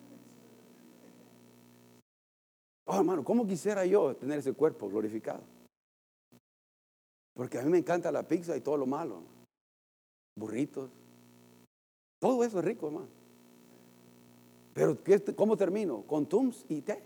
Oh, 2.87 2.99
hermano, 2.99 3.25
¿cómo 3.25 3.47
quisiera 3.47 3.85
yo 3.87 4.17
tener 4.17 4.39
ese 4.39 4.53
cuerpo 4.53 4.89
glorificado? 4.89 5.41
Porque 7.35 7.59
a 7.59 7.63
mí 7.63 7.71
me 7.71 7.79
encanta 7.79 8.13
la 8.13 8.27
pizza 8.27 8.57
y 8.57 8.61
todo 8.61 8.77
lo 8.77 8.87
malo. 8.87 9.23
Burritos. 10.37 10.91
Todo 12.21 12.45
eso 12.45 12.59
es 12.59 12.65
rico, 12.65 12.87
hermano. 12.87 13.09
Pero 14.75 14.99
¿cómo 15.37 15.57
termino? 15.57 16.03
Con 16.03 16.27
tums 16.27 16.65
y 16.69 16.83
té. 16.83 17.03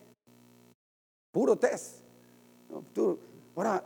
Puro 1.33 1.57
té. 1.57 1.71
Ahora, 3.55 3.85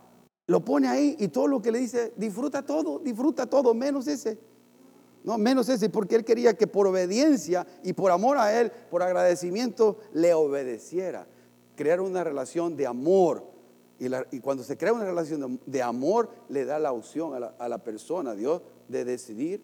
lo 0.51 0.65
pone 0.65 0.89
ahí 0.89 1.15
y 1.21 1.29
todo 1.29 1.47
lo 1.47 1.63
que 1.63 1.71
le 1.71 1.79
dice, 1.79 2.13
disfruta 2.17 2.63
todo, 2.63 2.99
disfruta 2.99 3.47
todo, 3.47 3.73
menos 3.73 4.09
ese. 4.09 4.37
No, 5.23 5.39
menos 5.39 5.69
ese, 5.69 5.89
porque 5.91 6.17
él 6.17 6.25
quería 6.25 6.55
que 6.55 6.67
por 6.67 6.89
obediencia 6.89 7.65
y 7.85 7.93
por 7.93 8.11
amor 8.11 8.37
a 8.37 8.61
él, 8.61 8.73
por 8.91 9.01
agradecimiento, 9.01 9.99
le 10.13 10.35
obedeciera. 10.35 11.29
Crear 11.77 12.01
una 12.01 12.25
relación 12.25 12.77
de 12.77 12.85
amor. 12.89 13.45
Y, 14.01 14.41
cuando 14.41 14.65
se 14.65 14.77
crea 14.77 14.93
una 14.93 15.05
relación 15.05 15.61
de, 15.65 15.83
amor, 15.83 16.31
le 16.49 16.65
da 16.65 16.81
la 16.81 16.91
opción 16.91 17.33
a 17.33 17.39
la, 17.39 17.55
a 17.57 17.69
la 17.69 17.79
persona, 17.79 18.35
Dios, 18.35 18.61
de 18.89 19.05
decidir 19.05 19.63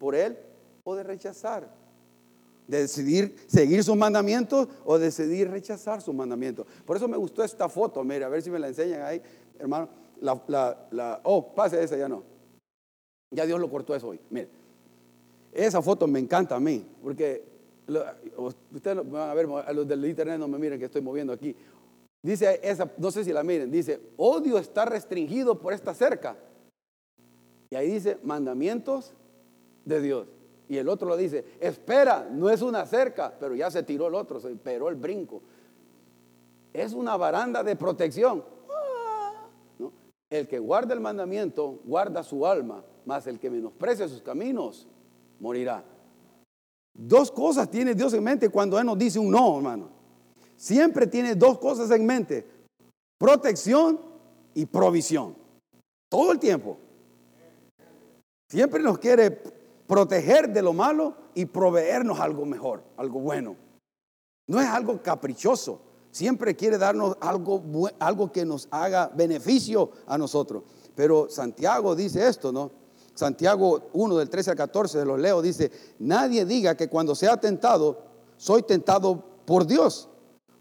por 0.00 0.16
él 0.16 0.36
o 0.82 0.96
de 0.96 1.04
rechazar. 1.04 1.72
De 2.66 2.80
decidir 2.80 3.36
seguir 3.46 3.84
sus 3.84 3.96
mandamientos 3.96 4.66
o 4.84 4.98
decidir 4.98 5.48
rechazar 5.48 6.02
sus 6.02 6.12
mandamientos. 6.12 6.66
Por 6.84 6.96
eso 6.96 7.06
me 7.06 7.16
gustó 7.16 7.44
esta 7.44 7.68
foto, 7.68 8.02
mire, 8.02 8.24
a 8.24 8.28
ver 8.28 8.42
si 8.42 8.50
me 8.50 8.58
la 8.58 8.66
enseñan 8.66 9.02
ahí, 9.02 9.22
hermano. 9.60 10.02
Oh, 11.24 11.54
pase 11.54 11.82
esa, 11.82 11.96
ya 11.96 12.08
no. 12.08 12.22
Ya 13.30 13.46
Dios 13.46 13.60
lo 13.60 13.70
cortó 13.70 13.94
eso 13.94 14.08
hoy. 14.08 14.20
Mire. 14.30 14.48
Esa 15.52 15.80
foto 15.80 16.06
me 16.06 16.18
encanta 16.18 16.56
a 16.56 16.60
mí, 16.60 16.84
porque 17.02 17.44
ustedes 18.72 19.08
van 19.08 19.30
a 19.30 19.34
ver, 19.34 19.46
a 19.66 19.72
los 19.72 19.86
del 19.86 20.04
internet 20.04 20.38
no 20.38 20.48
me 20.48 20.58
miren 20.58 20.78
que 20.78 20.86
estoy 20.86 21.00
moviendo 21.00 21.32
aquí. 21.32 21.54
Dice 22.22 22.58
esa, 22.62 22.90
no 22.98 23.10
sé 23.10 23.22
si 23.22 23.32
la 23.32 23.44
miren, 23.44 23.70
dice, 23.70 24.00
odio 24.16 24.58
está 24.58 24.84
restringido 24.84 25.58
por 25.60 25.72
esta 25.72 25.94
cerca. 25.94 26.36
Y 27.70 27.76
ahí 27.76 27.90
dice, 27.90 28.18
mandamientos 28.22 29.12
de 29.84 30.00
Dios. 30.00 30.26
Y 30.68 30.78
el 30.78 30.88
otro 30.88 31.06
lo 31.06 31.16
dice, 31.16 31.44
espera, 31.60 32.26
no 32.30 32.48
es 32.50 32.62
una 32.62 32.86
cerca, 32.86 33.32
pero 33.38 33.54
ya 33.54 33.70
se 33.70 33.82
tiró 33.82 34.08
el 34.08 34.14
otro, 34.14 34.40
se 34.40 34.50
esperó 34.50 34.88
el 34.88 34.96
brinco. 34.96 35.42
Es 36.72 36.94
una 36.94 37.16
baranda 37.16 37.62
de 37.62 37.76
protección. 37.76 38.42
El 40.34 40.48
que 40.48 40.58
guarda 40.58 40.92
el 40.94 41.00
mandamiento 41.00 41.78
guarda 41.84 42.24
su 42.24 42.44
alma, 42.44 42.84
mas 43.06 43.28
el 43.28 43.38
que 43.38 43.48
menosprecia 43.48 44.08
sus 44.08 44.20
caminos 44.20 44.88
morirá. 45.38 45.84
Dos 46.92 47.30
cosas 47.30 47.70
tiene 47.70 47.94
Dios 47.94 48.12
en 48.14 48.24
mente 48.24 48.48
cuando 48.48 48.76
Él 48.76 48.84
nos 48.84 48.98
dice 48.98 49.20
un 49.20 49.30
no, 49.30 49.58
hermano. 49.58 49.90
Siempre 50.56 51.06
tiene 51.06 51.36
dos 51.36 51.60
cosas 51.60 51.88
en 51.92 52.04
mente. 52.04 52.44
Protección 53.16 54.00
y 54.54 54.66
provisión. 54.66 55.36
Todo 56.10 56.32
el 56.32 56.40
tiempo. 56.40 56.78
Siempre 58.50 58.82
nos 58.82 58.98
quiere 58.98 59.30
proteger 59.86 60.52
de 60.52 60.62
lo 60.62 60.72
malo 60.72 61.14
y 61.36 61.44
proveernos 61.44 62.18
algo 62.18 62.44
mejor, 62.44 62.82
algo 62.96 63.20
bueno. 63.20 63.54
No 64.48 64.60
es 64.60 64.66
algo 64.66 65.00
caprichoso, 65.00 65.80
siempre 66.14 66.54
quiere 66.54 66.78
darnos 66.78 67.16
algo, 67.20 67.60
algo 67.98 68.30
que 68.30 68.44
nos 68.44 68.68
haga 68.70 69.10
beneficio 69.16 69.90
a 70.06 70.16
nosotros. 70.16 70.62
Pero 70.94 71.28
Santiago 71.28 71.96
dice 71.96 72.28
esto, 72.28 72.52
¿no? 72.52 72.70
Santiago 73.14 73.88
1 73.92 74.16
del 74.18 74.30
13 74.30 74.52
al 74.52 74.56
14 74.56 74.98
de 74.98 75.04
los 75.04 75.18
leo 75.18 75.42
dice, 75.42 75.72
nadie 75.98 76.44
diga 76.44 76.76
que 76.76 76.88
cuando 76.88 77.16
sea 77.16 77.36
tentado, 77.36 77.98
soy 78.36 78.62
tentado 78.62 79.24
por 79.44 79.66
Dios, 79.66 80.08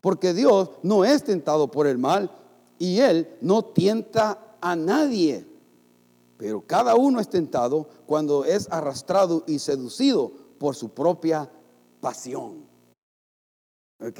porque 0.02 0.34
Dios 0.34 0.72
no 0.82 1.06
es 1.06 1.24
tentado 1.24 1.70
por 1.70 1.86
el 1.86 2.00
mal 2.00 2.32
y 2.80 3.00
Él 3.00 3.38
no 3.42 3.64
tienta 3.64 4.58
a 4.60 4.76
nadie. 4.76 5.48
Pero 6.38 6.66
cada 6.66 6.96
uno 6.96 7.20
es 7.20 7.30
tentado 7.30 7.88
cuando 8.08 8.44
es 8.44 8.68
arrastrado 8.72 9.44
y 9.46 9.60
seducido 9.60 10.32
por 10.58 10.76
su 10.76 10.90
propia 10.90 11.48
pasión. 12.02 12.66
¿Ok? 14.00 14.20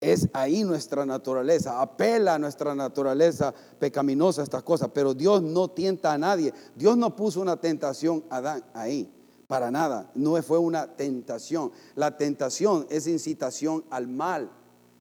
Es 0.00 0.28
ahí 0.32 0.62
nuestra 0.62 1.04
naturaleza, 1.04 1.80
apela 1.80 2.34
a 2.34 2.38
nuestra 2.38 2.74
naturaleza 2.74 3.52
pecaminosa 3.80 4.44
estas 4.44 4.62
cosas, 4.62 4.90
pero 4.94 5.12
Dios 5.12 5.42
no 5.42 5.68
tienta 5.68 6.12
a 6.12 6.18
nadie. 6.18 6.54
Dios 6.76 6.96
no 6.96 7.16
puso 7.16 7.40
una 7.40 7.56
tentación 7.56 8.24
a 8.30 8.36
Adán 8.36 8.64
ahí, 8.74 9.12
para 9.48 9.72
nada, 9.72 10.10
no 10.14 10.40
fue 10.42 10.58
una 10.58 10.94
tentación. 10.94 11.72
La 11.96 12.16
tentación 12.16 12.86
es 12.90 13.08
incitación 13.08 13.84
al 13.90 14.06
mal 14.06 14.50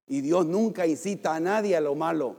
y 0.08 0.22
Dios 0.22 0.46
nunca 0.48 0.88
incita 0.88 1.36
a 1.36 1.40
nadie 1.40 1.76
a 1.76 1.82
lo 1.82 1.94
malo. 1.94 2.36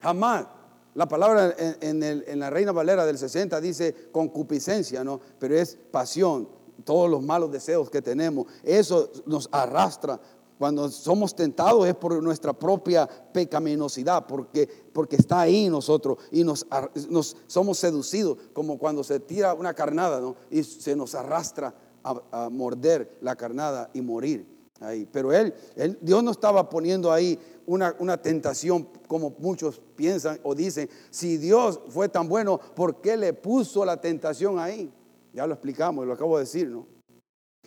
Jamás. 0.00 0.46
La 0.94 1.06
palabra 1.06 1.54
en, 1.58 2.02
en 2.02 2.38
la 2.38 2.48
Reina 2.48 2.72
Valera 2.72 3.04
del 3.04 3.18
60 3.18 3.60
dice 3.60 3.94
concupiscencia, 4.12 5.04
¿no? 5.04 5.20
Pero 5.38 5.54
es 5.54 5.76
pasión, 5.90 6.48
todos 6.84 7.10
los 7.10 7.22
malos 7.22 7.52
deseos 7.52 7.90
que 7.90 8.00
tenemos. 8.00 8.46
Eso 8.62 9.10
nos 9.26 9.48
arrastra 9.52 10.18
cuando 10.58 10.88
somos 10.88 11.34
tentados 11.34 11.86
es 11.86 11.94
por 11.94 12.22
nuestra 12.22 12.52
propia 12.52 13.06
pecaminosidad, 13.06 14.26
porque, 14.26 14.66
porque 14.92 15.16
está 15.16 15.40
ahí 15.40 15.68
nosotros 15.68 16.18
y 16.30 16.44
nos, 16.44 16.66
nos, 17.10 17.36
somos 17.46 17.78
seducidos, 17.78 18.38
como 18.52 18.78
cuando 18.78 19.04
se 19.04 19.20
tira 19.20 19.52
una 19.54 19.74
carnada 19.74 20.20
¿no? 20.20 20.36
y 20.50 20.62
se 20.62 20.96
nos 20.96 21.14
arrastra 21.14 21.74
a, 22.02 22.48
morder 22.50 23.18
la 23.20 23.36
carnada 23.36 23.90
y 23.92 24.00
morir 24.00 24.46
ahí. 24.80 25.06
Pero 25.10 25.32
él, 25.32 25.52
él, 25.74 25.98
Dios 26.00 26.22
no 26.22 26.30
estaba 26.30 26.70
poniendo 26.70 27.12
ahí 27.12 27.38
una, 27.66 27.94
una 27.98 28.20
tentación 28.20 28.88
como 29.08 29.34
muchos 29.38 29.80
piensan 29.96 30.38
o 30.42 30.54
dicen, 30.54 30.88
si 31.10 31.36
Dios 31.36 31.80
fue 31.88 32.08
tan 32.08 32.28
bueno, 32.28 32.58
¿por 32.74 33.00
qué 33.00 33.16
le 33.16 33.32
puso 33.32 33.84
la 33.84 34.00
tentación 34.00 34.58
ahí? 34.58 34.90
Ya 35.34 35.46
lo 35.46 35.52
explicamos, 35.52 36.06
lo 36.06 36.14
acabo 36.14 36.38
de 36.38 36.44
decir, 36.44 36.68
¿no? 36.68 36.95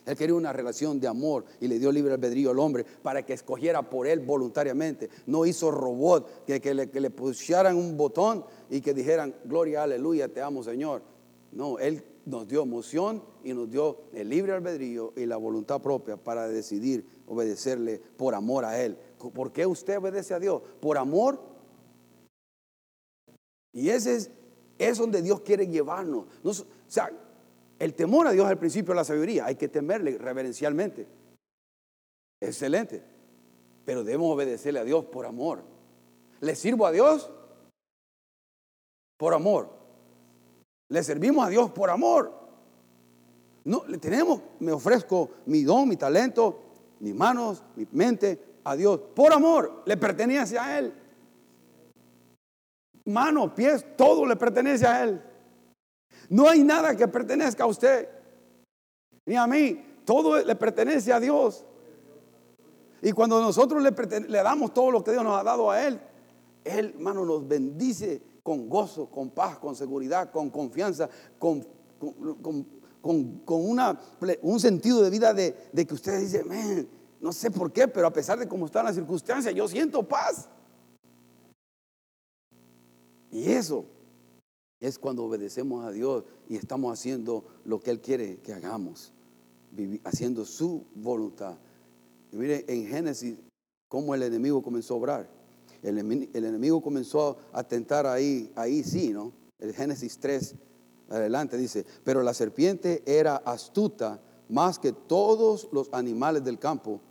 Él 0.10 0.17
quería 0.17 0.36
una 0.36 0.52
relación 0.52 1.00
de 1.00 1.08
amor 1.08 1.45
y 1.62 1.67
le 1.67 1.78
dio 1.78 1.91
libre 1.91 2.13
albedrío 2.13 2.50
al 2.50 2.60
hombre 2.60 2.84
para 2.84 3.24
que 3.24 3.34
escogiera 3.34 3.88
por 3.88 4.08
él 4.08 4.22
voluntariamente. 4.22 5.10
No 5.28 5.45
hizo 5.45 5.69
robot 5.69 6.45
que, 6.45 6.74
le, 6.74 6.89
que 6.89 7.00
le 7.00 7.12
pusieran 7.12 7.78
un 7.78 7.95
botón 7.95 8.43
y 8.72 8.82
que 8.82 8.93
dijeran, 8.93 9.36
gloria, 9.45 9.84
aleluya, 9.84 10.28
te 10.28 10.41
amo 10.41 10.63
Señor. 10.63 11.04
No, 11.52 11.80
Él 11.80 12.04
nos 12.26 12.48
dio 12.48 12.63
emoción 12.63 13.24
y 13.43 13.54
nos 13.54 13.69
dio 13.69 13.98
el 14.13 14.30
libre 14.30 14.54
albedrío 14.54 15.13
y 15.15 15.26
la 15.26 15.38
voluntad 15.38 15.82
propia 15.82 16.17
para 16.17 16.48
decidir 16.48 17.06
obedecerle 17.28 18.00
por 18.17 18.36
amor 18.36 18.65
a 18.65 18.82
Él. 18.82 18.98
¿Por 19.17 19.52
qué 19.52 19.65
usted 19.65 19.98
obedece 19.98 20.34
a 20.34 20.39
Dios? 20.39 20.62
Por 20.80 20.98
amor. 20.98 21.39
Y 23.74 23.89
ese 23.89 24.15
es, 24.15 24.32
es 24.78 24.98
donde 24.98 25.22
Dios 25.22 25.41
quiere 25.41 25.67
llevarnos. 25.67 26.26
o 26.43 26.54
sea, 26.88 27.12
el 27.80 27.94
temor 27.94 28.28
a 28.28 28.32
Dios 28.32 28.46
es 28.46 28.52
el 28.52 28.58
principio 28.58 28.94
de 28.94 28.98
la 28.98 29.06
sabiduría. 29.06 29.46
Hay 29.46 29.56
que 29.56 29.70
temerle 29.70 30.18
reverencialmente. 30.18 31.08
Excelente. 32.42 33.02
Pero 33.86 34.04
debemos 34.04 34.34
obedecerle 34.34 34.82
a 34.82 34.84
Dios 34.84 35.06
por 35.06 35.26
amor. 35.26 35.63
¿Le 36.42 36.56
sirvo 36.56 36.86
a 36.86 36.92
Dios? 36.92 37.32
Por 39.18 39.34
amor. 39.34 39.70
Le 40.89 41.04
servimos 41.04 41.46
a 41.46 41.50
Dios 41.50 41.72
por 41.72 41.89
amor. 41.89 42.38
No, 43.63 43.86
le 43.88 43.98
tenemos, 43.98 44.42
me 44.60 44.72
ofrezco 44.72 45.30
mi 45.46 45.63
don, 45.63 45.88
mi 45.88 45.96
talento, 45.96 46.62
mis 47.00 47.13
manos, 47.13 47.63
mi 47.76 47.88
mente 47.92 48.58
a 48.63 48.76
Dios 48.76 49.00
por 49.15 49.32
amor. 49.32 49.84
Le 49.86 49.96
pertenece 49.96 50.58
a 50.58 50.80
Él. 50.80 50.94
Manos, 53.06 53.54
pies, 53.54 53.86
todo 53.96 54.26
le 54.26 54.36
pertenece 54.36 54.86
a 54.86 55.04
Él. 55.04 55.22
No 56.30 56.48
hay 56.48 56.63
nada 56.63 56.96
que 56.96 57.08
pertenezca 57.08 57.63
a 57.63 57.68
usted, 57.68 58.08
ni 59.26 59.36
a 59.36 59.48
mí. 59.48 59.86
Todo 60.06 60.44
le 60.44 60.56
pertenece 60.56 61.12
a 61.12 61.20
Dios. 61.20 61.65
Y 63.02 63.12
cuando 63.12 63.42
nosotros 63.42 63.82
le, 63.82 64.38
damos 64.44 64.74
todo 64.74 64.92
lo 64.92 65.04
que 65.04 65.12
Dios 65.12 65.24
nos 65.24 65.39
ha 65.39 65.44
dado 65.44 65.72
a 65.72 65.86
Él, 65.86 66.00
Él, 66.63 66.94
hermano, 66.96 67.26
nos 67.26 67.48
bendice 67.48 68.22
con 68.44 68.70
gozo, 68.70 69.10
con 69.10 69.32
paz, 69.32 69.58
con 69.58 69.76
seguridad, 69.76 70.32
con 70.32 70.50
confianza, 70.50 71.10
con, 71.38 71.65
con, 72.00 73.46
una, 73.48 74.00
un 74.42 74.60
sentido 74.60 75.02
de 75.02 75.10
vida 75.10 75.34
de, 75.34 75.56
de 75.72 75.86
que 75.86 75.94
usted 75.94 76.20
dice, 76.20 76.46
no 77.20 77.32
sé 77.32 77.50
por 77.52 77.72
qué, 77.72 77.88
pero 77.88 78.08
a 78.08 78.13
pesar 78.13 78.38
de 78.38 78.48
cómo 78.48 78.65
están 78.65 78.86
las 78.86 78.96
circunstancias, 78.96 79.54
yo 79.54 79.68
siento 79.68 80.08
paz. 80.08 80.48
Y 83.32 83.52
eso 83.52 83.86
es 84.80 84.98
cuando 84.98 85.26
obedecemos 85.26 85.86
a 85.86 85.92
Dios 85.92 86.24
y 86.48 86.56
estamos 86.56 86.98
haciendo 86.98 87.46
lo 87.65 87.80
que 87.80 87.92
Él 87.92 88.02
quiere 88.02 88.38
que 88.38 88.54
hagamos, 88.54 89.12
haciendo 90.04 90.46
su 90.46 90.86
voluntad. 90.96 91.58
Y 92.32 92.38
mire 92.38 92.65
en 92.68 92.88
Génesis 92.88 93.38
cómo 93.88 94.15
el 94.15 94.24
enemigo 94.24 94.62
comenzó 94.62 94.94
a 94.94 94.98
obrar. 94.98 95.30
El, 95.82 95.98
enemigo 95.98 96.82
comenzó 96.82 97.38
a 97.54 97.63
tentar 97.63 98.06
ahí, 98.06 98.52
ahí 98.56 98.84
sí, 98.84 99.10
¿no? 99.10 99.32
El 99.60 99.74
Génesis 99.74 100.18
3 100.20 100.56
adelante 101.10 101.58
dice, 101.58 101.86
pero 102.04 102.22
la 102.22 102.34
serpiente 102.34 103.04
era 103.06 103.38
astuta 103.38 104.22
más 104.48 104.80
que 104.80 104.92
todos 104.92 105.70
los 105.72 105.89
animales 105.92 106.44
del 106.44 106.60
campo 106.60 107.02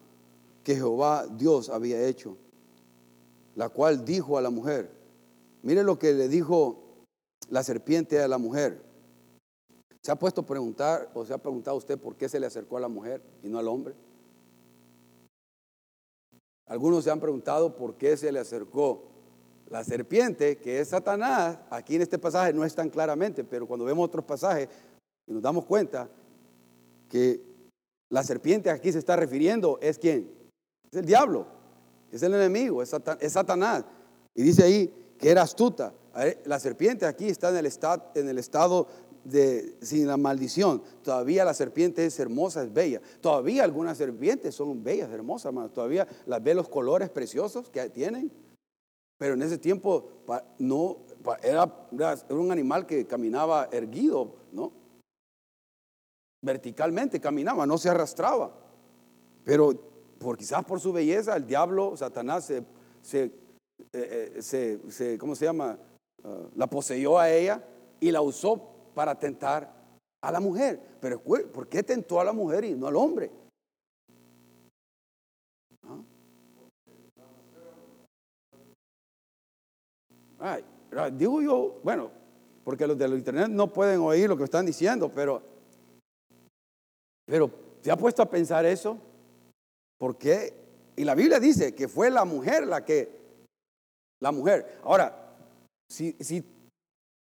que 0.62 0.74
Jehová 0.74 1.26
Dios 1.26 1.68
había 1.68 2.07
hecho, 2.07 2.37
la 3.54 3.68
cual 3.68 4.04
dijo 4.04 4.38
a 4.38 4.42
la 4.42 4.50
mujer, 4.50 4.90
mire 5.62 5.83
lo 5.83 5.98
que 5.98 6.12
le 6.12 6.28
dijo 6.28 6.88
la 7.48 7.62
serpiente 7.62 8.20
a 8.20 8.28
la 8.28 8.38
mujer. 8.38 8.82
¿Se 10.02 10.12
ha 10.12 10.16
puesto 10.16 10.42
a 10.42 10.46
preguntar 10.46 11.11
o 11.14 11.24
se 11.24 11.34
ha 11.34 11.38
preguntado 11.38 11.76
usted 11.76 11.98
por 11.98 12.16
qué 12.16 12.28
se 12.28 12.40
le 12.40 12.46
acercó 12.46 12.76
a 12.76 12.80
la 12.80 12.88
mujer 12.88 13.22
y 13.42 13.48
no 13.48 13.58
al 13.58 13.68
hombre? 13.68 13.94
Algunos 16.66 17.04
se 17.04 17.11
han 17.11 17.20
preguntado 17.20 17.76
por 17.76 17.96
qué 17.96 18.16
se 18.16 18.30
le 18.30 18.38
acercó 18.38 19.08
la 19.70 19.84
serpiente, 19.84 20.58
que 20.58 20.80
es 20.80 20.88
Satanás. 20.88 21.58
Aquí 21.70 21.96
en 21.96 22.02
este 22.02 22.18
pasaje 22.18 22.52
no 22.52 22.64
es 22.64 22.74
tan 22.74 22.90
claramente, 22.90 23.44
pero 23.44 23.66
cuando 23.66 23.84
vemos 23.84 24.06
otros 24.06 24.24
pasajes 24.24 24.68
nos 25.26 25.42
damos 25.42 25.66
cuenta 25.66 26.08
que 27.08 27.42
la 28.11 28.22
serpiente 28.22 28.70
aquí 28.70 28.92
se 28.92 28.98
está 28.98 29.16
refiriendo 29.16 29.78
es 29.82 29.98
quién? 29.98 30.30
Es 30.90 30.98
el 30.98 31.04
diablo, 31.04 31.46
es 32.11 32.22
el 32.22 32.34
enemigo, 32.34 32.82
es 32.82 32.90
Satanás. 33.32 33.84
Y 34.34 34.42
dice 34.42 34.62
ahí 34.62 35.14
que 35.18 35.30
era 35.30 35.42
astuta. 35.42 35.92
La 36.44 36.59
serpiente 36.59 37.07
aquí 37.07 37.28
está 37.28 37.50
en 37.50 37.57
el, 37.57 37.66
estado, 37.66 38.11
en 38.14 38.28
el 38.28 38.38
estado 38.38 38.88
de 39.24 39.76
sin 39.83 40.07
la 40.07 40.16
maldición. 40.16 40.83
Todavía 41.02 41.44
la 41.44 41.54
serpiente 41.54 42.04
es 42.07 42.18
hermosa, 42.18 42.62
es 42.62 42.72
bella. 42.72 43.00
Todavía 43.20 43.64
algunas 43.64 43.98
serpientes 43.98 44.54
son 44.54 44.83
bellas, 44.83 45.11
hermosas. 45.11 45.54
Todavía 45.72 46.09
las 46.26 46.42
ve 46.42 46.54
los 46.54 46.68
colores 46.68 47.11
preciosos 47.11 47.70
que 47.70 47.88
tienen. 47.90 48.33
Pero 49.18 49.35
en 49.35 49.42
ese 49.42 49.59
tiempo 49.59 50.09
no 50.59 50.98
era, 51.42 51.88
era 51.92 52.16
un 52.31 52.52
animal 52.52 52.87
que 52.87 53.04
caminaba 53.07 53.68
erguido, 53.72 54.35
¿no? 54.52 54.72
Verticalmente 56.40 57.20
caminaba, 57.20 57.66
no 57.66 57.78
se 57.78 57.88
arrastraba. 57.88 58.52
Pero 59.44 59.74
por, 60.18 60.37
quizás 60.37 60.64
por 60.64 60.81
su 60.81 60.92
belleza, 60.92 61.37
el 61.37 61.46
diablo, 61.46 61.96
Satanás, 61.96 62.44
se, 62.44 62.62
se, 63.02 63.24
eh, 63.92 64.35
eh, 64.37 64.78
se 64.88 65.18
¿cómo 65.18 65.35
se 65.35 65.46
llama? 65.46 65.78
La 66.54 66.66
poseyó 66.66 67.18
a 67.18 67.31
ella 67.31 67.62
y 68.00 68.11
la 68.11 68.20
usó 68.20 68.61
para 68.94 69.18
tentar 69.18 69.72
a 70.20 70.33
la 70.33 70.40
mujer. 70.40 70.81
Pero 71.00 71.22
¿por 71.22 71.68
qué 71.68 71.83
tentó 71.83 72.20
a 72.20 72.24
la 72.24 72.33
mujer 72.33 72.64
y 72.64 72.74
no 72.74 72.87
al 72.87 72.96
hombre? 72.96 73.31
¿Ah? 80.40 80.59
digo 81.12 81.42
yo, 81.42 81.81
bueno, 81.83 82.11
porque 82.64 82.87
los 82.87 82.96
de 82.96 83.09
internet 83.09 83.48
no 83.48 83.72
pueden 83.72 84.00
oír 84.00 84.28
lo 84.28 84.37
que 84.37 84.44
están 84.44 84.64
diciendo, 84.64 85.11
pero, 85.12 85.42
pero 87.24 87.50
¿se 87.81 87.90
ha 87.90 87.96
puesto 87.96 88.22
a 88.22 88.31
pensar 88.31 88.64
eso? 88.64 88.98
¿Por 89.98 90.16
qué? 90.16 90.54
Y 90.96 91.04
la 91.04 91.14
Biblia 91.14 91.40
dice 91.40 91.74
que 91.74 91.88
fue 91.88 92.11
la 92.11 92.24
mujer 92.24 92.66
la 92.66 92.85
que, 92.85 93.09
la 94.20 94.33
mujer. 94.33 94.81
Ahora, 94.85 95.27
si, 95.88 96.12
si 96.20 96.44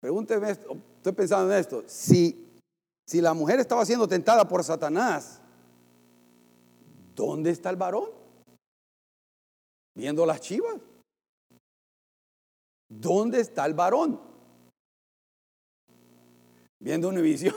pregúnteme 0.00 0.50
estoy 0.50 1.12
pensando 1.12 1.52
en 1.52 1.58
esto. 1.58 1.82
Si, 1.86 2.46
si 3.06 3.20
la 3.20 3.34
mujer 3.34 3.60
estaba 3.60 3.84
siendo 3.84 4.06
tentada 4.06 4.46
por 4.46 4.62
Satanás, 4.62 5.40
¿dónde 7.14 7.50
está 7.50 7.70
el 7.70 7.76
varón? 7.76 8.10
Viendo 9.94 10.26
las 10.26 10.40
chivas. 10.40 10.76
¿Dónde 12.88 13.40
está 13.40 13.66
el 13.66 13.74
varón? 13.74 14.20
Viendo 16.80 17.08
Univision, 17.08 17.54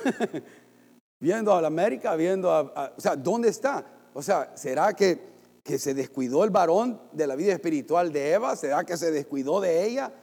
viendo 1.19 1.53
a 1.53 1.61
la 1.61 1.67
América, 1.67 2.15
viendo 2.15 2.51
a, 2.51 2.93
O 2.95 3.01
sea, 3.01 3.15
¿dónde 3.15 3.49
está? 3.49 3.85
O 4.13 4.21
sea, 4.21 4.55
¿será 4.55 4.93
que, 4.93 5.33
que 5.63 5.79
se 5.79 5.93
descuidó 5.93 6.43
el 6.43 6.49
varón 6.49 7.01
de 7.13 7.25
la 7.25 7.35
vida 7.35 7.53
espiritual 7.53 8.11
de 8.11 8.33
Eva? 8.33 8.55
¿Será 8.55 8.83
que 8.83 8.97
se 8.97 9.11
descuidó 9.11 9.59
de 9.59 9.85
ella 9.85 10.13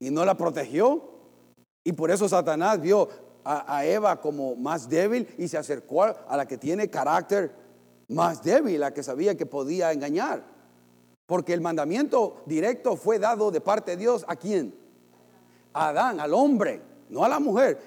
y 0.00 0.10
no 0.10 0.24
la 0.24 0.36
protegió? 0.36 1.02
Y 1.84 1.92
por 1.92 2.10
eso 2.10 2.28
Satanás 2.28 2.80
vio 2.80 3.08
a, 3.44 3.84
Eva 3.84 4.20
como 4.20 4.56
más 4.56 4.88
débil 4.88 5.28
y 5.38 5.46
se 5.48 5.56
acercó 5.56 6.02
a 6.02 6.36
la 6.36 6.46
que 6.46 6.58
tiene 6.58 6.90
carácter 6.90 7.54
más 8.08 8.42
débil, 8.42 8.80
la 8.80 8.92
que 8.92 9.02
sabía 9.02 9.36
que 9.36 9.46
podía 9.46 9.92
engañar. 9.92 10.42
Porque 11.26 11.52
el 11.54 11.60
mandamiento 11.60 12.42
directo 12.46 12.96
fue 12.96 13.18
dado 13.18 13.50
de 13.50 13.60
parte 13.60 13.92
de 13.92 13.98
Dios 13.98 14.24
a 14.26 14.34
quién? 14.34 14.74
A 15.72 15.90
Adán, 15.90 16.18
al 16.18 16.34
hombre, 16.34 16.82
no 17.08 17.24
a 17.24 17.28
la 17.28 17.38
mujer. 17.38 17.78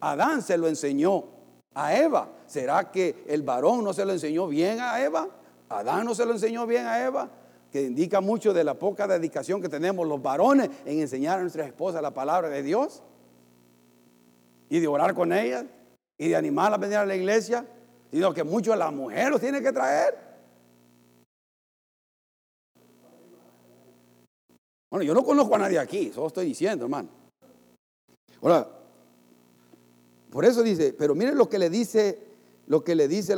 Adán 0.00 0.42
se 0.42 0.58
lo 0.58 0.66
enseñó 0.66 1.24
a 1.72 1.94
Eva. 1.96 2.28
¿Será 2.46 2.90
que 2.90 3.24
el 3.28 3.42
varón 3.42 3.84
no 3.84 3.92
se 3.92 4.04
lo 4.04 4.12
enseñó 4.12 4.48
bien 4.48 4.80
a 4.80 5.00
Eva? 5.02 5.28
Adán 5.68 6.04
no 6.04 6.14
se 6.14 6.26
lo 6.26 6.32
enseñó 6.32 6.66
bien 6.66 6.86
a 6.86 7.04
Eva, 7.04 7.30
que 7.74 7.82
indica 7.82 8.20
mucho 8.20 8.54
de 8.54 8.62
la 8.62 8.74
poca 8.74 9.08
dedicación 9.08 9.60
que 9.60 9.68
tenemos 9.68 10.06
los 10.06 10.22
varones 10.22 10.70
en 10.84 11.00
enseñar 11.00 11.40
a 11.40 11.42
nuestras 11.42 11.66
esposas 11.66 12.00
la 12.00 12.14
palabra 12.14 12.48
de 12.48 12.62
Dios 12.62 13.02
y 14.68 14.78
de 14.78 14.86
orar 14.86 15.12
con 15.12 15.32
ellas 15.32 15.64
y 16.16 16.28
de 16.28 16.36
animarlas 16.36 16.78
a 16.78 16.80
venir 16.80 16.98
a 16.98 17.04
la 17.04 17.16
iglesia, 17.16 17.66
sino 18.12 18.32
que 18.32 18.44
mucho 18.44 18.76
la 18.76 18.92
mujer 18.92 19.28
los 19.28 19.40
tiene 19.40 19.60
que 19.60 19.72
traer. 19.72 20.16
Bueno, 24.88 25.02
yo 25.02 25.12
no 25.12 25.24
conozco 25.24 25.56
a 25.56 25.58
nadie 25.58 25.80
aquí, 25.80 26.12
solo 26.14 26.28
estoy 26.28 26.46
diciendo, 26.46 26.84
hermano. 26.84 27.08
Ahora, 28.40 28.68
por 30.30 30.44
eso 30.44 30.62
dice, 30.62 30.94
pero 30.96 31.16
miren 31.16 31.36
lo 31.36 31.48
que 31.48 31.58
le 31.58 31.68
dice, 31.70 32.33
lo 32.66 32.84
que 32.84 32.94
le 32.94 33.08
dice 33.08 33.34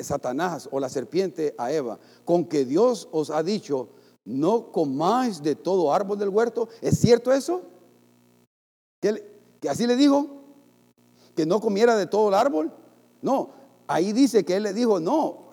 Satanás 0.00 0.68
o 0.70 0.80
la 0.80 0.88
serpiente 0.88 1.54
a 1.58 1.72
Eva, 1.72 1.98
con 2.24 2.44
que 2.44 2.64
Dios 2.64 3.08
os 3.12 3.30
ha 3.30 3.42
dicho, 3.42 3.88
no 4.24 4.70
comáis 4.72 5.42
de 5.42 5.54
todo 5.54 5.92
árbol 5.92 6.18
del 6.18 6.28
huerto. 6.28 6.68
¿Es 6.80 6.98
cierto 6.98 7.32
eso? 7.32 7.62
¿Que, 9.00 9.24
que 9.60 9.68
así 9.68 9.86
le 9.86 9.96
dijo? 9.96 10.26
¿Que 11.34 11.46
no 11.46 11.60
comiera 11.60 11.96
de 11.96 12.06
todo 12.06 12.28
el 12.28 12.34
árbol? 12.34 12.72
No, 13.22 13.50
ahí 13.86 14.12
dice 14.12 14.44
que 14.44 14.56
él 14.56 14.64
le 14.64 14.72
dijo, 14.72 15.00
no, 15.00 15.48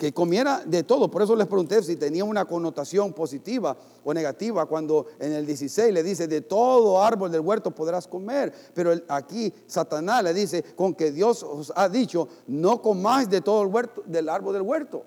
que 0.00 0.14
comiera 0.14 0.62
de 0.64 0.82
todo. 0.82 1.10
Por 1.10 1.20
eso 1.20 1.36
les 1.36 1.46
pregunté 1.46 1.82
si 1.82 1.94
tenía 1.94 2.24
una 2.24 2.46
connotación 2.46 3.12
positiva 3.12 3.76
o 4.02 4.14
negativa 4.14 4.64
cuando 4.64 5.08
en 5.18 5.34
el 5.34 5.44
16 5.44 5.92
le 5.92 6.02
dice, 6.02 6.26
de 6.26 6.40
todo 6.40 7.02
árbol 7.02 7.30
del 7.30 7.42
huerto 7.42 7.70
podrás 7.70 8.08
comer. 8.08 8.50
Pero 8.72 8.92
aquí 9.08 9.52
Satanás 9.66 10.24
le 10.24 10.32
dice, 10.32 10.62
con 10.74 10.94
que 10.94 11.12
Dios 11.12 11.42
os 11.42 11.70
ha 11.76 11.90
dicho, 11.90 12.28
no 12.46 12.80
comáis 12.80 13.28
de 13.28 13.42
todo 13.42 13.60
el 13.60 13.68
huerto, 13.68 14.02
del 14.06 14.30
árbol 14.30 14.54
del 14.54 14.62
huerto. 14.62 15.04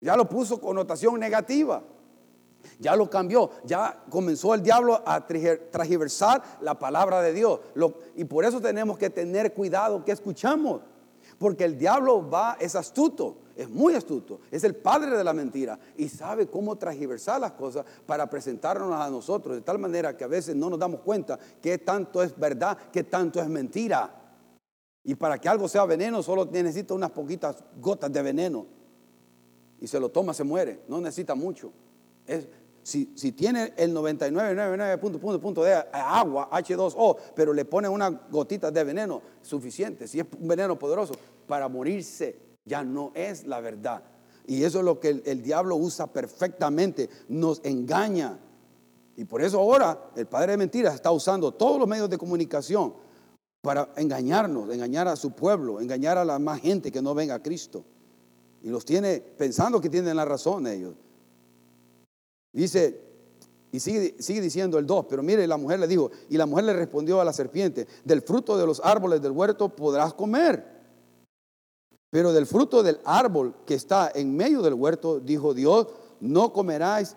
Ya 0.00 0.16
lo 0.16 0.28
puso 0.28 0.60
connotación 0.60 1.20
negativa. 1.20 1.84
Ya 2.80 2.96
lo 2.96 3.08
cambió, 3.08 3.50
ya 3.64 4.02
comenzó 4.10 4.54
el 4.54 4.60
diablo 4.60 5.00
a 5.06 5.24
transversar 5.24 6.42
la 6.62 6.76
palabra 6.76 7.22
de 7.22 7.32
Dios. 7.32 7.60
y 8.16 8.24
por 8.24 8.44
eso 8.44 8.60
tenemos 8.60 8.98
que 8.98 9.08
tener 9.08 9.54
cuidado 9.54 10.04
que 10.04 10.10
escuchamos. 10.10 10.80
Porque 11.38 11.62
el 11.62 11.78
diablo 11.78 12.28
va, 12.28 12.56
es 12.58 12.74
astuto 12.74 13.45
es 13.56 13.70
muy 13.70 13.94
astuto, 13.94 14.40
es 14.50 14.64
el 14.64 14.76
padre 14.76 15.16
de 15.16 15.24
la 15.24 15.32
mentira 15.32 15.78
y 15.96 16.08
sabe 16.08 16.46
cómo 16.46 16.76
transversar 16.76 17.40
las 17.40 17.52
cosas 17.52 17.86
para 18.04 18.28
presentarnos 18.28 18.92
a 18.92 19.08
nosotros 19.08 19.56
de 19.56 19.62
tal 19.62 19.78
manera 19.78 20.14
que 20.14 20.24
a 20.24 20.28
veces 20.28 20.54
no 20.54 20.68
nos 20.68 20.78
damos 20.78 21.00
cuenta 21.00 21.38
que 21.62 21.78
tanto 21.78 22.22
es 22.22 22.38
verdad, 22.38 22.76
que 22.92 23.04
tanto 23.04 23.40
es 23.40 23.48
mentira. 23.48 24.14
Y 25.02 25.14
para 25.14 25.38
que 25.38 25.48
algo 25.48 25.68
sea 25.68 25.86
veneno 25.86 26.22
solo 26.22 26.44
necesita 26.44 26.92
unas 26.92 27.10
poquitas 27.12 27.64
gotas 27.80 28.12
de 28.12 28.22
veneno. 28.22 28.66
Y 29.80 29.86
se 29.86 30.00
lo 30.00 30.10
toma, 30.10 30.34
se 30.34 30.44
muere. 30.44 30.82
No 30.88 31.00
necesita 31.00 31.34
mucho. 31.34 31.72
Es, 32.26 32.48
si, 32.82 33.12
si, 33.14 33.32
tiene 33.32 33.72
el 33.76 33.94
99,99 33.94 34.98
punto, 34.98 35.18
punto, 35.18 35.40
punto 35.40 35.64
de 35.64 35.74
agua, 35.92 36.50
H2O, 36.50 37.16
pero 37.34 37.52
le 37.52 37.64
pone 37.64 37.88
unas 37.88 38.12
gotitas 38.30 38.72
de 38.72 38.84
veneno, 38.84 39.22
suficiente. 39.42 40.06
Si 40.06 40.20
es 40.20 40.26
un 40.38 40.46
veneno 40.46 40.78
poderoso, 40.78 41.14
para 41.46 41.68
morirse 41.68 42.45
ya 42.66 42.84
no 42.84 43.12
es 43.14 43.46
la 43.46 43.60
verdad. 43.60 44.02
Y 44.46 44.62
eso 44.62 44.80
es 44.80 44.84
lo 44.84 45.00
que 45.00 45.22
el, 45.24 45.42
diablo 45.42 45.76
usa 45.76 46.06
perfectamente, 46.06 47.08
nos 47.28 47.60
engaña. 47.64 48.38
Y 49.16 49.24
por 49.24 49.42
eso 49.42 49.58
ahora 49.58 50.10
el 50.14 50.26
padre 50.26 50.52
de 50.52 50.58
mentiras 50.58 50.94
está 50.94 51.10
usando 51.10 51.52
todos 51.52 51.78
los 51.78 51.88
medios 51.88 52.10
de 52.10 52.18
comunicación 52.18 52.94
para 53.62 53.88
engañarnos, 53.96 54.72
engañar 54.72 55.08
a 55.08 55.16
su 55.16 55.32
pueblo, 55.32 55.80
engañar 55.80 56.18
a 56.18 56.24
la 56.24 56.38
más 56.38 56.60
gente 56.60 56.92
que 56.92 57.00
no 57.00 57.14
venga 57.14 57.36
a 57.36 57.42
Cristo. 57.42 57.84
Y 58.62 58.68
los 58.68 58.84
tiene 58.84 59.20
pensando 59.20 59.80
que 59.80 59.88
tienen 59.88 60.16
la 60.16 60.24
razón 60.24 60.66
ellos. 60.66 60.94
Dice, 62.52 63.00
y 63.72 63.80
sigue, 63.80 64.16
sigue, 64.18 64.40
diciendo 64.40 64.78
el 64.78 64.86
2, 64.86 65.06
pero 65.08 65.22
mire, 65.22 65.46
la 65.46 65.56
mujer 65.56 65.80
le 65.80 65.88
dijo, 65.88 66.10
y 66.28 66.36
la 66.36 66.46
mujer 66.46 66.64
le 66.64 66.72
respondió 66.72 67.20
a 67.20 67.24
la 67.24 67.32
serpiente, 67.32 67.86
del 68.04 68.22
fruto 68.22 68.56
de 68.56 68.66
los 68.66 68.80
árboles 68.84 69.20
del 69.20 69.32
huerto 69.32 69.68
podrás 69.68 70.14
comer. 70.14 70.75
Pero 72.10 72.32
del 72.32 72.46
fruto 72.46 72.82
del 72.82 73.00
árbol 73.04 73.54
que 73.66 73.74
está 73.74 74.10
en 74.14 74.36
medio 74.36 74.62
del 74.62 74.74
huerto, 74.74 75.20
dijo 75.20 75.54
Dios, 75.54 75.88
no 76.20 76.52
comeráis 76.52 77.16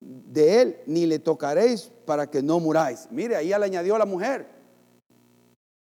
de 0.00 0.62
él 0.62 0.76
ni 0.86 1.06
le 1.06 1.18
tocaréis 1.18 1.92
para 2.06 2.28
que 2.28 2.42
no 2.42 2.58
muráis. 2.58 3.08
Mire, 3.10 3.36
ahí 3.36 3.48
ya 3.48 3.58
le 3.58 3.66
añadió 3.66 3.94
a 3.94 3.98
la 3.98 4.06
mujer. 4.06 4.48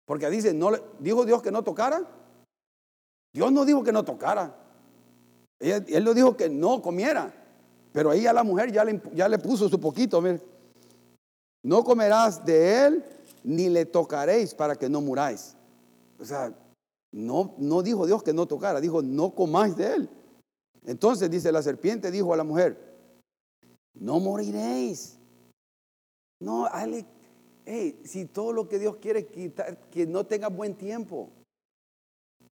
Porque 0.05 0.29
dice, 0.29 0.53
no, 0.53 0.71
dijo 0.99 1.25
Dios 1.25 1.41
que 1.41 1.51
no 1.51 1.63
tocara. 1.63 2.05
Dios 3.33 3.51
no 3.51 3.63
dijo 3.63 3.83
que 3.83 3.93
no 3.93 4.03
tocara. 4.03 4.53
Él, 5.59 6.03
lo 6.03 6.13
dijo 6.13 6.35
que 6.35 6.49
no 6.49 6.81
comiera. 6.81 7.33
Pero 7.93 8.11
ahí 8.11 8.27
a 8.27 8.33
la 8.33 8.43
mujer 8.43 8.71
ya 8.71 8.83
le, 8.83 9.01
ya 9.13 9.29
le 9.29 9.39
puso 9.39 9.69
su 9.69 9.79
poquito. 9.79 10.21
Mire. 10.21 10.41
No 11.63 11.83
comerás 11.83 12.43
de 12.43 12.85
él 12.85 13.05
ni 13.43 13.69
le 13.69 13.85
tocaréis 13.85 14.53
para 14.53 14.75
que 14.75 14.89
no 14.89 14.99
muráis. 15.01 15.55
O 16.19 16.25
sea, 16.25 16.53
no, 17.11 17.55
no 17.57 17.81
dijo 17.81 18.05
Dios 18.05 18.23
que 18.23 18.33
no 18.33 18.45
tocara, 18.45 18.79
dijo 18.79 19.01
no 19.01 19.35
comáis 19.35 19.75
de 19.75 19.93
él. 19.93 20.09
Entonces 20.85 21.29
dice 21.29 21.51
la 21.51 21.61
serpiente, 21.61 22.09
dijo 22.09 22.33
a 22.33 22.37
la 22.37 22.43
mujer, 22.43 22.91
no 23.93 24.19
moriréis. 24.19 25.17
No, 26.39 26.65
Ale, 26.65 27.05
si 28.03 28.25
todo 28.25 28.51
lo 28.53 28.67
que 28.67 28.79
Dios 28.79 28.97
quiere 28.97 29.27
quitar, 29.27 29.89
que 29.89 30.07
no 30.07 30.25
tenga 30.25 30.47
buen 30.47 30.75
tiempo. 30.75 31.29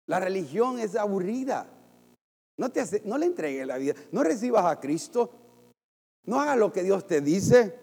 La 0.06 0.18
religión 0.18 0.78
es 0.78 0.96
aburrida. 0.96 1.68
No, 2.58 2.70
te 2.70 3.02
no 3.04 3.18
le 3.18 3.26
entregues 3.26 3.66
la 3.66 3.76
vida. 3.76 3.94
No 4.12 4.22
recibas 4.22 4.64
a 4.64 4.80
Cristo. 4.80 5.30
No 6.24 6.40
hagas 6.40 6.56
lo 6.56 6.72
que 6.72 6.82
Dios 6.82 7.06
te 7.06 7.20
dice. 7.20 7.78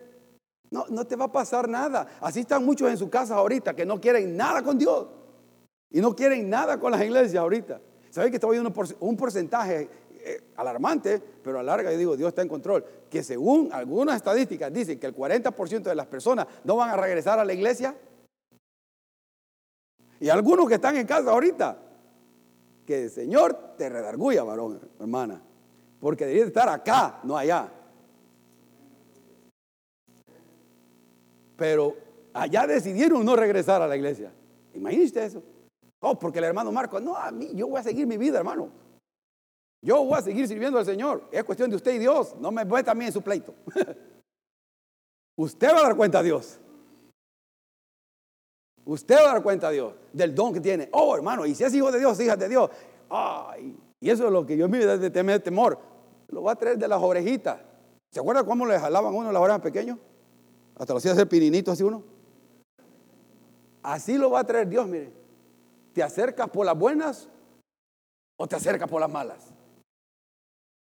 No, 0.71 0.85
no 0.89 1.05
te 1.05 1.15
va 1.15 1.25
a 1.25 1.31
pasar 1.31 1.69
nada. 1.69 2.17
Así 2.19 2.41
están 2.41 2.65
muchos 2.65 2.89
en 2.89 2.97
su 2.97 3.09
casa 3.09 3.35
ahorita 3.35 3.75
que 3.75 3.85
no 3.85 4.01
quieren 4.01 4.35
nada 4.35 4.63
con 4.63 4.77
Dios. 4.77 5.07
Y 5.93 6.01
no 6.01 6.13
quieren 6.15 6.49
nada 6.49 6.77
con 6.79 6.91
las 6.91 7.01
iglesias 7.01 7.41
ahorita. 7.41 7.79
¿Saben 8.09 8.31
que 8.31 8.37
está 8.37 8.49
viendo 8.49 8.73
un 8.99 9.15
porcentaje 9.15 9.89
eh, 10.25 10.41
alarmante, 10.55 11.21
pero 11.43 11.59
a 11.59 11.63
larga 11.63 11.91
yo 11.91 11.97
digo, 11.97 12.17
Dios 12.17 12.29
está 12.29 12.41
en 12.41 12.47
control, 12.47 12.85
que 13.09 13.21
según 13.21 13.69
algunas 13.73 14.15
estadísticas 14.15 14.71
dicen 14.71 14.97
que 14.97 15.05
el 15.05 15.15
40% 15.15 15.83
de 15.83 15.95
las 15.95 16.07
personas 16.07 16.47
no 16.63 16.77
van 16.77 16.89
a 16.89 16.97
regresar 16.97 17.39
a 17.39 17.45
la 17.45 17.53
iglesia. 17.53 17.95
Y 20.19 20.29
algunos 20.29 20.67
que 20.67 20.75
están 20.75 20.95
en 20.95 21.05
casa 21.05 21.29
ahorita, 21.29 21.77
que 22.85 23.03
el 23.03 23.09
Señor 23.09 23.75
te 23.77 23.89
redarguya, 23.89 24.43
varón, 24.43 24.79
hermana, 24.99 25.41
porque 25.99 26.25
debería 26.25 26.45
estar 26.45 26.69
acá, 26.69 27.19
no 27.23 27.37
allá. 27.37 27.69
Pero 31.57 31.95
allá 32.33 32.65
decidieron 32.65 33.25
no 33.25 33.35
regresar 33.35 33.81
a 33.81 33.87
la 33.87 33.95
iglesia. 33.97 34.31
Imagínese 34.73 35.25
eso. 35.25 35.43
Oh, 36.05 36.19
porque 36.19 36.39
el 36.39 36.45
hermano 36.45 36.69
Marco, 36.69 36.99
no, 36.99 37.15
a 37.15 37.31
mí, 37.31 37.51
yo 37.53 37.69
voy 37.69 37.79
a 37.79 37.83
seguir 37.83 38.05
mi 38.05 38.17
vida, 38.17 38.37
hermano. 38.37 38.69
Yo 39.81 40.03
voy 40.03 40.17
a 40.17 40.21
seguir 40.21 40.45
sirviendo 40.49 40.77
al 40.77 40.85
Señor. 40.85 41.29
Es 41.31 41.45
cuestión 41.45 41.69
de 41.69 41.77
usted 41.77 41.93
y 41.93 41.99
Dios. 41.99 42.35
No 42.39 42.51
me 42.51 42.65
voy 42.65 42.83
también 42.83 43.07
en 43.07 43.13
su 43.13 43.21
pleito. 43.21 43.55
usted 45.37 45.69
va 45.69 45.79
a 45.79 45.83
dar 45.83 45.95
cuenta 45.95 46.19
a 46.19 46.23
Dios. 46.23 46.59
Usted 48.83 49.15
va 49.15 49.21
a 49.29 49.33
dar 49.35 49.43
cuenta 49.43 49.69
a 49.69 49.71
Dios 49.71 49.93
del 50.11 50.35
don 50.35 50.53
que 50.53 50.59
tiene. 50.59 50.89
Oh, 50.91 51.15
hermano, 51.15 51.45
y 51.45 51.55
si 51.55 51.63
es 51.63 51.73
hijo 51.73 51.89
de 51.89 51.99
Dios, 51.99 52.19
hija 52.19 52.35
de 52.35 52.49
Dios. 52.49 52.69
Ay, 53.09 53.77
y 54.01 54.09
eso 54.09 54.25
es 54.25 54.31
lo 54.33 54.45
que 54.45 54.57
yo 54.57 54.67
me 54.67 54.79
de 54.85 55.09
temer 55.09 55.41
temor. 55.41 55.79
Lo 56.27 56.43
va 56.43 56.51
a 56.51 56.55
traer 56.57 56.77
de 56.77 56.87
las 56.89 57.01
orejitas. 57.01 57.61
¿Se 58.11 58.19
acuerda 58.19 58.43
cómo 58.43 58.65
le 58.65 58.77
jalaban 58.77 59.15
uno 59.15 59.31
las 59.31 59.41
orejas 59.41 59.61
pequeños? 59.61 59.99
Hasta 60.75 60.91
lo 60.91 60.97
hacía 60.97 61.13
hacer 61.13 61.29
pirinito 61.29 61.71
así 61.71 61.81
uno. 61.81 62.03
Así 63.81 64.17
lo 64.17 64.31
va 64.31 64.41
a 64.41 64.43
traer 64.43 64.67
Dios, 64.67 64.85
mire. 64.85 65.22
¿Te 65.93 66.01
acercas 66.01 66.49
por 66.49 66.65
las 66.65 66.77
buenas 66.77 67.29
o 68.37 68.47
te 68.47 68.55
acercas 68.55 68.89
por 68.89 68.99
las 68.99 69.09
malas? 69.09 69.53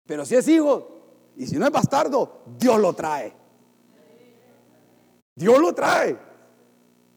Pero 0.07 0.25
si 0.25 0.37
es 0.37 0.47
hijo 0.49 0.89
y 1.37 1.47
si 1.47 1.57
no 1.57 1.67
es 1.67 1.73
bastardo, 1.73 2.43
Dios 2.59 2.79
lo 2.79 2.93
trae. 2.93 3.33
Dios 5.35 5.59
lo 5.59 5.75
trae. 5.75 6.19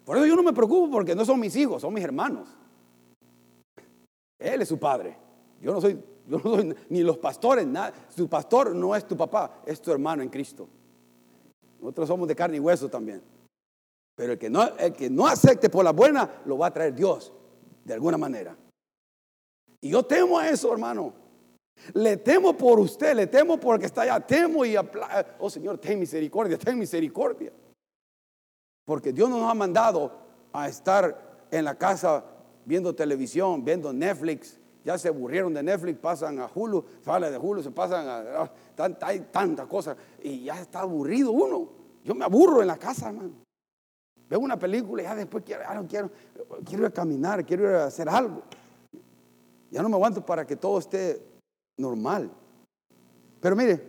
Por 0.05 0.17
eso 0.17 0.25
yo 0.25 0.35
no 0.35 0.43
me 0.43 0.53
preocupo 0.53 0.91
porque 0.91 1.15
no 1.15 1.25
son 1.25 1.39
mis 1.39 1.55
hijos, 1.55 1.81
son 1.81 1.93
mis 1.93 2.03
hermanos. 2.03 2.47
Él 4.39 4.61
es 4.61 4.67
su 4.67 4.79
padre. 4.79 5.17
Yo 5.61 5.73
no 5.73 5.81
soy, 5.81 6.01
yo 6.27 6.37
no 6.37 6.55
soy 6.55 6.75
ni 6.89 7.01
los 7.01 7.17
pastores. 7.17 7.67
Su 8.15 8.27
pastor 8.27 8.75
no 8.75 8.95
es 8.95 9.07
tu 9.07 9.15
papá, 9.17 9.61
es 9.65 9.81
tu 9.81 9.91
hermano 9.91 10.23
en 10.23 10.29
Cristo. 10.29 10.67
Nosotros 11.79 12.07
somos 12.07 12.27
de 12.27 12.35
carne 12.35 12.57
y 12.57 12.59
hueso 12.59 12.89
también. 12.89 13.21
Pero 14.15 14.33
el 14.33 14.39
que 14.39 14.49
no, 14.49 14.63
el 14.77 14.93
que 14.93 15.09
no 15.09 15.27
acepte 15.27 15.69
por 15.69 15.83
la 15.83 15.91
buena, 15.91 16.41
lo 16.45 16.57
va 16.57 16.67
a 16.67 16.73
traer 16.73 16.93
Dios, 16.93 17.31
de 17.91 17.95
alguna 17.95 18.17
manera. 18.17 18.55
Y 19.81 19.89
yo 19.89 20.03
temo 20.03 20.39
a 20.39 20.47
eso, 20.47 20.71
hermano. 20.71 21.13
Le 21.93 22.15
temo 22.17 22.55
por 22.55 22.79
usted, 22.79 23.13
le 23.15 23.27
temo 23.27 23.59
porque 23.59 23.85
está 23.85 24.03
allá. 24.03 24.19
Temo 24.19 24.63
y 24.63 24.75
Oh 25.39 25.49
Señor, 25.49 25.77
ten 25.77 25.99
misericordia, 25.99 26.57
ten 26.57 26.79
misericordia. 26.79 27.51
Porque 28.85 29.11
Dios 29.11 29.29
nos 29.29 29.49
ha 29.49 29.53
mandado 29.53 30.11
a 30.53 30.69
estar 30.69 31.47
en 31.51 31.65
la 31.65 31.77
casa 31.77 32.23
viendo 32.65 32.95
televisión, 32.95 33.65
viendo 33.65 33.91
Netflix. 33.91 34.57
Ya 34.85 34.97
se 34.97 35.09
aburrieron 35.09 35.53
de 35.53 35.61
Netflix, 35.61 35.99
pasan 35.99 36.39
a 36.39 36.49
Hulu, 36.53 36.85
sale 37.03 37.29
de 37.29 37.37
Hulu, 37.37 37.61
se 37.61 37.71
pasan 37.71 38.07
a. 38.07 38.43
Ah, 38.43 38.97
hay 39.01 39.19
tantas 39.31 39.67
cosas. 39.67 39.97
Y 40.23 40.45
ya 40.45 40.61
está 40.61 40.81
aburrido 40.81 41.31
uno. 41.31 41.69
Yo 42.05 42.15
me 42.15 42.23
aburro 42.23 42.61
en 42.61 42.67
la 42.67 42.77
casa, 42.77 43.09
hermano. 43.09 43.33
Veo 44.31 44.39
una 44.39 44.57
película 44.57 45.03
y 45.03 45.05
ya 45.05 45.13
después 45.13 45.43
quiero, 45.45 45.61
no 45.73 45.85
quiero, 45.85 46.09
quiero 46.63 46.83
ir 46.83 46.87
a 46.87 46.93
caminar, 46.93 47.45
quiero 47.45 47.63
ir 47.69 47.75
a 47.75 47.87
hacer 47.87 48.07
algo. 48.07 48.43
Ya 49.69 49.81
no 49.81 49.89
me 49.89 49.95
aguanto 49.95 50.25
para 50.25 50.47
que 50.47 50.55
todo 50.55 50.79
esté 50.79 51.21
normal. 51.77 52.31
Pero 53.41 53.57
mire, 53.57 53.83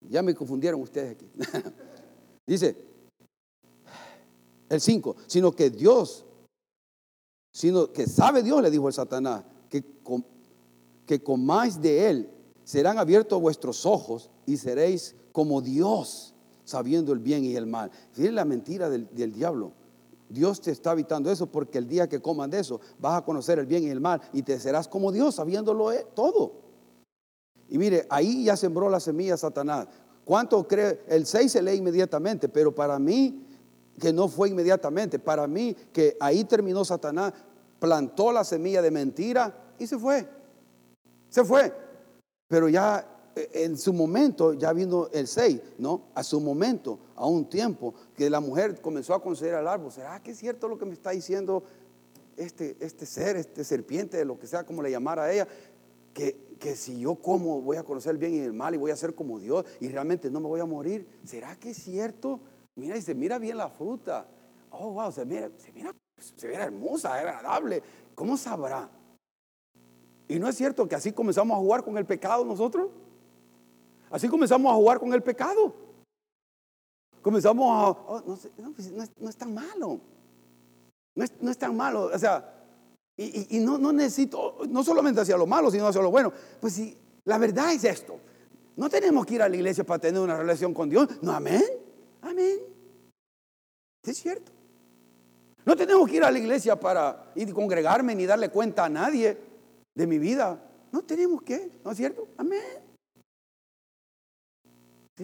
ya 0.00 0.22
me 0.22 0.34
confundieron 0.34 0.80
ustedes 0.80 1.12
aquí. 1.12 1.30
Dice, 2.46 2.74
el 4.70 4.80
5, 4.80 5.16
sino 5.26 5.52
que 5.52 5.68
Dios, 5.68 6.24
sino 7.52 7.92
que 7.92 8.06
sabe 8.06 8.42
Dios, 8.42 8.62
le 8.62 8.70
dijo 8.70 8.88
el 8.88 8.94
Satanás, 8.94 9.44
que, 9.68 9.84
que 11.04 11.22
comáis 11.22 11.78
de 11.78 12.08
él, 12.08 12.30
serán 12.64 12.98
abiertos 12.98 13.38
vuestros 13.38 13.84
ojos 13.84 14.30
y 14.46 14.56
seréis 14.56 15.14
como 15.32 15.60
Dios 15.60 16.34
sabiendo 16.70 17.12
el 17.12 17.18
bien 17.18 17.44
y 17.44 17.56
el 17.56 17.66
mal. 17.66 17.90
Fíjense 18.12 18.32
la 18.32 18.44
mentira 18.44 18.88
del, 18.88 19.32
diablo. 19.32 19.72
Dios 20.28 20.60
te 20.60 20.70
está 20.70 20.92
evitando 20.92 21.30
eso 21.30 21.46
porque 21.46 21.78
el 21.78 21.88
día 21.88 22.08
que 22.08 22.22
coman 22.22 22.50
de 22.50 22.60
eso 22.60 22.80
vas 23.00 23.18
a 23.18 23.24
conocer 23.24 23.58
el 23.58 23.66
bien 23.66 23.82
y 23.82 23.90
el 23.90 24.00
mal 24.00 24.20
y 24.32 24.42
te 24.42 24.58
serás 24.60 24.86
como 24.86 25.10
Dios 25.10 25.34
sabiéndolo 25.34 25.92
eh, 25.92 26.06
todo. 26.14 26.52
Y 27.68 27.78
mire, 27.78 28.06
ahí 28.08 28.44
ya 28.44 28.56
sembró 28.56 28.88
la 28.88 29.00
semilla 29.00 29.36
Satanás. 29.36 29.88
¿Cuánto 30.24 30.66
cree? 30.66 31.02
El 31.08 31.26
6 31.26 31.50
se 31.50 31.62
lee 31.62 31.74
inmediatamente, 31.74 32.48
pero 32.48 32.72
para 32.74 32.98
mí 32.98 33.44
que 33.98 34.12
no 34.12 34.28
fue 34.28 34.48
inmediatamente, 34.48 35.18
para 35.18 35.46
mí 35.46 35.76
que 35.92 36.16
ahí 36.20 36.44
terminó 36.44 36.84
Satanás, 36.84 37.32
plantó 37.78 38.32
la 38.32 38.44
semilla 38.44 38.80
de 38.80 38.90
mentira 38.90 39.54
y 39.78 39.86
se 39.86 39.98
fue. 39.98 40.28
Se 41.28 41.44
fue. 41.44 41.72
Pero 42.48 42.68
ya 42.68 43.06
en 43.34 43.78
su 43.78 43.92
momento, 43.92 44.54
ya 44.54 44.72
vino 44.72 45.08
el 45.12 45.26
6, 45.26 45.60
¿no? 45.78 46.08
A 46.14 46.22
su 46.22 46.40
momento, 46.40 46.98
a 47.14 47.26
un 47.26 47.48
tiempo, 47.48 47.94
que 48.16 48.28
la 48.28 48.40
mujer 48.40 48.80
comenzó 48.80 49.14
a 49.14 49.22
considerar 49.22 49.62
el 49.62 49.68
árbol. 49.68 49.92
¿Será 49.92 50.20
que 50.22 50.32
es 50.32 50.38
cierto 50.38 50.68
lo 50.68 50.78
que 50.78 50.86
me 50.86 50.92
está 50.92 51.10
diciendo 51.10 51.62
este, 52.36 52.76
este 52.80 53.06
ser, 53.06 53.36
este 53.36 53.64
serpiente, 53.64 54.24
lo 54.24 54.38
que 54.38 54.46
sea, 54.46 54.64
como 54.64 54.82
le 54.82 54.90
llamara 54.90 55.24
a 55.24 55.32
ella? 55.32 55.48
Que, 56.12 56.56
que 56.58 56.74
si 56.74 56.98
yo 56.98 57.14
como 57.14 57.60
voy 57.62 57.76
a 57.76 57.84
conocer 57.84 58.12
el 58.12 58.18
bien 58.18 58.34
y 58.34 58.38
el 58.40 58.52
mal 58.52 58.74
y 58.74 58.78
voy 58.78 58.90
a 58.90 58.96
ser 58.96 59.14
como 59.14 59.38
Dios 59.38 59.64
y 59.80 59.88
realmente 59.88 60.30
no 60.30 60.40
me 60.40 60.48
voy 60.48 60.60
a 60.60 60.66
morir. 60.66 61.06
¿Será 61.24 61.56
que 61.56 61.70
es 61.70 61.76
cierto? 61.78 62.40
Mira, 62.74 63.00
se 63.00 63.14
mira 63.14 63.38
bien 63.38 63.56
la 63.56 63.68
fruta. 63.68 64.26
Oh, 64.70 64.92
wow, 64.92 65.12
se 65.12 65.24
mira, 65.24 65.50
se 65.56 65.72
mira, 65.72 65.94
se 66.18 66.48
mira 66.48 66.64
hermosa, 66.64 67.14
agradable. 67.14 67.82
¿Cómo 68.14 68.36
sabrá? 68.36 68.90
Y 70.28 70.38
no 70.38 70.48
es 70.48 70.56
cierto 70.56 70.88
que 70.88 70.94
así 70.94 71.12
comenzamos 71.12 71.56
a 71.56 71.60
jugar 71.60 71.82
con 71.82 71.98
el 71.98 72.06
pecado 72.06 72.44
nosotros. 72.44 72.90
Así 74.10 74.28
comenzamos 74.28 74.72
a 74.72 74.74
jugar 74.74 74.98
con 74.98 75.12
el 75.14 75.22
pecado. 75.22 75.72
Comenzamos 77.22 77.70
a, 77.70 77.90
oh, 77.90 78.22
pues, 78.24 78.50
no, 79.18 79.28
es, 79.28 79.36
tan 79.36 79.54
malo. 79.54 80.00
No 81.14 81.50
es, 81.50 81.58
tan 81.58 81.76
malo. 81.76 82.10
O 82.12 82.18
sea, 82.18 82.54
y, 83.16 83.58
no, 83.60 83.78
no, 83.78 83.92
necesito, 83.92 84.58
no 84.68 84.82
solamente 84.82 85.20
hacia 85.20 85.36
lo 85.36 85.46
malo, 85.46 85.70
sino 85.70 85.86
hacia 85.86 86.02
lo 86.02 86.10
bueno. 86.10 86.32
Pues 86.60 86.74
si 86.74 86.96
la 87.24 87.38
verdad 87.38 87.72
es 87.72 87.84
esto. 87.84 88.18
No 88.76 88.88
tenemos 88.88 89.26
que 89.26 89.34
ir 89.34 89.42
a 89.42 89.48
la 89.48 89.56
iglesia 89.56 89.84
para 89.84 90.00
tener 90.00 90.20
una 90.20 90.36
relación 90.36 90.74
con 90.74 90.88
Dios. 90.88 91.08
No, 91.22 91.32
amén. 91.32 91.62
Amén. 92.22 92.58
Es 94.02 94.16
cierto. 94.16 94.50
No 95.66 95.76
tenemos 95.76 96.08
que 96.08 96.16
ir 96.16 96.24
a 96.24 96.30
la 96.30 96.38
iglesia 96.38 96.80
para 96.80 97.30
ir 97.36 97.52
congregarme 97.52 98.14
ni 98.14 98.24
darle 98.24 98.48
cuenta 98.48 98.86
a 98.86 98.88
nadie 98.88 99.38
de 99.94 100.06
mi 100.06 100.18
vida. 100.18 100.58
No 100.90 101.02
tenemos 101.02 101.42
que, 101.42 101.70
¿no 101.84 101.90
es 101.90 101.98
cierto? 101.98 102.26
Amén 102.38 102.89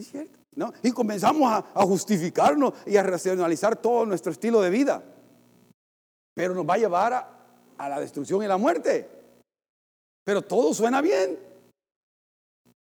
es 0.01 0.11
cierto. 0.11 0.39
¿No? 0.55 0.73
Y 0.83 0.91
comenzamos 0.91 1.53
a, 1.53 1.83
justificarnos 1.83 2.73
y 2.87 2.97
a 2.97 3.03
racionalizar 3.03 3.77
todo 3.77 4.07
nuestro 4.07 4.33
estilo 4.33 4.61
de 4.61 4.71
vida. 4.71 5.03
Pero 6.35 6.55
nos 6.55 6.67
va 6.67 6.75
a 6.75 6.79
llevar 6.79 7.13
a, 7.77 7.89
la 7.89 8.01
destrucción 8.01 8.43
y 8.43 8.47
la 8.47 8.57
muerte. 8.57 9.09
Pero 10.25 10.43
todo 10.43 10.73
suena 10.73 11.03
bien. 11.03 11.39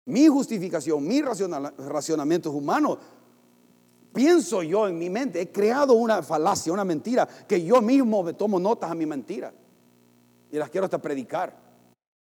Mi 0.07 0.29
justificación, 0.29 1.07
mi 1.07 1.21
racionamiento 1.21 2.53
humano, 2.53 2.99
pienso 4.13 4.63
yo 4.63 4.87
en 4.87 4.97
mi 4.97 5.11
mente, 5.11 5.41
he 5.41 5.51
creado 5.51 5.95
una 5.95 6.23
falacia, 6.23 6.73
una 6.73 6.85
mentira, 6.85 7.27
que 7.27 7.65
yo 7.65 7.83
mismo 7.83 8.23
me 8.23 8.33
tomo 8.33 8.61
notas 8.61 8.93
a 8.93 8.95
mi 8.95 9.07
mentira. 9.07 9.53
Y 10.53 10.57
las 10.57 10.71
quiero 10.71 10.85
hasta 10.85 11.03
predicar. 11.03 11.67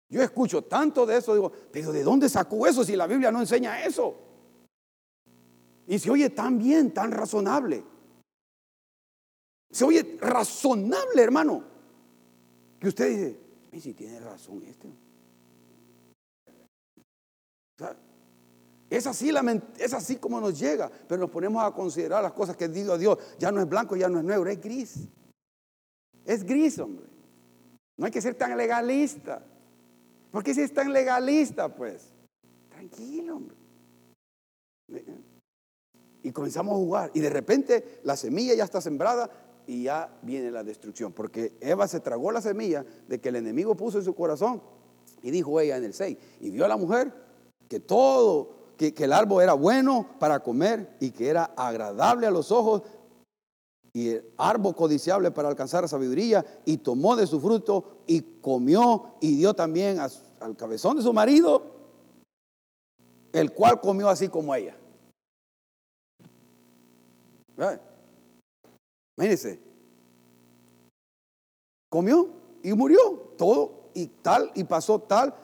Yo 0.09 0.23
escucho 0.23 0.63
tanto 0.63 1.05
de 1.05 1.17
eso, 1.17 1.35
digo, 1.35 1.51
pero 1.73 1.91
¿de 1.91 2.05
dónde 2.05 2.29
sacó 2.29 2.67
eso 2.69 2.85
si 2.85 2.95
la 2.95 3.09
Biblia 3.09 3.33
no 3.33 3.41
enseña 3.41 3.85
eso? 3.85 4.26
Y 5.87 5.99
se 5.99 6.11
oye 6.11 6.31
tan 6.31 6.59
bien, 6.59 6.93
tan 6.93 7.13
razonable. 7.13 7.85
Se 9.71 9.85
oye 9.85 10.19
razonable, 10.21 11.23
hermano. 11.23 11.65
Que 12.81 12.89
usted 12.89 13.09
dice, 13.09 13.41
y 13.73 13.81
si 13.81 13.95
tiene 13.95 14.21
razón 14.21 14.63
este. 14.65 14.89
es 18.91 19.07
así, 19.07 19.31
es 19.79 19.93
así 19.93 20.17
como 20.17 20.41
nos 20.41 20.59
llega, 20.59 20.91
pero 21.09 21.21
nos 21.21 21.31
ponemos 21.31 21.63
a 21.63 21.73
considerar 21.73 22.23
las 22.23 22.33
cosas 22.33 22.57
que 22.57 22.69
digo 22.69 22.99
Dios. 22.99 23.19
Ya 23.39 23.53
no 23.53 23.61
es 23.61 23.69
blanco, 23.69 23.97
ya 23.97 24.09
no 24.09 24.19
es 24.19 24.25
negro, 24.25 24.49
es 24.51 24.61
gris. 24.61 25.09
Es 26.25 26.45
gris, 26.45 26.79
hombre. 26.79 27.07
No 27.97 28.07
hay 28.07 28.13
que 28.13 28.21
ser 28.21 28.35
tan 28.35 28.57
legalista. 28.57 29.43
¿Por 30.33 30.43
qué 30.43 30.53
si 30.53 30.63
es 30.63 30.75
tan 30.75 30.93
legalista, 30.93 31.75
pues? 31.75 32.13
Tranquilo, 32.71 33.37
hombre 33.37 33.57
y 36.27 36.33
comenzamos 36.33 36.73
a 36.73 36.77
jugar. 36.77 37.11
Y 37.15 37.21
de 37.21 37.31
repente 37.31 38.01
la 38.03 38.17
semilla 38.17 38.53
ya 38.55 38.65
está 38.65 38.81
sembrada 38.81 39.31
y 39.65 39.85
ya 39.85 40.13
viene 40.23 40.51
la 40.51 40.65
destrucción. 40.65 41.13
Porque 41.13 41.57
Eva 41.61 41.87
se 41.87 42.01
tragó 42.01 42.33
la 42.33 42.41
semilla 42.41 42.85
de 43.07 43.21
que 43.21 43.29
el 43.29 43.37
enemigo 43.37 43.77
puso 43.77 43.99
en 43.99 44.05
su 44.05 44.13
corazón. 44.13 44.61
Y 45.23 45.31
dijo 45.31 45.61
ella 45.61 45.77
en 45.77 45.85
el 45.85 45.95
6, 45.95 46.19
y 46.41 46.51
vio 46.51 46.65
a 46.65 46.69
la 46.69 46.77
mujer 46.77 47.13
que 47.69 47.79
todo, 47.79 48.51
que, 48.77 48.93
el 48.97 49.13
árbol 49.13 49.45
era 49.45 49.55
bueno 49.55 50.09
para 50.19 50.41
comer 50.41 50.97
y 50.99 51.11
que 51.11 51.29
era 51.29 51.45
agradable 51.57 52.27
a 52.27 52.31
los 52.33 52.51
ojos 52.51 52.83
y 53.93 54.11
el 54.11 54.25
árbol 54.37 54.75
codiciable 54.75 55.31
para 55.31 55.49
alcanzar 55.49 55.89
sabiduría, 55.89 56.45
y 56.65 56.79
tomó 56.79 57.17
de 57.17 57.27
su 57.27 57.41
fruto 57.41 58.03
y 58.07 58.21
comió 58.41 59.15
y 59.21 59.37
dio 59.37 59.55
también 59.55 60.01
al 60.01 60.57
cabezón 60.57 60.97
de 60.97 61.03
su 61.03 61.13
marido, 61.13 61.63
el 63.33 63.53
cual 63.53 63.81
comió 63.81 64.09
así 64.09 64.29
como 64.29 64.55
ella. 64.55 64.77
Comió 71.89 72.29
y 72.63 72.73
murió. 72.73 73.35
Todo 73.37 73.91
y 73.95 74.07
tal 74.07 74.51
y 74.55 74.65
pasó 74.65 75.01
tal 75.01 75.35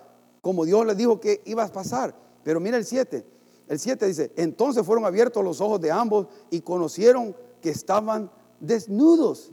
como 0.42 0.64
Dios 0.64 0.84
le 0.84 0.94
dijo 0.94 1.20
que 1.20 1.40
iba 1.46 1.64
a 1.64 1.68
pasar. 1.68 2.14
Pero 2.44 2.60
mira 2.60 2.76
el 2.76 2.84
7. 2.84 3.24
El 3.68 3.78
7 3.78 4.06
dice, 4.06 4.32
entonces 4.36 4.84
fueron 4.84 5.06
abiertos 5.06 5.42
los 5.42 5.60
ojos 5.62 5.80
de 5.80 5.90
ambos 5.90 6.26
y 6.50 6.60
conocieron 6.60 7.34
que 7.62 7.70
estaban 7.70 8.30
desnudos. 8.60 9.52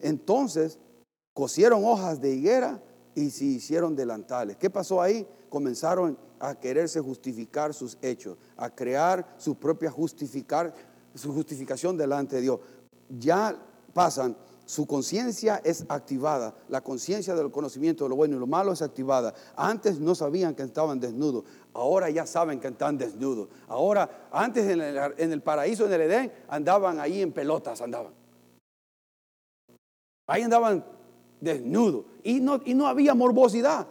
Entonces 0.00 0.78
cosieron 1.32 1.84
hojas 1.84 2.20
de 2.20 2.34
higuera 2.34 2.82
y 3.14 3.30
se 3.30 3.44
hicieron 3.44 3.94
delantales. 3.94 4.56
¿Qué 4.56 4.68
pasó 4.68 5.00
ahí? 5.00 5.26
Comenzaron 5.48 6.18
a 6.40 6.54
quererse 6.58 7.00
justificar 7.00 7.72
sus 7.72 7.96
hechos, 8.02 8.36
a 8.56 8.68
crear 8.68 9.34
su 9.38 9.54
propia 9.54 9.90
justificar 9.90 10.74
su 11.14 11.32
justificación 11.32 11.96
delante 11.96 12.36
de 12.36 12.42
Dios. 12.42 12.60
Ya 13.08 13.56
pasan 13.92 14.36
su 14.70 14.86
conciencia 14.86 15.60
es 15.64 15.84
activada, 15.88 16.54
la 16.68 16.80
conciencia 16.80 17.34
del 17.34 17.50
conocimiento 17.50 18.04
de 18.04 18.10
lo 18.10 18.14
bueno 18.14 18.36
y 18.36 18.38
lo 18.38 18.46
malo 18.46 18.70
es 18.70 18.82
activada. 18.82 19.34
Antes 19.56 19.98
no 19.98 20.14
sabían 20.14 20.54
que 20.54 20.62
estaban 20.62 21.00
desnudos, 21.00 21.42
ahora 21.74 22.08
ya 22.08 22.24
saben 22.24 22.60
que 22.60 22.68
están 22.68 22.96
desnudos. 22.96 23.48
Ahora, 23.66 24.28
antes 24.30 24.68
en 24.68 25.32
el, 25.32 25.42
paraíso, 25.42 25.86
en 25.86 25.92
el 25.92 26.02
Edén, 26.02 26.32
andaban 26.46 27.00
ahí 27.00 27.20
en 27.20 27.32
pelotas, 27.32 27.80
andaban. 27.80 28.12
Ahí 30.28 30.42
andaban 30.42 30.84
desnudos 31.40 32.04
y 32.22 32.38
no, 32.38 32.60
y 32.64 32.74
no 32.74 32.86
había 32.86 33.12
morbosidad. 33.12 33.88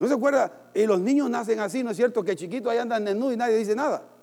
¿No 0.00 0.08
se 0.08 0.14
acuerda? 0.14 0.72
Y 0.74 0.84
los 0.84 0.98
niños 0.98 1.30
nacen 1.30 1.60
así, 1.60 1.84
¿no 1.84 1.92
es 1.92 1.96
cierto? 1.96 2.24
Que 2.24 2.34
chiquitos 2.34 2.72
ahí 2.72 2.78
andan 2.78 3.04
desnudos 3.04 3.34
y 3.34 3.36
nadie 3.36 3.56
dice 3.56 3.76
nada. 3.76 4.13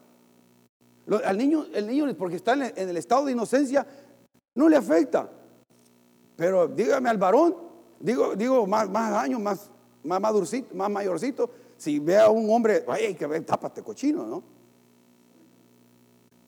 Al 1.25 1.37
niño, 1.37 1.65
el 1.73 1.87
niño, 1.87 2.13
porque 2.17 2.35
está 2.35 2.53
en 2.53 2.89
el 2.89 2.97
estado 2.97 3.25
de 3.25 3.31
inocencia, 3.31 3.85
no 4.55 4.69
le 4.69 4.77
afecta. 4.77 5.29
Pero 6.35 6.67
dígame 6.67 7.09
al 7.09 7.17
varón, 7.17 7.55
digo, 7.99 8.35
digo 8.35 8.65
más, 8.67 8.89
más 8.89 9.13
años, 9.13 9.39
más, 9.39 9.69
más 10.03 10.21
madurcito, 10.21 10.73
más 10.75 10.89
mayorcito, 10.89 11.49
si 11.77 11.99
ve 11.99 12.17
a 12.17 12.29
un 12.29 12.49
hombre, 12.49 12.85
ay, 12.87 13.15
que 13.15 13.27
tápate 13.41 13.81
cochino, 13.81 14.25
¿no? 14.25 14.43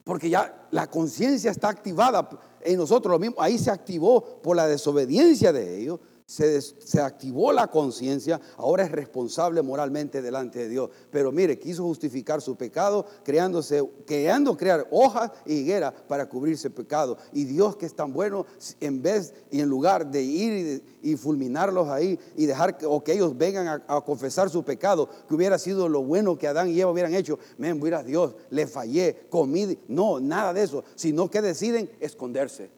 Porque 0.04 0.28
ya 0.28 0.66
la 0.70 0.88
conciencia 0.88 1.50
está 1.50 1.68
activada 1.68 2.28
en 2.60 2.76
nosotros, 2.76 3.12
lo 3.12 3.18
mismo, 3.18 3.40
ahí 3.40 3.58
se 3.58 3.70
activó 3.70 4.22
por 4.42 4.56
la 4.56 4.66
desobediencia 4.66 5.52
de 5.52 5.80
ellos 5.80 6.00
se, 6.26 7.00
activó 7.00 7.52
la 7.52 7.66
conciencia, 7.68 8.40
ahora 8.56 8.84
es 8.84 8.90
responsable 8.90 9.60
moralmente 9.62 10.22
delante 10.22 10.60
de 10.60 10.68
Dios. 10.68 10.90
Pero 11.10 11.30
mire, 11.30 11.58
quiso 11.58 11.84
justificar 11.84 12.40
su 12.40 12.56
pecado 12.56 13.06
creándose, 13.22 13.82
creando 14.06 14.56
crear 14.56 14.86
hojas 14.90 15.30
y 15.44 15.54
higuera 15.54 15.92
para 15.92 16.28
cubrirse 16.28 16.70
pecado. 16.70 17.18
Y 17.32 17.44
Dios 17.44 17.76
que 17.76 17.86
es 17.86 17.94
tan 17.94 18.12
bueno, 18.12 18.46
en 18.80 19.02
vez 19.02 19.34
y 19.50 19.60
en 19.60 19.68
lugar 19.68 20.10
de 20.10 20.22
ir 20.22 20.82
y, 21.02 21.16
fulminarlos 21.16 21.88
ahí 21.88 22.18
y 22.36 22.46
dejar 22.46 22.76
que, 22.76 22.86
o 22.86 23.04
que 23.04 23.12
ellos 23.12 23.36
vengan 23.36 23.82
a, 23.86 24.00
confesar 24.00 24.50
su 24.50 24.64
pecado, 24.64 25.08
que 25.28 25.34
hubiera 25.34 25.58
sido 25.58 25.88
lo 25.88 26.02
bueno 26.02 26.38
que 26.38 26.48
Adán 26.48 26.68
y 26.68 26.80
Eva 26.80 26.90
hubieran 26.90 27.14
hecho, 27.14 27.38
me 27.58 27.72
voy 27.72 27.92
a 27.92 28.02
Dios, 28.02 28.34
le 28.50 28.66
fallé, 28.66 29.26
comí, 29.30 29.78
no, 29.88 30.20
nada 30.20 30.52
de 30.52 30.62
eso, 30.62 30.84
sino 30.94 31.30
que 31.30 31.40
deciden 31.40 31.90
esconderse 32.00 32.70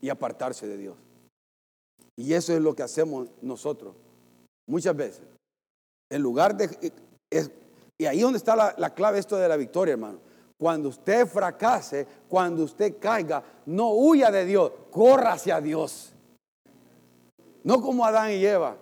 y 0.00 0.10
apartarse 0.10 0.66
de 0.66 0.76
Dios. 0.76 0.96
Y 2.16 2.32
eso 2.32 2.52
es 2.52 2.60
lo 2.60 2.74
que 2.74 2.82
hacemos 2.82 3.28
nosotros 3.42 3.94
muchas 4.66 4.96
veces. 4.96 5.22
En 6.10 6.22
lugar 6.22 6.56
de... 6.56 6.92
y 7.98 8.06
ahí 8.06 8.20
donde 8.20 8.38
está 8.38 8.54
la, 8.54 8.74
la 8.78 8.94
clave 8.94 9.18
esto 9.18 9.36
de 9.36 9.48
la 9.48 9.56
victoria, 9.56 9.92
hermano. 9.92 10.18
Cuando 10.56 10.88
usted 10.88 11.26
fracase, 11.26 12.06
cuando 12.28 12.62
usted 12.62 12.98
caiga, 12.98 13.42
no 13.66 13.90
huya 13.90 14.30
de 14.30 14.44
Dios, 14.44 14.72
corra 14.90 15.32
hacia 15.32 15.60
Dios. 15.60 16.12
No 17.64 17.80
como 17.80 18.04
Adán 18.04 18.30
y 18.30 18.44
Eva. 18.44 18.76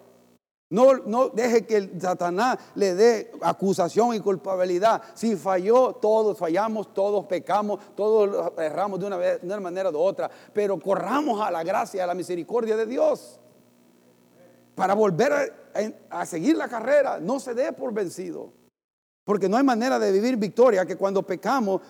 No, 0.73 0.95
no 1.05 1.29
deje 1.29 1.67
que 1.67 2.01
Satanás 2.01 2.59
le 2.77 2.95
dé 2.95 3.31
acusación 3.43 4.15
y 4.15 4.21
culpabilidad. 4.21 5.03
Si 5.13 5.37
falló, 5.37 5.93
todos 5.93 6.39
fallamos, 6.39 6.95
todos 6.95 7.27
pecamos, 7.27 7.79
todos 7.95 8.51
erramos 8.57 8.99
de 8.99 9.05
una, 9.05 9.19
de 9.19 9.41
una 9.43 9.61
manera 9.61 9.91
u 9.91 9.99
otra. 9.99 10.31
Pero 10.55 10.81
corramos 10.81 11.43
a 11.43 11.51
la 11.51 11.63
gracia, 11.63 12.05
a 12.05 12.07
la 12.07 12.15
misericordia 12.15 12.75
de 12.75 12.87
Dios. 12.87 13.39
Para 14.75 14.95
volver 14.95 15.35
a, 15.35 16.21
a 16.21 16.25
seguir 16.25 16.57
la 16.57 16.69
carrera, 16.69 17.21
no 17.21 17.39
se 17.39 17.53
dé 17.53 17.75
por 17.75 17.93
vencido. 17.93 18.55
Porque 19.25 19.51
no 19.51 19.59
hay 19.59 19.65
manera 19.65 19.99
de 19.99 20.11
vivir 20.11 20.39
victoria 20.39 20.87
que 20.87 20.97
cuando 20.97 21.23
pecamos 21.23 21.83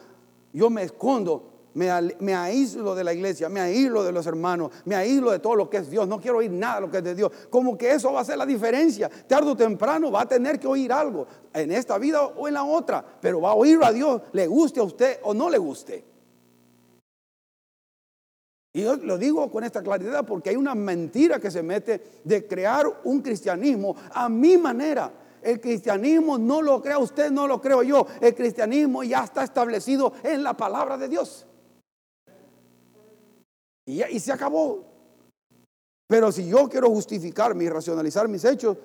yo 0.52 0.70
me 0.70 0.82
escondo 0.82 1.51
me, 1.74 2.34
aíslo 2.34 2.94
de 2.94 3.04
la 3.04 3.12
iglesia, 3.12 3.48
me 3.48 3.60
aíslo 3.60 4.04
de 4.04 4.12
los 4.12 4.26
hermanos, 4.26 4.70
me 4.84 4.94
aíslo 4.94 5.30
de 5.30 5.38
todo 5.38 5.56
lo 5.56 5.70
que 5.70 5.78
es 5.78 5.90
Dios. 5.90 6.06
No 6.06 6.20
quiero 6.20 6.38
oír 6.38 6.50
nada 6.50 6.76
de 6.76 6.80
lo 6.82 6.90
que 6.90 6.98
es 6.98 7.04
de 7.04 7.14
Dios. 7.14 7.32
Como 7.50 7.76
que 7.78 7.92
eso 7.92 8.12
va 8.12 8.20
a 8.20 8.24
ser 8.24 8.38
la 8.38 8.46
diferencia. 8.46 9.08
Tarde 9.26 9.50
o 9.50 9.56
temprano 9.56 10.10
va 10.10 10.22
a 10.22 10.28
tener 10.28 10.58
que 10.58 10.66
oír 10.66 10.92
algo 10.92 11.26
en 11.52 11.72
esta 11.72 11.98
vida 11.98 12.22
o 12.22 12.48
en 12.48 12.54
la 12.54 12.64
otra, 12.64 13.04
pero 13.20 13.40
va 13.40 13.50
a 13.50 13.54
oírlo 13.54 13.86
a 13.86 13.92
Dios, 13.92 14.22
le 14.32 14.46
guste 14.46 14.80
a 14.80 14.84
usted 14.84 15.18
o 15.22 15.34
no 15.34 15.48
le 15.48 15.58
guste. 15.58 16.04
Y 18.74 18.82
yo 18.82 18.96
lo 18.96 19.18
digo 19.18 19.50
con 19.50 19.64
esta 19.64 19.82
claridad 19.82 20.24
porque 20.24 20.50
hay 20.50 20.56
una 20.56 20.74
mentira 20.74 21.38
que 21.38 21.50
se 21.50 21.62
mete 21.62 22.20
de 22.24 22.46
crear 22.46 22.86
un 23.04 23.20
cristianismo 23.20 23.94
a 24.12 24.28
mi 24.28 24.56
manera. 24.56 25.12
El 25.42 25.60
cristianismo 25.60 26.38
no 26.38 26.62
lo 26.62 26.80
crea 26.80 26.98
usted, 26.98 27.30
no 27.30 27.46
lo 27.46 27.60
creo 27.60 27.82
yo. 27.82 28.06
El 28.20 28.34
cristianismo 28.34 29.02
ya 29.02 29.24
está 29.24 29.42
establecido 29.42 30.12
en 30.22 30.42
la 30.42 30.54
palabra 30.54 30.96
de 30.96 31.08
Dios. 31.08 31.46
Y, 33.86 34.20
se 34.20 34.32
acabó. 34.32 34.84
Pero 36.06 36.30
si 36.30 36.46
yo 36.46 36.68
quiero 36.68 36.88
justificarme 36.90 37.64
y 37.64 37.68
racionalizar 37.68 38.28
mis 38.28 38.44
hechos, 38.44 38.76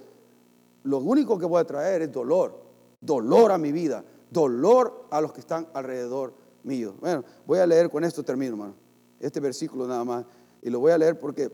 lo 0.84 1.00
único 1.00 1.38
que 1.38 1.46
voy 1.46 1.62
a 1.62 1.66
traer 1.66 2.04
es 2.04 2.12
dolor. 2.12 2.60
Dolor 3.00 3.52
a 3.52 3.58
mi 3.58 3.72
vida. 3.72 4.04
Dolor 4.32 5.08
a 5.12 5.22
los 5.22 5.34
que 5.34 5.42
están 5.42 5.68
alrededor 5.74 6.34
mío. 6.64 6.96
Bueno, 7.00 7.24
voy 7.46 7.60
a 7.60 7.68
leer 7.68 7.90
con 7.90 8.04
esto 8.04 8.24
termino, 8.24 8.54
hermano. 8.54 8.76
Este 9.20 9.40
versículo 9.40 9.88
nada 9.88 10.04
más. 10.04 10.26
Y 10.62 10.70
lo 10.70 10.80
voy 10.80 10.92
a 10.92 10.98
leer 10.98 11.20
porque 11.20 11.52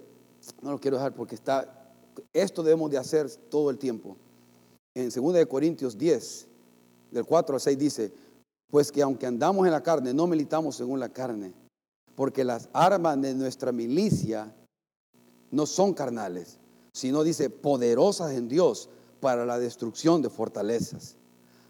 no 0.62 0.72
lo 0.72 0.80
quiero 0.80 0.98
dejar 0.98 1.14
porque 1.14 1.36
está. 1.36 1.92
Esto 2.32 2.64
debemos 2.64 2.92
de 2.92 2.98
hacer 2.98 3.30
todo 3.50 3.70
el 3.70 3.78
tiempo. 3.78 4.16
En 4.96 5.10
2 5.10 5.34
de 5.34 5.48
Corintios 5.48 5.98
10, 5.98 6.48
del 7.12 7.26
4 7.26 7.56
al 7.56 7.62
6 7.62 7.78
dice, 7.78 8.14
pues 8.70 8.92
que 8.92 9.02
aunque 9.02 9.26
andamos 9.26 9.66
en 9.66 9.72
la 9.72 9.82
carne, 9.82 10.14
no 10.14 10.28
militamos 10.28 10.76
según 10.76 11.00
la 11.00 11.10
carne 11.10 11.54
porque 12.16 12.44
las 12.44 12.70
armas 12.74 13.20
de 13.22 13.34
nuestra 13.34 13.72
milicia 13.72 14.54
no 15.52 15.66
son 15.66 15.94
carnales, 15.94 16.60
sino 16.94 17.24
dice 17.24 17.50
poderosas 17.50 18.34
en 18.34 18.48
Dios 18.48 18.90
para 19.20 19.46
la 19.46 19.60
destrucción 19.60 20.22
de 20.22 20.30
fortalezas, 20.30 21.16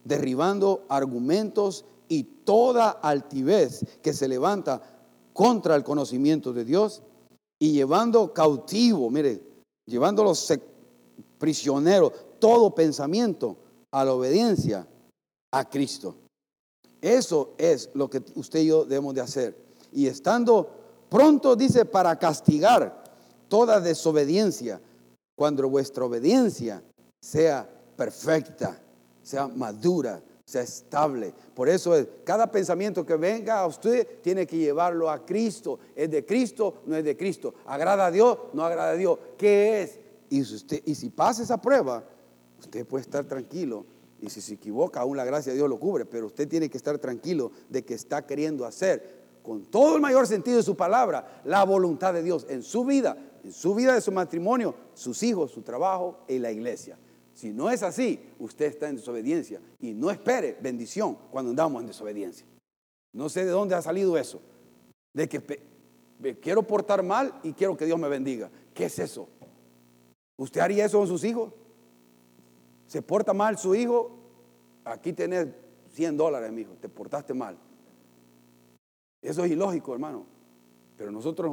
derribando 0.04 0.86
argumentos 0.90 1.86
y 2.10 2.24
toda 2.24 2.90
altivez 2.90 3.86
que 4.02 4.14
se 4.14 4.28
levanta 4.28 4.82
contra 5.34 5.76
el 5.76 5.84
conocimiento 5.84 6.54
de 6.54 6.66
Dios 6.66 7.02
y 7.60 7.72
llevando 7.72 8.34
cautivo, 8.34 9.10
mire, 9.10 9.42
llevándolos 9.86 10.54
prisioneros, 11.38 12.12
todo 12.40 12.76
pensamiento 12.76 13.58
a 13.92 14.04
la 14.04 14.14
obediencia 14.14 14.88
a 15.52 15.70
Cristo. 15.70 16.16
Eso 17.02 17.54
es 17.58 17.90
lo 17.94 18.10
que 18.10 18.24
usted 18.36 18.62
y 18.62 18.68
yo 18.68 18.86
debemos 18.86 19.14
de 19.14 19.22
hacer 19.22 19.63
y 19.94 20.08
estando 20.08 20.70
pronto, 21.10 21.56
dice, 21.56 21.86
para 21.86 22.18
castigar 22.18 23.04
toda 23.48 23.80
desobediencia, 23.80 24.82
cuando 25.36 25.70
vuestra 25.70 26.06
obediencia 26.06 26.84
sea 27.22 27.70
perfecta, 27.96 28.82
sea 29.22 29.48
madura, 29.48 30.22
sea 30.46 30.62
estable. 30.62 31.34
Por 31.54 31.70
eso 31.70 31.96
es, 31.96 32.08
cada 32.24 32.52
pensamiento 32.52 33.06
que 33.06 33.16
venga 33.16 33.60
a 33.60 33.68
usted 33.68 34.22
tiene 34.22 34.46
que 34.46 34.58
llevarlo 34.58 35.10
a 35.10 35.26
Cristo. 35.26 35.80
¿Es 35.96 36.10
de 36.12 36.26
Cristo? 36.26 36.82
No 36.86 36.96
es 36.96 37.04
de 37.04 37.16
Cristo. 37.16 37.54
¿Agrada 37.66 38.08
a 38.08 38.12
Dios? 38.12 38.38
No 38.54 38.64
agrada 38.66 38.92
a 38.92 38.96
Dios. 38.96 39.18
¿Qué 39.38 39.82
es? 39.84 40.00
Y 40.30 40.44
si, 40.44 40.66
y 40.86 40.96
si 40.96 41.10
pasa 41.10 41.44
esa 41.44 41.62
prueba, 41.62 42.04
usted 42.60 42.86
puede 42.86 43.04
estar 43.04 43.26
tranquilo. 43.26 43.86
Y 44.20 44.30
si 44.30 44.42
se 44.42 44.54
equivoca, 44.54 45.02
aún 45.02 45.18
la 45.18 45.26
gracia 45.26 45.52
de 45.52 45.58
Dios 45.58 45.70
lo 45.70 45.80
cubre. 45.80 46.06
Pero 46.06 46.28
usted 46.28 46.48
tiene 46.48 46.70
que 46.70 46.78
estar 46.78 46.98
tranquilo 46.98 47.52
de 47.70 47.84
que 47.84 47.94
está 47.94 48.26
queriendo 48.26 48.66
hacer 48.66 49.23
con 49.44 49.66
todo 49.66 49.96
el 49.96 50.02
mayor 50.02 50.26
sentido 50.26 50.58
de 50.58 50.64
su 50.64 50.76
palabra, 50.76 51.42
la 51.44 51.64
voluntad 51.66 52.14
de 52.14 52.24
Dios 52.24 52.48
en 52.50 52.64
su 52.64 52.86
vida, 52.86 53.18
en 53.44 53.52
su 53.52 53.76
vida 53.76 53.94
de 53.94 54.02
su 54.02 54.12
matrimonio, 54.12 54.74
sus 54.94 55.22
hijos, 55.22 55.52
su 55.52 55.62
trabajo 55.62 56.22
y 56.28 56.40
la 56.40 56.52
iglesia. 56.52 56.98
Si 57.34 57.52
no 57.52 57.70
es 57.70 57.84
así, 57.84 58.20
usted 58.40 58.66
está 58.68 58.88
en 58.88 58.96
desobediencia 58.96 59.60
y 59.80 59.94
no 59.94 60.10
espere 60.10 60.58
bendición 60.62 61.18
cuando 61.30 61.52
andamos 61.52 61.82
en 61.82 61.88
desobediencia. 61.88 62.48
No 63.12 63.28
sé 63.28 63.44
de 63.44 63.52
dónde 63.52 63.76
ha 63.76 63.82
salido 63.82 64.18
eso, 64.18 64.42
de 65.14 65.28
que 65.28 65.62
me 66.20 66.40
quiero 66.40 66.64
portar 66.64 67.04
mal 67.04 67.40
y 67.44 67.54
quiero 67.54 67.76
que 67.76 67.86
Dios 67.86 68.00
me 68.00 68.08
bendiga. 68.08 68.50
¿Qué 68.74 68.86
es 68.86 68.98
eso? 68.98 69.28
¿Usted 70.38 70.62
haría 70.62 70.86
eso 70.86 71.00
con 71.00 71.08
sus 71.08 71.24
hijos? 71.24 71.52
¿Se 72.88 73.02
porta 73.02 73.34
mal 73.34 73.58
su 73.58 73.76
hijo? 73.76 74.12
Aquí 74.86 75.14
tenés 75.14 75.48
100 75.92 76.18
dólares, 76.18 76.52
mi 76.52 76.62
hijo, 76.62 76.74
te 76.80 76.90
portaste 76.90 77.34
mal. 77.34 77.58
Eso 79.24 79.46
es 79.46 79.52
ilógico, 79.52 79.94
hermano. 79.94 80.26
Pero 80.98 81.12
nosotros 81.12 81.52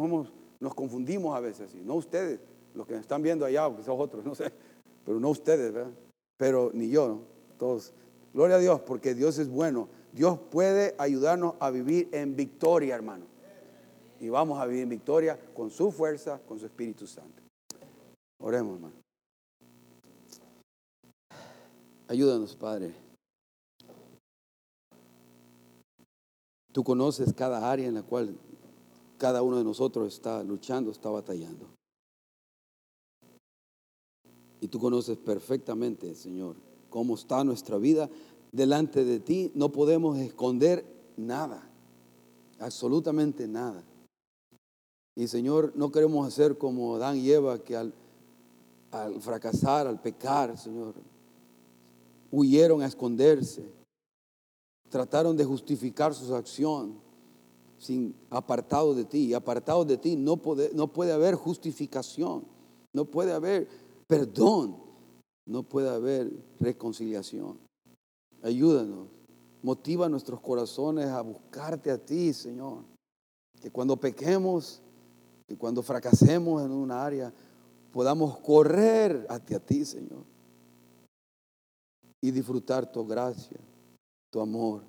nos 0.58 0.74
confundimos 0.74 1.34
a 1.36 1.40
veces, 1.40 1.74
no 1.76 1.94
ustedes, 1.94 2.40
los 2.74 2.86
que 2.86 2.94
me 2.94 3.00
están 3.00 3.22
viendo 3.22 3.44
allá, 3.46 3.70
quizás 3.74 3.94
otros, 3.96 4.24
no 4.26 4.34
sé, 4.34 4.52
pero 5.04 5.18
no 5.20 5.30
ustedes, 5.30 5.72
¿verdad? 5.72 5.92
Pero 6.36 6.70
ni 6.74 6.90
yo, 6.90 7.20
todos. 7.58 7.92
Gloria 8.34 8.56
a 8.56 8.58
Dios, 8.60 8.80
porque 8.80 9.14
Dios 9.14 9.38
es 9.38 9.48
bueno. 9.48 9.88
Dios 10.12 10.38
puede 10.50 10.94
ayudarnos 10.98 11.54
a 11.60 11.70
vivir 11.70 12.08
en 12.12 12.36
victoria, 12.36 12.94
hermano. 12.94 13.26
Y 14.20 14.28
vamos 14.28 14.60
a 14.60 14.66
vivir 14.66 14.82
en 14.82 14.88
victoria 14.88 15.38
con 15.54 15.70
su 15.70 15.90
fuerza, 15.90 16.40
con 16.46 16.58
su 16.58 16.66
Espíritu 16.66 17.06
Santo. 17.06 17.42
Oremos, 18.40 18.74
hermano. 18.74 18.94
Ayúdanos, 22.08 22.56
Padre. 22.56 22.92
Tú 26.72 26.84
conoces 26.84 27.32
cada 27.34 27.70
área 27.70 27.88
en 27.88 27.94
la 27.94 28.02
cual 28.02 28.36
cada 29.18 29.42
uno 29.42 29.58
de 29.58 29.64
nosotros 29.64 30.12
está 30.12 30.42
luchando, 30.42 30.90
está 30.90 31.10
batallando. 31.10 31.66
Y 34.60 34.68
tú 34.68 34.78
conoces 34.78 35.16
perfectamente, 35.16 36.14
Señor, 36.14 36.56
cómo 36.88 37.14
está 37.14 37.42
nuestra 37.44 37.78
vida 37.78 38.08
delante 38.52 39.04
de 39.04 39.20
ti. 39.20 39.50
No 39.54 39.72
podemos 39.72 40.18
esconder 40.18 40.84
nada, 41.16 41.68
absolutamente 42.58 43.48
nada. 43.48 43.82
Y 45.16 45.26
Señor, 45.26 45.72
no 45.74 45.90
queremos 45.90 46.26
hacer 46.26 46.56
como 46.56 46.96
Adán 46.96 47.16
y 47.16 47.30
Eva 47.30 47.58
que 47.58 47.76
al, 47.76 47.92
al 48.90 49.20
fracasar, 49.20 49.86
al 49.86 50.00
pecar, 50.00 50.56
Señor, 50.56 50.94
huyeron 52.30 52.82
a 52.82 52.86
esconderse, 52.86 53.64
trataron 54.90 55.36
de 55.36 55.44
justificar 55.44 56.12
su 56.14 56.34
acción 56.34 56.98
sin 57.78 58.14
apartado 58.28 58.94
de 58.94 59.04
ti. 59.04 59.32
Apartado 59.32 59.84
de 59.84 59.96
ti 59.96 60.16
no 60.16 60.36
puede, 60.36 60.70
no 60.74 60.88
puede 60.88 61.12
haber 61.12 61.34
justificación, 61.34 62.44
no 62.92 63.06
puede 63.06 63.32
haber 63.32 63.68
perdón, 64.06 64.76
no 65.46 65.62
puede 65.62 65.88
haber 65.88 66.30
reconciliación. 66.58 67.58
Ayúdanos, 68.42 69.08
motiva 69.62 70.08
nuestros 70.08 70.40
corazones 70.40 71.06
a 71.06 71.22
buscarte 71.22 71.90
a 71.90 71.98
ti, 71.98 72.32
Señor. 72.32 72.84
Que 73.60 73.70
cuando 73.70 73.96
pequemos, 73.96 74.82
que 75.46 75.56
cuando 75.56 75.82
fracasemos 75.82 76.62
en 76.62 76.72
un 76.72 76.90
área, 76.90 77.32
podamos 77.92 78.38
correr 78.38 79.26
hacia 79.28 79.58
ti, 79.60 79.84
Señor. 79.84 80.24
Y 82.22 82.30
disfrutar 82.30 82.90
tu 82.90 83.06
gracia, 83.06 83.58
tu 84.30 84.40
amor, 84.40 84.82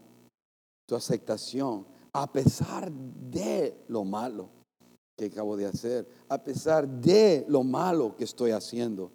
tu 0.86 0.96
aceptación, 0.96 1.86
a 2.14 2.32
pesar 2.32 2.92
de 2.92 3.84
lo 3.88 4.04
malo 4.04 4.50
que 5.18 5.26
acabo 5.26 5.56
de 5.58 5.66
hacer, 5.66 6.08
a 6.30 6.38
pesar 6.38 6.88
de 6.88 7.46
lo 7.48 7.64
malo 7.64 8.16
que 8.16 8.24
estoy 8.24 8.52
haciendo. 8.52 9.12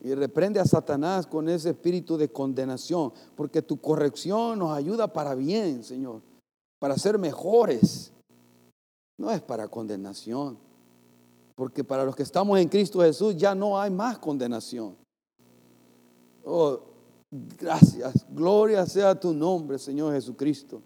Y 0.00 0.14
reprende 0.14 0.60
a 0.60 0.64
Satanás 0.64 1.26
con 1.26 1.48
ese 1.48 1.70
espíritu 1.70 2.16
de 2.16 2.28
condenación, 2.28 3.12
porque 3.34 3.62
tu 3.62 3.80
corrección 3.80 4.58
nos 4.58 4.76
ayuda 4.76 5.12
para 5.12 5.34
bien, 5.34 5.82
Señor, 5.82 6.22
para 6.78 6.96
ser 6.96 7.18
mejores. 7.18 8.12
No 9.18 9.30
es 9.30 9.40
para 9.40 9.66
condenación, 9.68 10.58
porque 11.54 11.82
para 11.82 12.04
los 12.04 12.14
que 12.14 12.22
estamos 12.22 12.58
en 12.58 12.68
Cristo 12.68 13.00
Jesús 13.00 13.34
ya 13.36 13.54
no 13.54 13.80
hay 13.80 13.90
más 13.90 14.18
condenación. 14.18 14.94
Oh, 16.44 16.80
gracias, 17.58 18.26
gloria 18.30 18.86
sea 18.86 19.18
tu 19.18 19.32
nombre, 19.32 19.78
Señor 19.78 20.12
Jesucristo. 20.12 20.82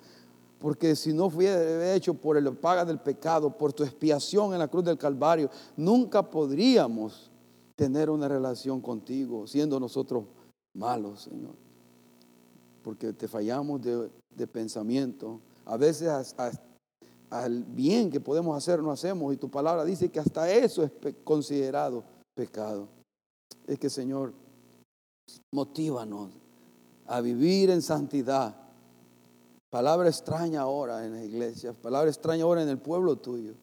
Porque 0.58 0.94
si 0.94 1.12
no 1.12 1.30
fuera 1.30 1.94
hecho 1.94 2.12
por 2.12 2.36
el 2.36 2.52
paga 2.54 2.84
del 2.84 2.98
pecado, 2.98 3.56
por 3.56 3.72
tu 3.72 3.82
expiación 3.82 4.52
en 4.52 4.58
la 4.58 4.68
cruz 4.68 4.84
del 4.84 4.98
Calvario, 4.98 5.48
nunca 5.74 6.22
podríamos 6.22 7.30
tener 7.74 8.10
una 8.10 8.28
relación 8.28 8.82
contigo, 8.82 9.46
siendo 9.46 9.80
nosotros 9.80 10.24
malos, 10.74 11.22
Señor. 11.22 11.54
Porque 12.82 13.14
te 13.14 13.26
fallamos 13.26 13.80
de, 13.80 14.46
pensamiento. 14.46 15.40
A 15.64 15.78
veces 15.78 16.34
al 17.30 17.64
bien 17.64 18.10
que 18.10 18.20
podemos 18.20 18.54
hacer 18.54 18.82
no 18.82 18.90
hacemos. 18.90 19.32
Y 19.32 19.38
tu 19.38 19.50
palabra 19.50 19.82
dice 19.84 20.10
que 20.10 20.20
hasta 20.20 20.50
eso 20.52 20.82
es 20.82 20.92
considerado 21.24 22.04
pecado. 22.34 22.86
Es 23.66 23.78
que, 23.78 23.88
Señor, 23.88 24.34
motívanos 25.52 26.30
a 27.06 27.20
vivir 27.20 27.70
en 27.70 27.82
santidad 27.82 28.60
Palabra 29.70 30.08
extraña 30.08 30.62
ahora 30.62 31.06
en 31.06 31.12
la 31.12 31.24
iglesia, 31.24 31.72
palabra 31.72 32.10
extraña 32.10 32.42
ahora 32.42 32.62
en 32.62 32.68
el 32.68 32.78
pueblo 32.78 33.16
tuyo, 33.16 33.54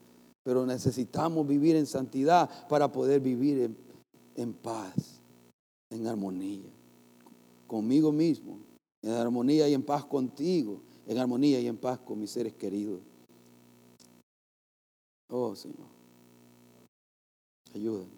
pero 0.41 0.65
necesitamos 0.65 1.45
vivir 1.45 1.75
en 1.75 1.85
santidad 1.85 2.49
para 2.69 2.89
poder 2.89 3.19
vivir 3.19 3.75
en, 4.35 4.53
paz, 4.53 5.19
en 5.89 6.07
armonía, 6.07 6.71
conmigo 7.67 8.13
mismo, 8.13 8.57
en 9.01 9.11
armonía 9.11 9.67
y 9.67 9.73
en 9.73 9.83
paz 9.83 10.05
contigo, 10.05 10.79
en 11.05 11.17
armonía 11.17 11.59
y 11.59 11.67
en 11.67 11.77
paz 11.77 11.99
con 11.99 12.17
mis 12.17 12.31
seres 12.31 12.53
queridos. 12.53 13.01
Oh 15.29 15.53
Señor, 15.57 15.87
ayúdanos. 17.75 18.16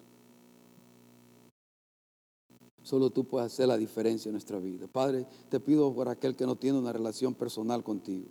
Solo 2.90 3.10
tú 3.10 3.24
puedes 3.24 3.52
hacer 3.52 3.68
la 3.68 3.78
diferencia 3.78 4.30
en 4.30 4.32
nuestra 4.32 4.58
vida. 4.58 4.88
Padre, 4.88 5.24
te 5.48 5.60
pido 5.60 5.94
por 5.94 6.08
aquel 6.08 6.34
que 6.34 6.44
no 6.44 6.56
tiene 6.56 6.76
una 6.76 6.92
relación 6.92 7.36
personal 7.36 7.84
contigo, 7.84 8.26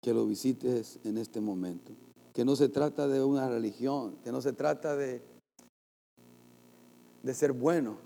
que 0.00 0.14
lo 0.14 0.24
visites 0.24 0.98
en 1.04 1.18
este 1.18 1.38
momento. 1.42 1.92
Que 2.32 2.42
no 2.42 2.56
se 2.56 2.70
trata 2.70 3.06
de 3.08 3.22
una 3.22 3.50
religión, 3.50 4.16
que 4.24 4.32
no 4.32 4.40
se 4.40 4.54
trata 4.54 4.96
de, 4.96 5.22
de 7.22 7.34
ser 7.34 7.52
bueno, 7.52 7.98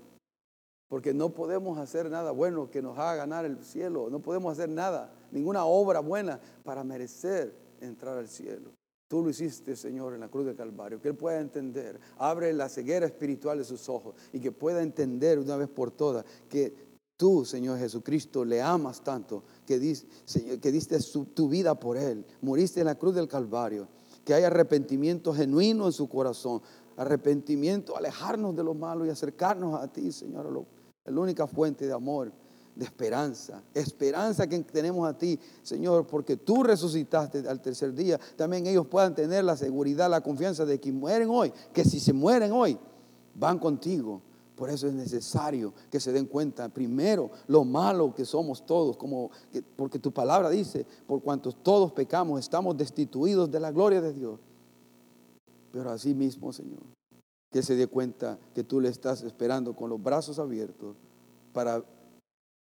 porque 0.89 1.13
no 1.13 1.29
podemos 1.29 1.77
hacer 1.77 2.09
nada 2.09 2.31
bueno 2.31 2.69
que 2.69 2.81
nos 2.81 2.97
haga 2.97 3.15
ganar 3.15 3.45
el 3.45 3.63
cielo, 3.63 4.09
no 4.09 4.19
podemos 4.19 4.51
hacer 4.51 4.67
nada, 4.67 5.13
ninguna 5.31 5.63
obra 5.63 6.01
buena 6.01 6.41
para 6.65 6.83
merecer 6.83 7.55
entrar 7.79 8.17
al 8.17 8.27
cielo. 8.27 8.71
Tú 9.07 9.21
lo 9.21 9.29
hiciste, 9.29 9.75
Señor, 9.75 10.15
en 10.15 10.21
la 10.21 10.29
cruz 10.29 10.47
del 10.47 10.55
Calvario, 10.55 10.99
que 10.99 11.09
Él 11.09 11.15
pueda 11.15 11.39
entender, 11.39 11.99
abre 12.17 12.51
la 12.53 12.67
ceguera 12.69 13.05
espiritual 13.05 13.59
de 13.59 13.63
sus 13.63 13.87
ojos 13.87 14.15
y 14.33 14.39
que 14.39 14.51
pueda 14.51 14.81
entender 14.81 15.37
una 15.37 15.57
vez 15.57 15.69
por 15.69 15.91
todas 15.91 16.25
que 16.49 16.73
tú, 17.15 17.45
Señor 17.45 17.77
Jesucristo, 17.77 18.43
le 18.43 18.63
amas 18.63 19.03
tanto, 19.03 19.43
que, 19.65 19.79
que 20.59 20.71
diste 20.71 20.97
tu 21.35 21.47
vida 21.47 21.79
por 21.79 21.97
Él, 21.97 22.25
moriste 22.41 22.79
en 22.79 22.87
la 22.87 22.95
cruz 22.95 23.13
del 23.13 23.27
Calvario, 23.27 23.87
que 24.23 24.33
hay 24.33 24.43
arrepentimiento 24.43 25.33
genuino 25.33 25.85
en 25.85 25.93
su 25.93 26.09
corazón, 26.09 26.63
arrepentimiento, 26.97 27.95
alejarnos 27.95 28.55
de 28.55 28.63
lo 28.63 28.73
malo 28.73 29.05
y 29.05 29.09
acercarnos 29.09 29.79
a 29.79 29.87
ti, 29.87 30.11
Señor, 30.11 30.65
la 31.05 31.21
única 31.21 31.45
fuente 31.45 31.85
de 31.85 31.93
amor 31.93 32.31
de 32.75 32.83
esperanza, 32.83 33.63
esperanza 33.73 34.47
que 34.47 34.59
tenemos 34.59 35.07
a 35.07 35.17
ti, 35.17 35.39
Señor, 35.63 36.05
porque 36.05 36.35
tú 36.35 36.61
resucitaste 36.63 37.47
al 37.47 37.61
tercer 37.61 37.93
día, 37.93 38.19
también 38.35 38.67
ellos 38.67 38.85
puedan 38.87 39.15
tener 39.15 39.45
la 39.45 39.55
seguridad, 39.55 40.09
la 40.09 40.21
confianza 40.21 40.65
de 40.65 40.79
que 40.79 40.91
mueren 40.91 41.29
hoy, 41.29 41.53
que 41.73 41.85
si 41.85 41.99
se 41.99 42.11
mueren 42.11 42.51
hoy, 42.51 42.77
van 43.35 43.59
contigo. 43.59 44.21
Por 44.55 44.69
eso 44.69 44.87
es 44.87 44.93
necesario 44.93 45.73
que 45.91 45.99
se 45.99 46.13
den 46.13 46.27
cuenta 46.27 46.69
primero 46.69 47.29
lo 47.47 47.65
malo 47.65 48.13
que 48.15 48.23
somos 48.23 48.65
todos, 48.65 48.95
como 48.95 49.29
porque 49.75 49.99
tu 49.99 50.11
palabra 50.13 50.49
dice, 50.49 50.85
por 51.05 51.21
cuanto 51.21 51.51
todos 51.51 51.91
pecamos, 51.91 52.39
estamos 52.39 52.77
destituidos 52.77 53.51
de 53.51 53.59
la 53.59 53.71
gloria 53.71 53.99
de 54.01 54.13
Dios. 54.13 54.39
Pero 55.71 55.91
así 55.91 56.13
mismo, 56.13 56.53
Señor, 56.53 56.79
que 57.51 57.61
se 57.61 57.75
dé 57.75 57.87
cuenta 57.87 58.39
que 58.53 58.63
tú 58.63 58.79
le 58.79 58.87
estás 58.87 59.23
esperando 59.23 59.75
con 59.75 59.89
los 59.89 60.01
brazos 60.01 60.39
abiertos 60.39 60.95
para 61.51 61.83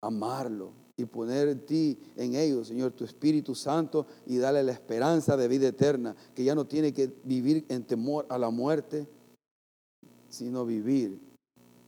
amarlo 0.01 0.73
y 0.97 1.05
poner 1.05 1.47
en 1.47 1.65
ti, 1.65 1.97
en 2.15 2.35
ellos, 2.35 2.67
Señor, 2.67 2.91
tu 2.91 3.05
Espíritu 3.05 3.55
Santo 3.55 4.05
y 4.25 4.37
darle 4.37 4.63
la 4.63 4.73
esperanza 4.73 5.37
de 5.37 5.47
vida 5.47 5.67
eterna, 5.67 6.15
que 6.35 6.43
ya 6.43 6.55
no 6.55 6.65
tiene 6.65 6.93
que 6.93 7.11
vivir 7.23 7.65
en 7.69 7.85
temor 7.85 8.25
a 8.29 8.37
la 8.37 8.49
muerte, 8.49 9.07
sino 10.27 10.65
vivir, 10.65 11.19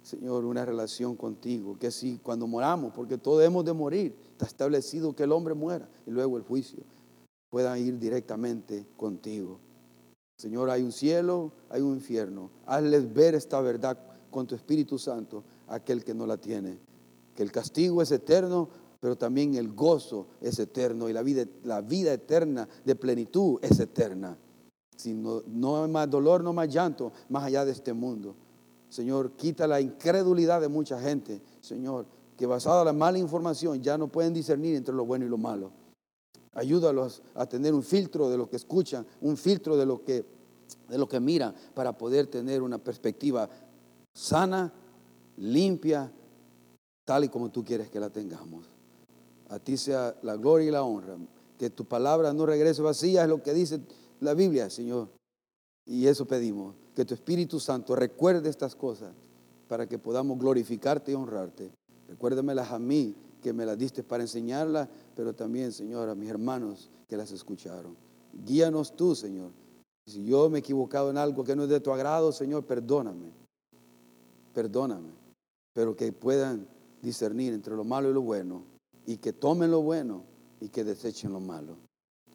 Señor, 0.01 0.45
una 0.45 0.66
relación 0.66 1.16
contigo, 1.16 1.78
que 1.78 1.91
si 1.91 2.20
cuando 2.20 2.47
moramos, 2.47 2.93
porque 2.93 3.18
todos 3.18 3.43
hemos 3.43 3.66
de 3.66 3.74
morir, 3.74 4.16
está 4.32 4.45
establecido 4.45 5.14
que 5.14 5.24
el 5.24 5.32
hombre 5.34 5.53
muera 5.53 5.89
y 6.07 6.12
luego 6.12 6.38
el 6.38 6.43
juicio, 6.43 6.80
puedan 7.49 7.80
ir 7.80 7.99
directamente 7.99 8.88
contigo. 8.95 9.59
Señor, 10.38 10.70
hay 10.70 10.82
un 10.82 10.93
cielo, 10.93 11.51
hay 11.70 11.82
un 11.82 11.95
infierno. 11.95 12.49
Hazles 12.66 13.14
ver 13.14 13.36
esta 13.36 13.59
verdad 13.62 13.97
con 14.32 14.47
tu 14.47 14.55
Espíritu 14.55 14.97
Santo 14.97 15.43
aquel 15.68 16.03
que 16.03 16.16
no 16.16 16.26
la 16.26 16.38
tiene 16.38 16.80
que 17.36 17.44
el 17.44 17.52
castigo 17.52 18.02
es 18.02 18.12
eterno, 18.12 18.70
pero 19.00 19.18
también 19.18 19.56
el 19.56 19.74
gozo 19.74 20.28
es 20.42 20.60
eterno 20.60 21.10
y 21.10 21.14
la 21.14 21.24
vida, 21.24 21.46
la 21.64 21.82
vida 21.82 22.14
eterna 22.14 22.68
de 22.86 22.96
plenitud 22.96 23.60
es 23.62 23.80
eterna. 23.80 24.38
Si 24.96 25.14
no, 25.14 25.84
hay 25.84 25.90
más 25.90 26.10
dolor, 26.10 26.44
no 26.44 26.54
más 26.54 26.70
llanto, 26.70 27.12
más 27.30 27.44
allá 27.44 27.66
de 27.66 27.72
este 27.72 27.94
mundo. 27.94 28.36
Señor, 28.90 29.32
quita 29.32 29.66
la 29.66 29.82
incredulidad 29.82 30.62
de 30.62 30.68
mucha 30.68 31.02
gente, 31.02 31.42
Señor, 31.62 32.06
que 32.38 32.46
basada 32.46 32.82
en 32.82 32.86
la 32.86 32.94
mala 32.94 33.18
información 33.18 33.82
ya 33.82 33.98
no 33.98 34.08
pueden 34.08 34.34
discernir 34.34 34.76
entre 34.76 34.94
lo 34.94 35.06
bueno 35.06 35.26
y 35.26 35.30
lo 35.30 35.38
malo. 35.38 35.72
Ayúdalos 36.54 37.24
a 37.34 37.48
tener 37.48 37.74
un 37.74 37.82
filtro 37.82 38.30
de 38.30 38.38
lo 38.38 38.48
que 38.50 38.58
escuchan, 38.58 39.08
un 39.22 39.38
filtro 39.38 39.78
de 39.78 39.86
lo 39.88 40.04
que, 40.04 40.26
de 40.90 40.98
lo 40.98 41.08
que 41.08 41.20
miran, 41.20 41.56
para 41.74 41.98
poder 41.98 42.28
tener 42.28 42.62
una 42.62 42.78
perspectiva 42.78 43.50
sana, 44.14 44.72
limpia 45.38 46.12
tal 47.06 47.24
y 47.24 47.30
como 47.30 47.49
tú 47.49 47.64
quieres 47.64 47.89
que 47.89 47.99
la 47.99 48.10
tengamos. 48.10 48.70
A 49.49 49.60
ti 49.60 49.78
sea 49.78 50.16
la 50.22 50.38
gloria 50.38 50.68
y 50.68 50.72
la 50.72 50.84
honra. 50.84 51.18
Que 51.58 51.70
tu 51.70 51.86
palabra 51.86 52.34
no 52.34 52.45
regrese 52.45 52.82
vacía, 52.82 53.24
es 53.24 53.30
lo 53.30 53.43
que 53.43 53.54
dice 53.54 53.82
la 54.20 54.34
Biblia, 54.34 54.70
Señor. 54.70 55.10
Y 55.86 56.08
eso 56.08 56.26
pedimos, 56.26 56.76
que 56.95 57.06
tu 57.06 57.14
Espíritu 57.14 57.60
Santo 57.60 57.95
recuerde 57.95 58.49
estas 58.49 58.76
cosas 58.76 59.14
para 59.68 59.88
que 59.88 59.99
podamos 59.99 60.39
glorificarte 60.39 61.12
y 61.12 61.16
honrarte. 61.16 61.72
Recuérdamelas 62.08 62.72
a 62.72 62.80
mí, 62.80 63.16
que 63.41 63.54
me 63.54 63.66
las 63.66 63.78
diste 63.78 64.04
para 64.04 64.24
enseñarlas, 64.24 64.88
pero 65.16 65.34
también, 65.34 65.72
Señor, 65.72 66.10
a 66.10 66.16
mis 66.16 66.30
hermanos 66.30 66.89
que 67.08 67.18
las 67.18 67.32
escucharon. 67.32 67.95
Guíanos 68.45 68.95
tú, 68.95 69.16
Señor. 69.16 69.52
Si 70.06 70.26
yo 70.26 70.49
me 70.49 70.58
he 70.58 70.60
equivocado 70.60 71.10
en 71.10 71.18
algo 71.18 71.43
que 71.43 71.56
no 71.56 71.64
es 71.64 71.70
de 71.70 71.80
tu 71.80 71.91
agrado, 71.91 72.32
Señor, 72.32 72.66
perdóname. 72.66 73.32
Perdóname. 74.54 75.10
Pero 75.74 75.95
que 75.95 76.12
puedan 76.12 76.68
discernir 77.02 77.54
entre 77.54 77.76
lo 77.76 77.84
malo 77.84 78.10
y 78.10 78.14
lo 78.14 78.22
bueno 78.22 78.64
y 79.06 79.18
que 79.18 79.34
tomen 79.34 79.72
lo 79.72 79.82
bueno 79.82 80.24
y 80.60 80.70
que 80.70 80.84
desechen 80.84 81.34
lo 81.34 81.39
malo. 81.39 81.78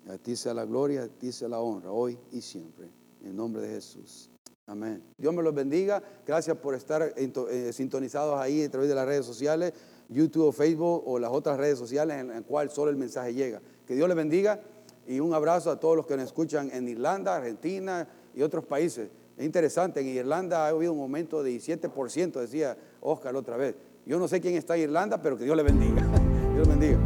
A 0.08 0.18
ti 0.18 0.36
sea 0.36 0.54
la 0.54 0.64
gloria, 0.64 1.04
a 1.04 1.08
ti 1.08 1.32
sea 1.32 1.48
la 1.48 1.60
honra, 1.60 1.90
hoy 1.90 2.18
y 2.32 2.40
siempre. 2.40 2.88
En 3.24 3.36
nombre 3.36 3.62
de 3.62 3.68
Jesús. 3.68 4.30
Amén. 4.66 5.02
Dios 5.16 5.32
me 5.32 5.42
los 5.42 5.54
bendiga. 5.54 6.02
Gracias 6.26 6.56
por 6.58 6.74
estar 6.74 7.14
eh, 7.16 7.72
sintonizados 7.72 8.38
ahí 8.38 8.64
a 8.64 8.70
través 8.70 8.88
de 8.88 8.94
las 8.94 9.06
redes 9.06 9.24
sociales, 9.24 9.72
YouTube, 10.08 10.52
Facebook 10.52 11.02
o 11.06 11.18
las 11.18 11.30
otras 11.30 11.56
redes 11.56 11.78
sociales 11.78 12.18
en 12.20 12.28
las 12.28 12.42
cuales 12.42 12.72
solo 12.72 12.90
el 12.90 12.96
mensaje 12.96 13.34
llega. 13.34 13.60
Que 13.86 13.94
Dios 13.94 14.08
les 14.08 14.16
bendiga 14.16 14.60
y 15.06 15.20
un 15.20 15.34
abrazo 15.34 15.70
a 15.70 15.78
todos 15.78 15.96
los 15.96 16.06
que 16.06 16.16
nos 16.16 16.26
escuchan 16.26 16.70
en 16.72 16.88
Irlanda, 16.88 17.36
Argentina 17.36 18.08
y 18.34 18.42
otros 18.42 18.64
países. 18.64 19.08
Es 19.36 19.44
interesante, 19.44 20.00
en 20.00 20.08
Irlanda 20.08 20.64
ha 20.64 20.68
habido 20.68 20.92
un 20.92 21.00
aumento 21.00 21.42
de 21.42 21.52
17%, 21.52 22.40
decía 22.40 22.76
Oscar 23.00 23.36
otra 23.36 23.56
vez. 23.56 23.74
Yo 24.07 24.20
no 24.20 24.28
sé 24.28 24.40
quién 24.40 24.54
está 24.54 24.76
en 24.76 24.82
Irlanda, 24.82 25.20
pero 25.20 25.36
que 25.36 25.42
Dios 25.42 25.57
le 25.57 25.64
bendiga. 25.64 26.00
Dios 26.54 26.68
bendiga. 26.68 26.96